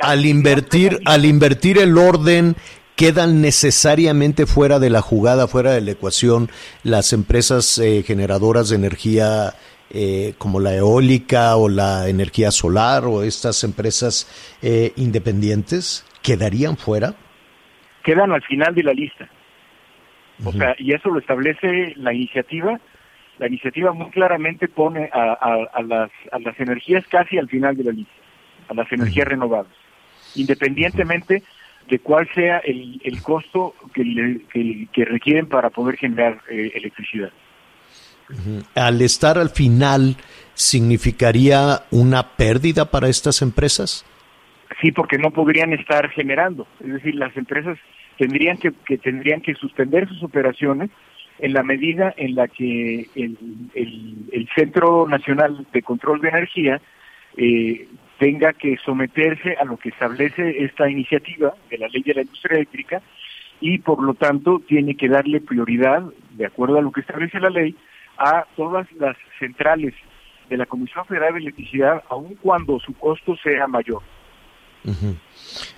al 0.00 0.24
invertir, 0.24 0.98
al 1.04 1.24
invertir 1.26 1.78
el 1.78 1.98
orden, 1.98 2.56
quedan 2.96 3.42
necesariamente 3.42 4.46
fuera 4.46 4.78
de 4.78 4.90
la 4.90 5.02
jugada, 5.02 5.46
fuera 5.46 5.72
de 5.72 5.82
la 5.82 5.90
ecuación, 5.92 6.48
las 6.82 7.12
empresas 7.12 7.78
eh, 7.78 8.02
generadoras 8.06 8.70
de 8.70 8.76
energía 8.76 9.54
eh, 9.90 10.34
como 10.36 10.60
la 10.60 10.74
eólica 10.74 11.56
o 11.56 11.68
la 11.68 12.08
energía 12.08 12.50
solar 12.50 13.04
o 13.06 13.22
estas 13.22 13.64
empresas 13.64 14.26
eh, 14.62 14.92
independientes, 14.96 16.04
¿quedarían 16.22 16.76
fuera? 16.76 17.14
quedan 18.04 18.32
al 18.32 18.42
final 18.42 18.74
de 18.74 18.82
la 18.82 18.92
lista. 18.94 19.28
O 20.44 20.52
sea, 20.52 20.74
y 20.78 20.92
eso 20.92 21.10
lo 21.10 21.18
establece 21.18 21.94
la 21.96 22.12
iniciativa. 22.12 22.78
La 23.38 23.46
iniciativa 23.48 23.92
muy 23.92 24.10
claramente 24.10 24.68
pone 24.68 25.10
a, 25.12 25.32
a- 25.32 25.68
a 25.72 25.82
las, 25.82 26.10
a 26.32 26.38
las 26.38 26.58
energías 26.60 27.04
casi 27.08 27.38
al 27.38 27.48
final 27.48 27.76
de 27.76 27.84
la 27.84 27.92
lista, 27.92 28.12
a 28.68 28.74
las 28.74 28.90
energías 28.92 29.26
renovables, 29.28 29.72
independientemente 30.34 31.42
de 31.88 31.98
cuál 32.00 32.28
sea 32.34 32.58
el, 32.58 33.00
el 33.04 33.22
costo 33.22 33.74
que, 33.94 34.04
le- 34.04 34.40
que, 34.52 34.88
que 34.92 35.04
requieren 35.04 35.46
para 35.48 35.70
poder 35.70 35.96
generar 35.96 36.40
eh, 36.50 36.72
electricidad. 36.74 37.30
Al 38.74 39.00
estar 39.00 39.38
al 39.38 39.48
final, 39.50 40.16
¿significaría 40.54 41.82
una 41.90 42.36
pérdida 42.36 42.90
para 42.90 43.08
estas 43.08 43.40
empresas? 43.42 44.04
Sí, 44.82 44.92
porque 44.92 45.16
no 45.18 45.30
podrían 45.30 45.72
estar 45.72 46.10
generando. 46.10 46.66
Es 46.80 46.92
decir, 46.92 47.14
las 47.14 47.34
empresas 47.36 47.78
tendrían 48.18 48.58
que, 48.58 48.72
que 48.86 48.98
tendrían 48.98 49.40
que 49.40 49.54
suspender 49.54 50.08
sus 50.08 50.22
operaciones 50.22 50.90
en 51.38 51.52
la 51.52 51.62
medida 51.62 52.12
en 52.16 52.34
la 52.34 52.48
que 52.48 53.08
el, 53.14 54.48
Centro 54.54 55.06
Nacional 55.06 55.66
de 55.72 55.82
Control 55.82 56.20
de 56.20 56.28
Energía 56.28 56.80
eh, 57.36 57.86
tenga 58.18 58.52
que 58.52 58.76
someterse 58.84 59.54
a 59.60 59.64
lo 59.64 59.76
que 59.76 59.90
establece 59.90 60.64
esta 60.64 60.90
iniciativa 60.90 61.54
de 61.70 61.78
la 61.78 61.88
Ley 61.88 62.02
de 62.02 62.14
la 62.14 62.22
Industria 62.22 62.56
Eléctrica 62.56 63.00
y 63.60 63.78
por 63.78 64.02
lo 64.02 64.14
tanto 64.14 64.60
tiene 64.66 64.96
que 64.96 65.08
darle 65.08 65.40
prioridad, 65.40 66.02
de 66.32 66.46
acuerdo 66.46 66.78
a 66.78 66.82
lo 66.82 66.90
que 66.90 67.00
establece 67.00 67.38
la 67.38 67.50
ley, 67.50 67.76
a 68.16 68.44
todas 68.56 68.90
las 68.92 69.16
centrales 69.38 69.94
de 70.48 70.56
la 70.56 70.66
Comisión 70.66 71.04
Federal 71.06 71.34
de 71.34 71.40
Electricidad, 71.40 72.02
aun 72.08 72.34
cuando 72.36 72.80
su 72.80 72.94
costo 72.94 73.36
sea 73.36 73.66
mayor. 73.66 74.02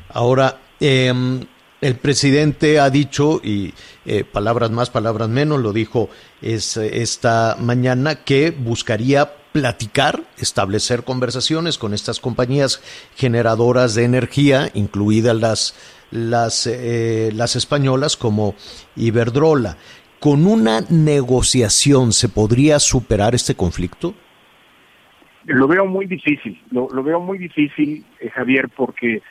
Ahora, 0.09 0.59
em, 0.79 1.41
el 1.81 1.97
presidente 1.97 2.79
ha 2.79 2.91
dicho, 2.91 3.41
y 3.43 3.73
eh, 4.05 4.25
palabras 4.25 4.71
más, 4.71 4.91
palabras 4.91 5.29
menos, 5.29 5.61
lo 5.61 5.73
dijo 5.73 6.11
es, 6.43 6.77
esta 6.77 7.57
mañana, 7.59 8.17
que 8.17 8.51
buscaría 8.51 9.33
platicar, 9.53 10.23
establecer 10.39 11.05
conversaciones 11.05 11.79
con 11.79 11.95
estas 11.95 12.21
compañías 12.21 12.83
generadoras 13.17 13.95
de 13.95 14.05
energía, 14.05 14.71
incluidas 14.75 15.37
las, 15.37 15.75
las, 16.11 16.67
eh, 16.67 17.31
las 17.35 17.57
españolas 17.57 18.17
como 18.17 18.55
Iberdrola. 18.97 19.77
¿Con 20.21 20.47
una 20.47 20.83
negociación 20.91 22.13
se 22.13 22.29
podría 22.29 22.79
superar 22.79 23.35
este 23.35 23.55
conflicto? 23.55 24.15
Lo 25.47 25.67
veo 25.67 25.87
muy 25.87 26.05
difícil, 26.05 26.63
lo, 26.71 26.89
lo 26.91 27.03
veo 27.03 27.21
muy 27.21 27.39
difícil, 27.39 28.05
eh, 28.21 28.29
Javier, 28.29 28.69
porque 28.77 29.23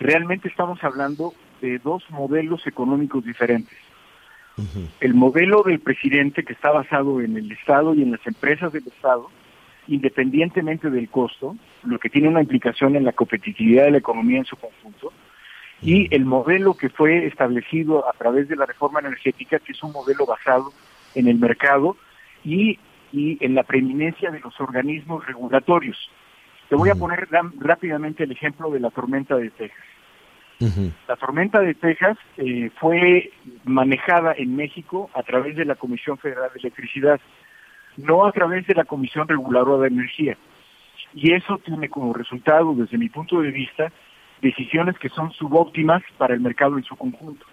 realmente 0.00 0.48
estamos 0.48 0.82
hablando 0.82 1.34
de 1.60 1.78
dos 1.78 2.04
modelos 2.10 2.66
económicos 2.66 3.24
diferentes. 3.24 3.76
El 5.00 5.14
modelo 5.14 5.62
del 5.62 5.80
presidente 5.80 6.44
que 6.44 6.52
está 6.52 6.70
basado 6.70 7.22
en 7.22 7.36
el 7.36 7.50
Estado 7.50 7.94
y 7.94 8.02
en 8.02 8.10
las 8.10 8.26
empresas 8.26 8.72
del 8.72 8.86
Estado, 8.86 9.30
independientemente 9.86 10.90
del 10.90 11.08
costo, 11.08 11.56
lo 11.84 11.98
que 11.98 12.10
tiene 12.10 12.28
una 12.28 12.42
implicación 12.42 12.94
en 12.94 13.04
la 13.04 13.12
competitividad 13.12 13.84
de 13.84 13.92
la 13.92 13.98
economía 13.98 14.38
en 14.38 14.44
su 14.44 14.56
conjunto, 14.56 15.12
y 15.80 16.14
el 16.14 16.26
modelo 16.26 16.74
que 16.74 16.90
fue 16.90 17.26
establecido 17.26 18.06
a 18.06 18.12
través 18.12 18.48
de 18.48 18.56
la 18.56 18.66
reforma 18.66 19.00
energética, 19.00 19.58
que 19.58 19.72
es 19.72 19.82
un 19.82 19.92
modelo 19.92 20.26
basado 20.26 20.72
en 21.14 21.26
el 21.26 21.38
mercado 21.38 21.96
y, 22.44 22.78
y 23.12 23.42
en 23.44 23.54
la 23.54 23.62
preeminencia 23.62 24.30
de 24.30 24.40
los 24.40 24.60
organismos 24.60 25.26
regulatorios. 25.26 25.96
Te 26.68 26.76
voy 26.76 26.90
a 26.90 26.94
poner 26.94 27.28
rápidamente 27.58 28.24
el 28.24 28.32
ejemplo 28.32 28.70
de 28.70 28.80
la 28.80 28.90
tormenta 28.90 29.36
de 29.36 29.50
Texas. 29.50 29.84
La 31.08 31.16
tormenta 31.16 31.60
de 31.60 31.74
Texas 31.74 32.18
eh, 32.36 32.70
fue 32.78 33.32
manejada 33.64 34.34
en 34.36 34.56
México 34.56 35.10
a 35.14 35.22
través 35.22 35.56
de 35.56 35.64
la 35.64 35.74
Comisión 35.74 36.18
Federal 36.18 36.50
de 36.52 36.60
Electricidad, 36.60 37.18
no 37.96 38.26
a 38.26 38.32
través 38.32 38.66
de 38.66 38.74
la 38.74 38.84
Comisión 38.84 39.26
Reguladora 39.26 39.82
de 39.82 39.88
Energía. 39.88 40.36
Y 41.14 41.32
eso 41.32 41.58
tiene 41.58 41.88
como 41.88 42.12
resultado, 42.12 42.74
desde 42.74 42.98
mi 42.98 43.08
punto 43.08 43.40
de 43.40 43.50
vista, 43.50 43.90
decisiones 44.42 44.98
que 44.98 45.08
son 45.08 45.32
subóptimas 45.32 46.02
para 46.18 46.34
el 46.34 46.40
mercado 46.40 46.76
en 46.76 46.84
su 46.84 46.94
conjunto. 46.96 47.46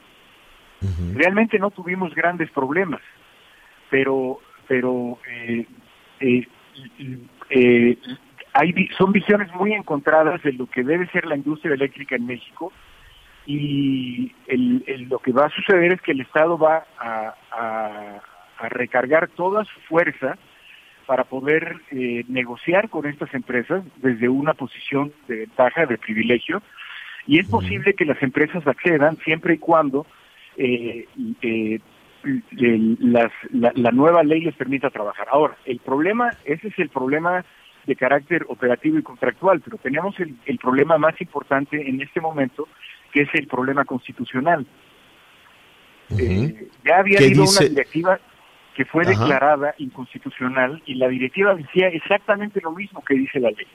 Realmente 1.14 1.58
no 1.58 1.72
tuvimos 1.72 2.14
grandes 2.14 2.52
problemas, 2.52 3.02
pero 3.90 4.40
pero 4.68 5.18
eh, 5.28 5.66
eh, 6.20 6.48
eh, 7.50 7.98
hay 8.54 8.90
son 8.98 9.12
visiones 9.12 9.52
muy 9.56 9.74
encontradas 9.74 10.44
de 10.44 10.54
lo 10.54 10.68
que 10.68 10.84
debe 10.84 11.08
ser 11.08 11.26
la 11.26 11.38
industria 11.38 11.74
eléctrica 11.74 12.16
en 12.16 12.28
México 12.28 12.72
y 13.48 14.34
el- 14.48 14.84
el- 14.88 15.04
lo 15.10 15.20
que 15.20 15.32
va 15.32 15.46
a 15.46 15.50
suceder 15.50 15.94
es 15.94 16.02
que 16.02 16.12
el 16.12 16.20
Estado 16.22 16.58
va 16.58 16.86
a, 17.00 17.34
a- 17.52 18.22
a 18.60 18.70
recargar 18.70 19.30
toda 19.30 19.64
su 19.64 19.80
fuerza 19.82 20.38
para 21.06 21.24
poder 21.24 21.78
eh, 21.92 22.26
negociar 22.28 22.90
con 22.90 23.06
estas 23.08 23.34
empresas 23.34 23.84
desde 23.98 24.28
una 24.28 24.54
posición 24.54 25.14
de 25.30 25.38
ventaja, 25.38 25.86
de 25.86 25.98
privilegio, 25.98 26.62
y 27.26 27.40
es 27.40 27.48
posible 27.48 27.94
que 27.94 28.04
las 28.06 28.22
empresas 28.22 28.68
accedan 28.68 29.18
siempre 29.24 29.54
y 29.56 29.58
cuando 29.58 30.06
eh, 30.58 31.06
eh, 31.42 31.80
las- 33.00 33.32
la, 33.52 33.72
la 33.76 33.92
nueva 33.92 34.24
ley 34.24 34.42
les 34.42 34.56
permita 34.56 34.90
trabajar. 34.90 35.28
Ahora, 35.32 35.56
el 35.66 35.80
problema, 35.80 36.34
ese 36.44 36.68
es 36.68 36.80
el 36.80 36.90
problema 36.90 37.46
de 37.86 37.96
carácter 37.96 38.44
operativo 38.50 38.98
y 38.98 39.04
contractual, 39.04 39.62
pero 39.64 39.78
tenemos 39.78 40.20
el, 40.20 40.36
el 40.46 40.58
problema 40.58 40.98
más 40.98 41.20
importante 41.22 41.88
en 41.90 42.02
este 42.02 42.20
momento, 42.20 42.68
que 43.18 43.24
es 43.24 43.30
el 43.34 43.48
problema 43.48 43.84
constitucional. 43.84 44.64
Eh, 46.12 46.68
ya 46.86 47.00
había 47.00 47.18
¿Qué 47.18 47.26
habido 47.26 47.42
dice? 47.42 47.64
una 47.64 47.70
directiva 47.70 48.20
que 48.76 48.86
fue 48.86 49.04
Ajá. 49.04 49.12
declarada 49.12 49.74
inconstitucional 49.80 50.84
y 50.86 50.94
la 50.96 51.08
directiva 51.08 51.56
decía 51.56 51.88
exactamente 51.88 52.62
lo 52.62 52.72
mismo 52.74 53.04
que 53.04 53.16
dice 53.16 53.40
la 53.40 53.50
ley. 53.50 53.66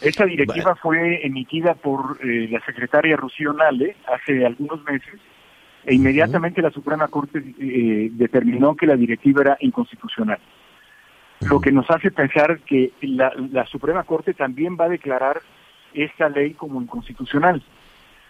Esta 0.00 0.24
directiva 0.24 0.74
fue 0.76 1.24
emitida 1.24 1.74
por 1.74 2.18
eh, 2.24 2.48
la 2.50 2.60
secretaria 2.64 3.16
Rocío 3.16 3.52
Nale 3.52 3.96
hace 4.12 4.44
algunos 4.44 4.82
meses 4.82 5.20
e 5.84 5.94
inmediatamente 5.94 6.62
la 6.62 6.70
Suprema 6.70 7.06
Corte 7.06 7.38
eh, 7.38 8.08
determinó 8.12 8.74
que 8.74 8.86
la 8.86 8.96
directiva 8.96 9.42
era 9.42 9.56
inconstitucional. 9.60 10.40
Lo 11.48 11.60
que 11.60 11.70
nos 11.70 11.88
hace 11.88 12.10
pensar 12.10 12.58
que 12.60 12.90
la, 13.02 13.32
la 13.52 13.64
Suprema 13.66 14.02
Corte 14.02 14.34
también 14.34 14.76
va 14.78 14.86
a 14.86 14.90
declarar 14.90 15.40
esta 15.94 16.28
ley 16.28 16.54
como 16.54 16.80
inconstitucional. 16.80 17.62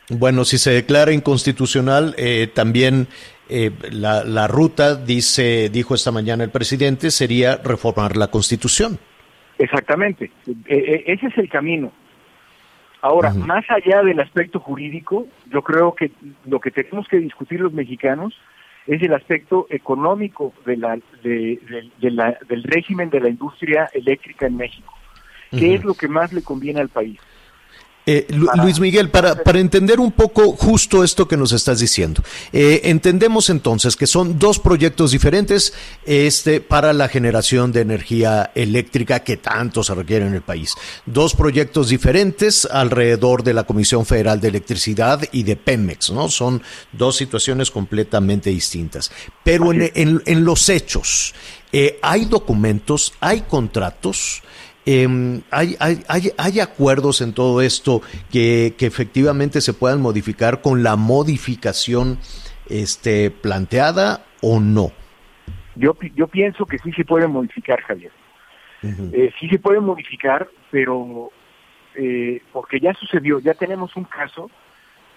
Bueno, 0.08 0.44
si 0.44 0.58
se 0.58 0.70
declara 0.70 1.12
inconstitucional, 1.12 2.14
eh, 2.18 2.48
también 2.52 3.06
eh, 3.48 3.70
la, 3.92 4.24
la 4.24 4.48
ruta, 4.48 4.96
dice, 4.96 5.68
dijo 5.70 5.94
esta 5.94 6.10
mañana 6.10 6.42
el 6.44 6.50
presidente, 6.50 7.10
sería 7.10 7.56
reformar 7.62 8.16
la 8.16 8.28
Constitución. 8.28 8.98
Exactamente, 9.58 10.30
E- 10.66 11.04
e- 11.06 11.12
ese 11.12 11.26
es 11.26 11.38
el 11.38 11.48
camino. 11.48 11.92
Ahora, 13.02 13.32
más 13.32 13.64
allá 13.70 14.02
del 14.02 14.20
aspecto 14.20 14.58
jurídico, 14.60 15.26
yo 15.50 15.62
creo 15.62 15.94
que 15.94 16.10
lo 16.46 16.60
que 16.60 16.70
tenemos 16.70 17.08
que 17.08 17.18
discutir 17.18 17.60
los 17.60 17.72
mexicanos 17.72 18.34
es 18.86 19.00
el 19.02 19.14
aspecto 19.14 19.66
económico 19.70 20.52
de 20.66 20.76
la, 20.76 20.96
de- 21.22 21.60
de- 21.68 21.90
de 21.98 22.10
la- 22.10 22.36
del 22.48 22.62
régimen 22.64 23.08
de 23.10 23.20
la 23.20 23.28
industria 23.28 23.88
eléctrica 23.94 24.46
en 24.46 24.56
México. 24.56 24.92
¿Qué 25.50 25.74
es 25.74 25.84
lo 25.84 25.94
que 25.94 26.08
más 26.08 26.32
le 26.32 26.42
conviene 26.42 26.80
al 26.80 26.88
país? 26.90 27.18
Eh, 28.06 28.26
Luis 28.62 28.80
Miguel, 28.80 29.10
para, 29.10 29.44
para 29.44 29.60
entender 29.60 30.00
un 30.00 30.10
poco 30.12 30.52
justo 30.52 31.04
esto 31.04 31.28
que 31.28 31.36
nos 31.36 31.52
estás 31.52 31.80
diciendo, 31.80 32.22
eh, 32.52 32.80
entendemos 32.84 33.50
entonces 33.50 33.94
que 33.94 34.06
son 34.06 34.38
dos 34.38 34.58
proyectos 34.58 35.10
diferentes 35.12 35.74
este, 36.06 36.60
para 36.60 36.92
la 36.92 37.08
generación 37.08 37.72
de 37.72 37.82
energía 37.82 38.50
eléctrica 38.54 39.20
que 39.20 39.36
tanto 39.36 39.84
se 39.84 39.94
requiere 39.94 40.26
en 40.26 40.34
el 40.34 40.42
país. 40.42 40.74
Dos 41.06 41.34
proyectos 41.36 41.88
diferentes 41.90 42.66
alrededor 42.70 43.44
de 43.44 43.54
la 43.54 43.64
Comisión 43.64 44.06
Federal 44.06 44.40
de 44.40 44.48
Electricidad 44.48 45.20
y 45.30 45.42
de 45.42 45.56
Pemex, 45.56 46.10
¿no? 46.10 46.28
Son 46.30 46.62
dos 46.92 47.16
situaciones 47.16 47.70
completamente 47.70 48.50
distintas. 48.50 49.12
Pero 49.44 49.72
en, 49.72 49.82
en- 49.94 50.22
en 50.24 50.44
los 50.44 50.68
hechos, 50.68 51.34
eh, 51.72 51.98
hay 52.02 52.24
documentos, 52.24 53.12
hay 53.20 53.42
contratos. 53.42 54.42
Em, 54.86 55.42
¿hay, 55.50 55.76
hay, 55.80 56.02
hay, 56.08 56.32
hay 56.36 56.60
acuerdos 56.60 57.20
en 57.20 57.32
todo 57.32 57.60
esto 57.60 58.02
que, 58.30 58.74
que 58.78 58.86
efectivamente 58.86 59.60
se 59.60 59.74
puedan 59.74 60.00
modificar 60.00 60.60
con 60.62 60.82
la 60.82 60.96
modificación 60.96 62.18
este, 62.68 63.30
planteada 63.30 64.24
o 64.40 64.60
no? 64.60 64.92
Yo, 65.76 65.96
yo 66.14 66.26
pienso 66.28 66.66
que 66.66 66.78
sí 66.78 66.92
se 66.92 67.04
puede 67.04 67.26
modificar, 67.26 67.80
Javier. 67.82 68.12
Eh, 68.82 69.30
sí 69.38 69.48
se 69.48 69.58
puede 69.58 69.80
modificar, 69.80 70.48
pero 70.70 71.30
eh, 71.94 72.40
porque 72.52 72.80
ya 72.80 72.94
sucedió, 72.94 73.38
ya 73.40 73.54
tenemos 73.54 73.94
un 73.96 74.04
caso, 74.04 74.50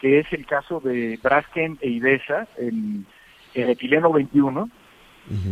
que 0.02 0.20
es 0.20 0.32
el 0.34 0.46
caso 0.46 0.82
de 0.82 1.18
Braskem 1.22 1.78
e 1.80 1.90
Idesa 1.90 2.48
en, 2.58 3.06
en 3.54 3.70
etileno 3.70 4.12
21, 4.12 4.70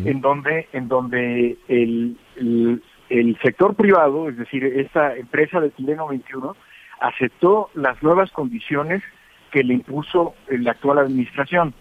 en 0.03 0.19
donde, 0.19 0.67
en 0.73 0.89
donde 0.89 1.57
el, 1.69 2.17
el, 2.35 2.83
el 3.11 3.37
sector 3.41 3.75
privado, 3.75 4.29
es 4.29 4.37
decir, 4.37 4.63
esta 4.63 5.15
empresa 5.15 5.59
de 5.59 5.67
etileno 5.67 6.07
21, 6.07 6.55
aceptó 7.01 7.69
las 7.73 8.01
nuevas 8.01 8.31
condiciones 8.31 9.03
que 9.51 9.63
le 9.63 9.73
impuso 9.73 10.33
la 10.47 10.71
actual 10.71 10.99
administración. 10.99 11.73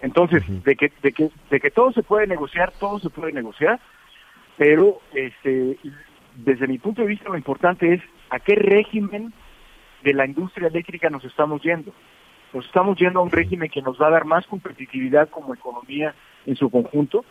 Entonces, 0.00 0.42
de, 0.64 0.76
que, 0.76 0.92
de, 1.02 1.12
que, 1.12 1.30
de 1.50 1.60
que 1.60 1.70
todo 1.70 1.92
se 1.92 2.02
puede 2.02 2.26
negociar, 2.26 2.72
todo 2.78 2.98
se 2.98 3.10
puede 3.10 3.32
negociar, 3.32 3.80
pero 4.56 5.00
este, 5.14 5.78
desde 6.36 6.66
mi 6.66 6.78
punto 6.78 7.02
de 7.02 7.08
vista 7.08 7.28
lo 7.28 7.36
importante 7.36 7.94
es 7.94 8.02
a 8.30 8.38
qué 8.38 8.54
régimen 8.54 9.32
de 10.02 10.14
la 10.14 10.26
industria 10.26 10.68
eléctrica 10.68 11.10
nos 11.10 11.24
estamos 11.24 11.62
yendo. 11.62 11.92
Nos 12.52 12.66
estamos 12.66 12.98
yendo 12.98 13.20
a 13.20 13.22
un 13.22 13.30
régimen 13.30 13.70
que 13.70 13.82
nos 13.82 14.00
va 14.00 14.08
a 14.08 14.10
dar 14.10 14.24
más 14.26 14.46
competitividad 14.46 15.28
como 15.30 15.54
economía 15.54 16.14
en 16.44 16.56
su 16.56 16.68
conjunto, 16.70 17.24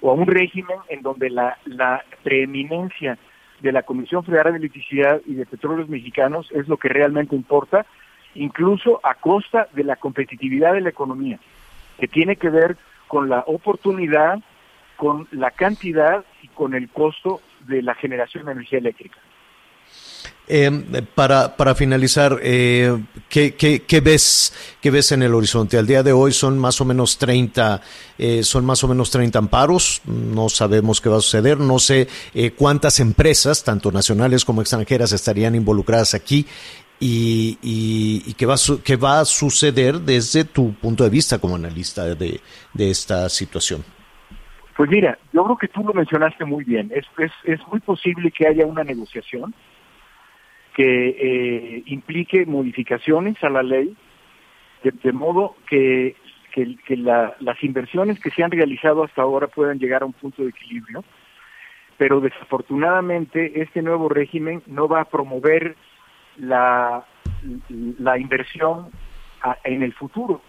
o 0.00 0.10
a 0.10 0.14
un 0.14 0.26
régimen 0.26 0.78
en 0.88 1.02
donde 1.02 1.30
la, 1.30 1.58
la 1.64 2.04
preeminencia 2.22 3.18
de 3.60 3.72
la 3.72 3.82
Comisión 3.82 4.24
Federal 4.24 4.52
de 4.52 4.58
Electricidad 4.58 5.20
y 5.26 5.34
de 5.34 5.46
Petróleos 5.46 5.88
Mexicanos 5.88 6.48
es 6.52 6.68
lo 6.68 6.76
que 6.76 6.88
realmente 6.88 7.36
importa, 7.36 7.84
incluso 8.34 9.00
a 9.02 9.14
costa 9.14 9.68
de 9.72 9.84
la 9.84 9.96
competitividad 9.96 10.72
de 10.72 10.80
la 10.80 10.88
economía, 10.88 11.38
que 11.98 12.08
tiene 12.08 12.36
que 12.36 12.48
ver 12.48 12.76
con 13.08 13.28
la 13.28 13.44
oportunidad, 13.46 14.38
con 14.96 15.28
la 15.32 15.50
cantidad 15.50 16.24
y 16.42 16.48
con 16.48 16.74
el 16.74 16.88
costo 16.88 17.40
de 17.66 17.82
la 17.82 17.94
generación 17.94 18.46
de 18.46 18.52
energía 18.52 18.78
eléctrica. 18.78 19.18
Eh, 20.52 20.68
para, 21.14 21.56
para 21.56 21.76
finalizar, 21.76 22.36
eh, 22.42 22.98
¿qué, 23.28 23.54
qué, 23.54 23.82
qué 23.82 24.00
ves, 24.00 24.52
¿qué 24.80 24.90
ves 24.90 25.12
en 25.12 25.22
el 25.22 25.32
horizonte? 25.32 25.78
Al 25.78 25.86
día 25.86 26.02
de 26.02 26.12
hoy 26.12 26.32
son 26.32 26.58
más 26.58 26.80
o 26.80 26.84
menos 26.84 27.18
30, 27.18 27.80
eh, 28.18 28.42
son 28.42 28.66
más 28.66 28.82
o 28.82 28.88
menos 28.88 29.12
30 29.12 29.38
amparos. 29.38 30.02
No 30.06 30.48
sabemos 30.48 31.00
qué 31.00 31.08
va 31.08 31.18
a 31.18 31.20
suceder. 31.20 31.60
No 31.60 31.78
sé 31.78 32.08
eh, 32.34 32.50
cuántas 32.50 32.98
empresas, 32.98 33.62
tanto 33.62 33.92
nacionales 33.92 34.44
como 34.44 34.60
extranjeras, 34.60 35.12
estarían 35.12 35.54
involucradas 35.54 36.14
aquí. 36.14 36.44
Y, 36.98 37.56
y, 37.62 38.34
qué, 38.34 38.44
va 38.44 38.56
qué 38.84 38.96
va 38.96 39.20
a 39.20 39.24
suceder 39.24 40.00
desde 40.00 40.42
tu 40.44 40.74
punto 40.74 41.04
de 41.04 41.10
vista 41.10 41.38
como 41.38 41.54
analista 41.54 42.04
de, 42.16 42.40
de 42.74 42.90
esta 42.90 43.28
situación. 43.28 43.84
Pues 44.76 44.90
mira, 44.90 45.16
yo 45.32 45.44
creo 45.44 45.56
que 45.56 45.68
tú 45.68 45.84
lo 45.84 45.94
mencionaste 45.94 46.44
muy 46.44 46.64
bien. 46.64 46.90
Es, 46.92 47.06
es, 47.18 47.30
es 47.44 47.60
muy 47.68 47.78
posible 47.78 48.32
que 48.32 48.48
haya 48.48 48.66
una 48.66 48.82
negociación 48.82 49.54
que 50.80 51.08
eh, 51.18 51.82
implique 51.86 52.46
modificaciones 52.46 53.36
a 53.44 53.50
la 53.50 53.62
ley, 53.62 53.94
de, 54.82 54.92
de 54.92 55.12
modo 55.12 55.54
que, 55.68 56.16
que, 56.52 56.74
que 56.86 56.96
la- 56.96 57.36
las 57.40 57.62
inversiones 57.62 58.18
que 58.18 58.30
se 58.30 58.42
han 58.42 58.50
realizado 58.50 59.04
hasta 59.04 59.20
ahora 59.20 59.46
puedan 59.48 59.78
llegar 59.78 60.02
a 60.02 60.06
un 60.06 60.14
punto 60.14 60.42
de 60.42 60.48
equilibrio, 60.48 61.04
pero 61.98 62.20
desafortunadamente 62.20 63.60
este 63.60 63.82
nuevo 63.82 64.08
régimen 64.08 64.62
no 64.66 64.88
va 64.88 65.02
a 65.02 65.04
promover 65.04 65.76
la, 66.38 67.04
la 67.98 68.18
inversión 68.18 68.86
a- 69.42 69.58
en 69.64 69.82
el 69.82 69.92
futuro. 69.92 70.40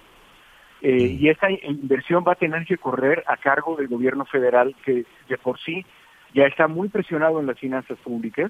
Eh, 0.82 1.18
y 1.20 1.28
esa 1.28 1.52
inversión 1.52 2.24
va 2.26 2.32
a 2.32 2.36
tener 2.36 2.66
que 2.66 2.78
correr 2.78 3.26
a 3.28 3.36
cargo 3.36 3.76
del 3.76 3.90
gobierno 3.90 4.24
federal, 4.24 4.74
que 4.86 5.04
de 5.28 5.38
por 5.38 5.60
sí 5.60 5.86
ya 6.34 6.46
está 6.46 6.70
muy 6.70 6.88
presionado 6.88 7.42
en 7.42 7.48
las 7.48 7.60
finanzas 7.60 7.98
públicas. 8.00 8.50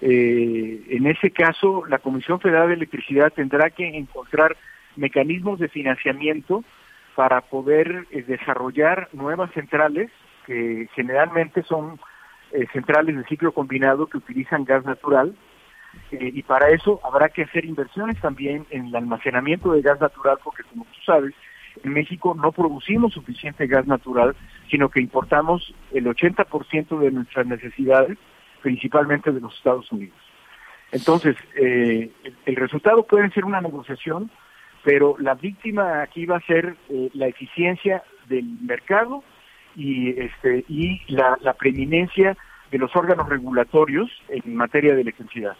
Eh, 0.00 0.82
en 0.88 1.06
ese 1.06 1.30
caso, 1.30 1.84
la 1.86 1.98
Comisión 1.98 2.40
Federal 2.40 2.68
de 2.68 2.74
Electricidad 2.74 3.32
tendrá 3.32 3.70
que 3.70 3.86
encontrar 3.86 4.56
mecanismos 4.96 5.58
de 5.58 5.68
financiamiento 5.68 6.64
para 7.14 7.42
poder 7.42 8.06
eh, 8.10 8.22
desarrollar 8.22 9.08
nuevas 9.12 9.52
centrales, 9.52 10.10
que 10.46 10.88
generalmente 10.94 11.62
son 11.62 12.00
eh, 12.52 12.66
centrales 12.72 13.16
de 13.16 13.24
ciclo 13.24 13.52
combinado 13.52 14.06
que 14.06 14.18
utilizan 14.18 14.64
gas 14.64 14.84
natural, 14.84 15.34
eh, 16.12 16.30
y 16.34 16.42
para 16.42 16.70
eso 16.70 17.00
habrá 17.04 17.28
que 17.28 17.42
hacer 17.42 17.64
inversiones 17.64 18.20
también 18.20 18.66
en 18.70 18.86
el 18.86 18.96
almacenamiento 18.96 19.72
de 19.72 19.82
gas 19.82 20.00
natural, 20.00 20.38
porque 20.42 20.62
como 20.64 20.84
tú 20.84 21.00
sabes, 21.04 21.34
en 21.84 21.92
México 21.92 22.34
no 22.34 22.52
producimos 22.52 23.12
suficiente 23.12 23.66
gas 23.66 23.86
natural, 23.86 24.34
sino 24.70 24.88
que 24.88 25.00
importamos 25.00 25.74
el 25.92 26.06
80% 26.06 26.98
de 26.98 27.10
nuestras 27.10 27.46
necesidades, 27.46 28.18
principalmente 28.62 29.32
de 29.32 29.40
los 29.40 29.54
Estados 29.56 29.90
Unidos. 29.92 30.16
Entonces, 30.92 31.36
eh, 31.54 32.10
el, 32.46 32.56
resultado 32.56 33.04
puede 33.04 33.30
ser 33.30 33.44
una 33.44 33.60
negociación, 33.60 34.30
pero 34.82 35.16
la 35.18 35.34
víctima 35.34 36.02
aquí 36.02 36.26
va 36.26 36.38
a 36.38 36.46
ser 36.46 36.76
eh, 36.88 37.10
la 37.14 37.28
eficiencia 37.28 38.02
del 38.28 38.44
mercado 38.62 39.22
y, 39.76 40.10
este, 40.20 40.64
y 40.68 41.00
la, 41.08 41.38
la 41.42 41.54
preeminencia 41.54 42.36
de 42.70 42.78
los 42.78 42.94
órganos 42.96 43.28
regulatorios 43.28 44.10
en 44.28 44.54
materia 44.54 44.94
de 44.94 45.02
electricidad. 45.02 45.56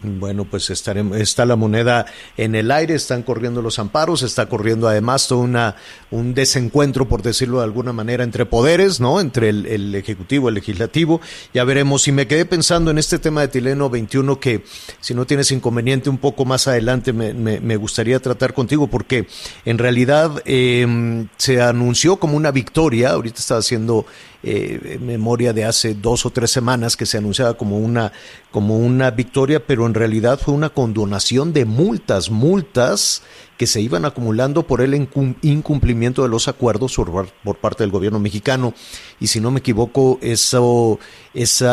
Bueno, 0.00 0.46
pues 0.46 0.70
estaremos, 0.70 1.18
está 1.18 1.44
la 1.44 1.54
moneda 1.54 2.06
en 2.38 2.54
el 2.54 2.70
aire, 2.70 2.94
están 2.94 3.22
corriendo 3.22 3.60
los 3.60 3.78
amparos, 3.78 4.22
está 4.22 4.46
corriendo 4.46 4.88
además 4.88 5.28
todo 5.28 5.40
una, 5.40 5.76
un 6.10 6.32
desencuentro, 6.32 7.06
por 7.06 7.20
decirlo 7.20 7.58
de 7.58 7.64
alguna 7.64 7.92
manera, 7.92 8.24
entre 8.24 8.46
poderes, 8.46 9.00
¿no? 9.00 9.20
Entre 9.20 9.50
el, 9.50 9.66
el 9.66 9.94
Ejecutivo, 9.94 10.48
el 10.48 10.54
Legislativo. 10.54 11.20
Ya 11.52 11.64
veremos. 11.64 12.08
Y 12.08 12.12
me 12.12 12.26
quedé 12.26 12.46
pensando 12.46 12.90
en 12.90 12.96
este 12.96 13.18
tema 13.18 13.42
de 13.42 13.48
Tileno 13.48 13.90
21 13.90 14.40
que, 14.40 14.64
si 15.00 15.12
no 15.12 15.26
tienes 15.26 15.52
inconveniente, 15.52 16.08
un 16.08 16.18
poco 16.18 16.46
más 16.46 16.66
adelante 16.68 17.12
me, 17.12 17.34
me, 17.34 17.76
gustaría 17.76 18.18
tratar 18.18 18.54
contigo, 18.54 18.86
porque 18.86 19.26
en 19.66 19.76
realidad 19.76 20.42
eh, 20.46 21.26
se 21.36 21.60
anunció 21.60 22.16
como 22.16 22.38
una 22.38 22.50
victoria. 22.50 23.10
Ahorita 23.10 23.40
estaba 23.40 23.60
haciendo 23.60 24.06
eh, 24.42 24.98
memoria 25.00 25.52
de 25.52 25.64
hace 25.64 25.94
dos 25.94 26.26
o 26.26 26.30
tres 26.30 26.50
semanas 26.50 26.96
que 26.96 27.06
se 27.06 27.18
anunciaba 27.18 27.54
como 27.54 27.78
una, 27.78 28.12
como 28.50 28.76
una 28.78 29.10
victoria, 29.10 29.64
pero 29.66 29.86
en 29.86 29.94
realidad 29.94 30.40
fue 30.42 30.54
una 30.54 30.70
condonación 30.70 31.52
de 31.52 31.64
multas, 31.64 32.30
multas 32.30 33.22
que 33.56 33.66
se 33.68 33.80
iban 33.80 34.04
acumulando 34.04 34.66
por 34.66 34.80
el 34.80 34.94
incum- 34.94 35.36
incumplimiento 35.42 36.22
de 36.24 36.28
los 36.28 36.48
acuerdos 36.48 36.96
por, 36.96 37.56
parte 37.58 37.84
del 37.84 37.92
gobierno 37.92 38.18
mexicano. 38.18 38.74
Y 39.20 39.28
si 39.28 39.40
no 39.40 39.52
me 39.52 39.60
equivoco, 39.60 40.18
eso, 40.20 40.98
ese 41.32 41.68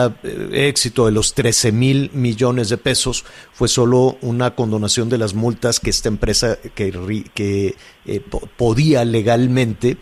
éxito 0.51 1.07
de 1.07 1.11
los 1.13 1.33
13 1.33 1.71
mil 1.71 2.11
millones 2.13 2.69
de 2.69 2.77
pesos 2.77 3.25
fue 3.53 3.67
solo 3.67 4.17
una 4.21 4.53
condonación 4.53 5.09
de 5.09 5.17
las 5.17 5.33
multas 5.33 5.79
que 5.79 5.89
esta 5.89 6.09
empresa 6.09 6.59
que, 6.75 6.91
que 7.33 7.75
eh, 8.05 8.19
po- 8.19 8.47
podía 8.55 9.03
legalmente. 9.03 9.97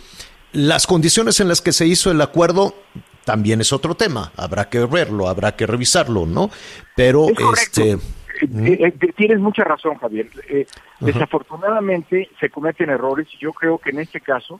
Las 0.57 0.87
condiciones 0.87 1.39
en 1.39 1.47
las 1.47 1.61
que 1.61 1.71
se 1.71 1.85
hizo 1.85 2.09
el 2.09 2.19
acuerdo 2.19 2.73
también 3.25 3.61
es 3.61 3.71
otro 3.71 3.93
tema. 3.93 4.31
Habrá 4.35 4.69
que 4.69 4.79
verlo, 4.85 5.27
habrá 5.27 5.55
que 5.55 5.67
revisarlo, 5.67 6.25
¿no? 6.25 6.49
Pero 6.95 7.27
Es 7.29 7.61
este. 7.61 7.91
Eh, 7.93 7.99
eh, 8.41 8.91
tienes 9.15 9.39
mucha 9.39 9.63
razón, 9.63 9.95
Javier. 9.97 10.29
Eh, 10.49 10.65
desafortunadamente 10.99 12.29
se 12.39 12.49
cometen 12.49 12.89
errores 12.89 13.27
y 13.33 13.37
yo 13.37 13.53
creo 13.53 13.77
que 13.77 13.91
en 13.91 13.99
este 13.99 14.19
caso 14.19 14.59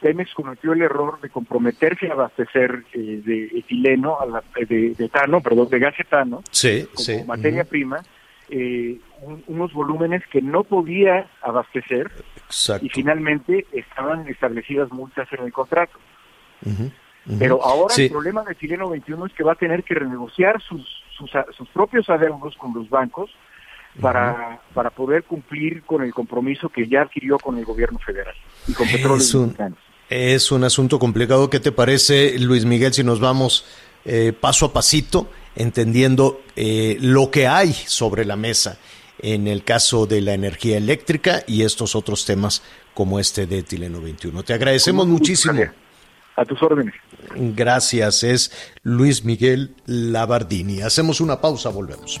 Pemex 0.00 0.32
cometió 0.34 0.72
el 0.74 0.82
error 0.82 1.20
de 1.20 1.28
comprometerse 1.28 2.08
a 2.08 2.12
abastecer 2.12 2.84
eh, 2.92 3.20
de 3.24 3.44
etileno, 3.58 4.20
a 4.20 4.26
la- 4.26 4.42
eh, 4.56 4.64
de, 4.66 4.90
de 4.94 5.04
etano, 5.06 5.40
perdón, 5.40 5.68
de 5.70 5.78
gas 5.80 5.94
etano, 5.98 6.42
Sí, 6.52 6.86
como 6.94 7.04
sí. 7.04 7.24
materia 7.26 7.64
prima, 7.64 8.00
eh, 8.48 8.98
un- 9.22 9.42
unos 9.48 9.72
volúmenes 9.72 10.22
que 10.30 10.40
no 10.42 10.62
podía 10.64 11.26
abastecer 11.42 12.10
Exacto. 12.52 12.84
y 12.86 12.90
finalmente 12.90 13.66
estaban 13.72 14.28
establecidas 14.28 14.90
multas 14.92 15.26
en 15.32 15.44
el 15.46 15.52
contrato. 15.52 15.98
Pero 17.38 17.62
ahora 17.64 17.94
Sí. 17.94 18.04
el 18.04 18.10
problema 18.10 18.42
de 18.44 18.54
Chileno 18.56 18.88
21 18.90 19.26
es 19.26 19.32
que 19.32 19.42
va 19.44 19.52
a 19.52 19.56
tener 19.56 19.84
que 19.84 19.94
renegociar 19.94 20.60
sus, 20.62 20.86
sus, 21.16 21.68
propios 21.72 22.08
adeudos 22.10 22.56
con 22.56 22.74
los 22.74 22.88
bancos 22.90 23.30
para, 24.00 24.60
para 24.74 24.90
poder 24.90 25.22
cumplir 25.24 25.82
con 25.84 26.02
el 26.02 26.12
compromiso 26.12 26.68
que 26.68 26.88
ya 26.88 27.02
adquirió 27.02 27.38
con 27.38 27.58
el 27.58 27.64
gobierno 27.64 27.98
federal 28.00 28.34
y 28.66 28.72
con 28.72 28.86
petróleos 28.88 29.22
Es 29.28 29.34
un- 29.34 29.46
mexicanos. 29.46 29.78
Es 30.10 30.52
un 30.52 30.64
asunto 30.64 30.98
complicado. 30.98 31.48
¿Qué 31.48 31.58
te 31.60 31.72
parece, 31.72 32.38
Luis 32.38 32.64
Miguel, 32.66 32.92
si 32.92 33.02
nos 33.02 33.18
vamos 33.20 33.64
eh, 34.04 34.32
paso 34.38 34.66
a 34.66 34.72
pasito, 34.72 35.30
entendiendo 35.54 36.42
eh, 36.56 36.96
lo 37.00 37.30
que 37.30 37.46
hay 37.46 37.72
sobre 37.72 38.24
la 38.24 38.36
mesa 38.36 38.78
en 39.22 39.46
el 39.46 39.64
caso 39.64 40.06
de 40.06 40.20
la 40.20 40.34
energía 40.34 40.76
eléctrica 40.76 41.42
y 41.46 41.62
estos 41.62 41.94
otros 41.94 42.24
temas 42.24 42.62
como 42.94 43.18
este 43.18 43.46
de 43.46 43.62
Tileno 43.62 44.00
21? 44.00 44.42
Te 44.42 44.54
agradecemos 44.54 45.06
muchísimo. 45.06 45.54
Javier. 45.54 45.72
A 46.36 46.44
tus 46.44 46.62
órdenes. 46.62 46.94
Gracias, 47.34 48.22
es 48.22 48.52
Luis 48.82 49.24
Miguel 49.24 49.74
Labardini. 49.86 50.80
Hacemos 50.80 51.20
una 51.20 51.40
pausa, 51.40 51.68
volvemos. 51.68 52.20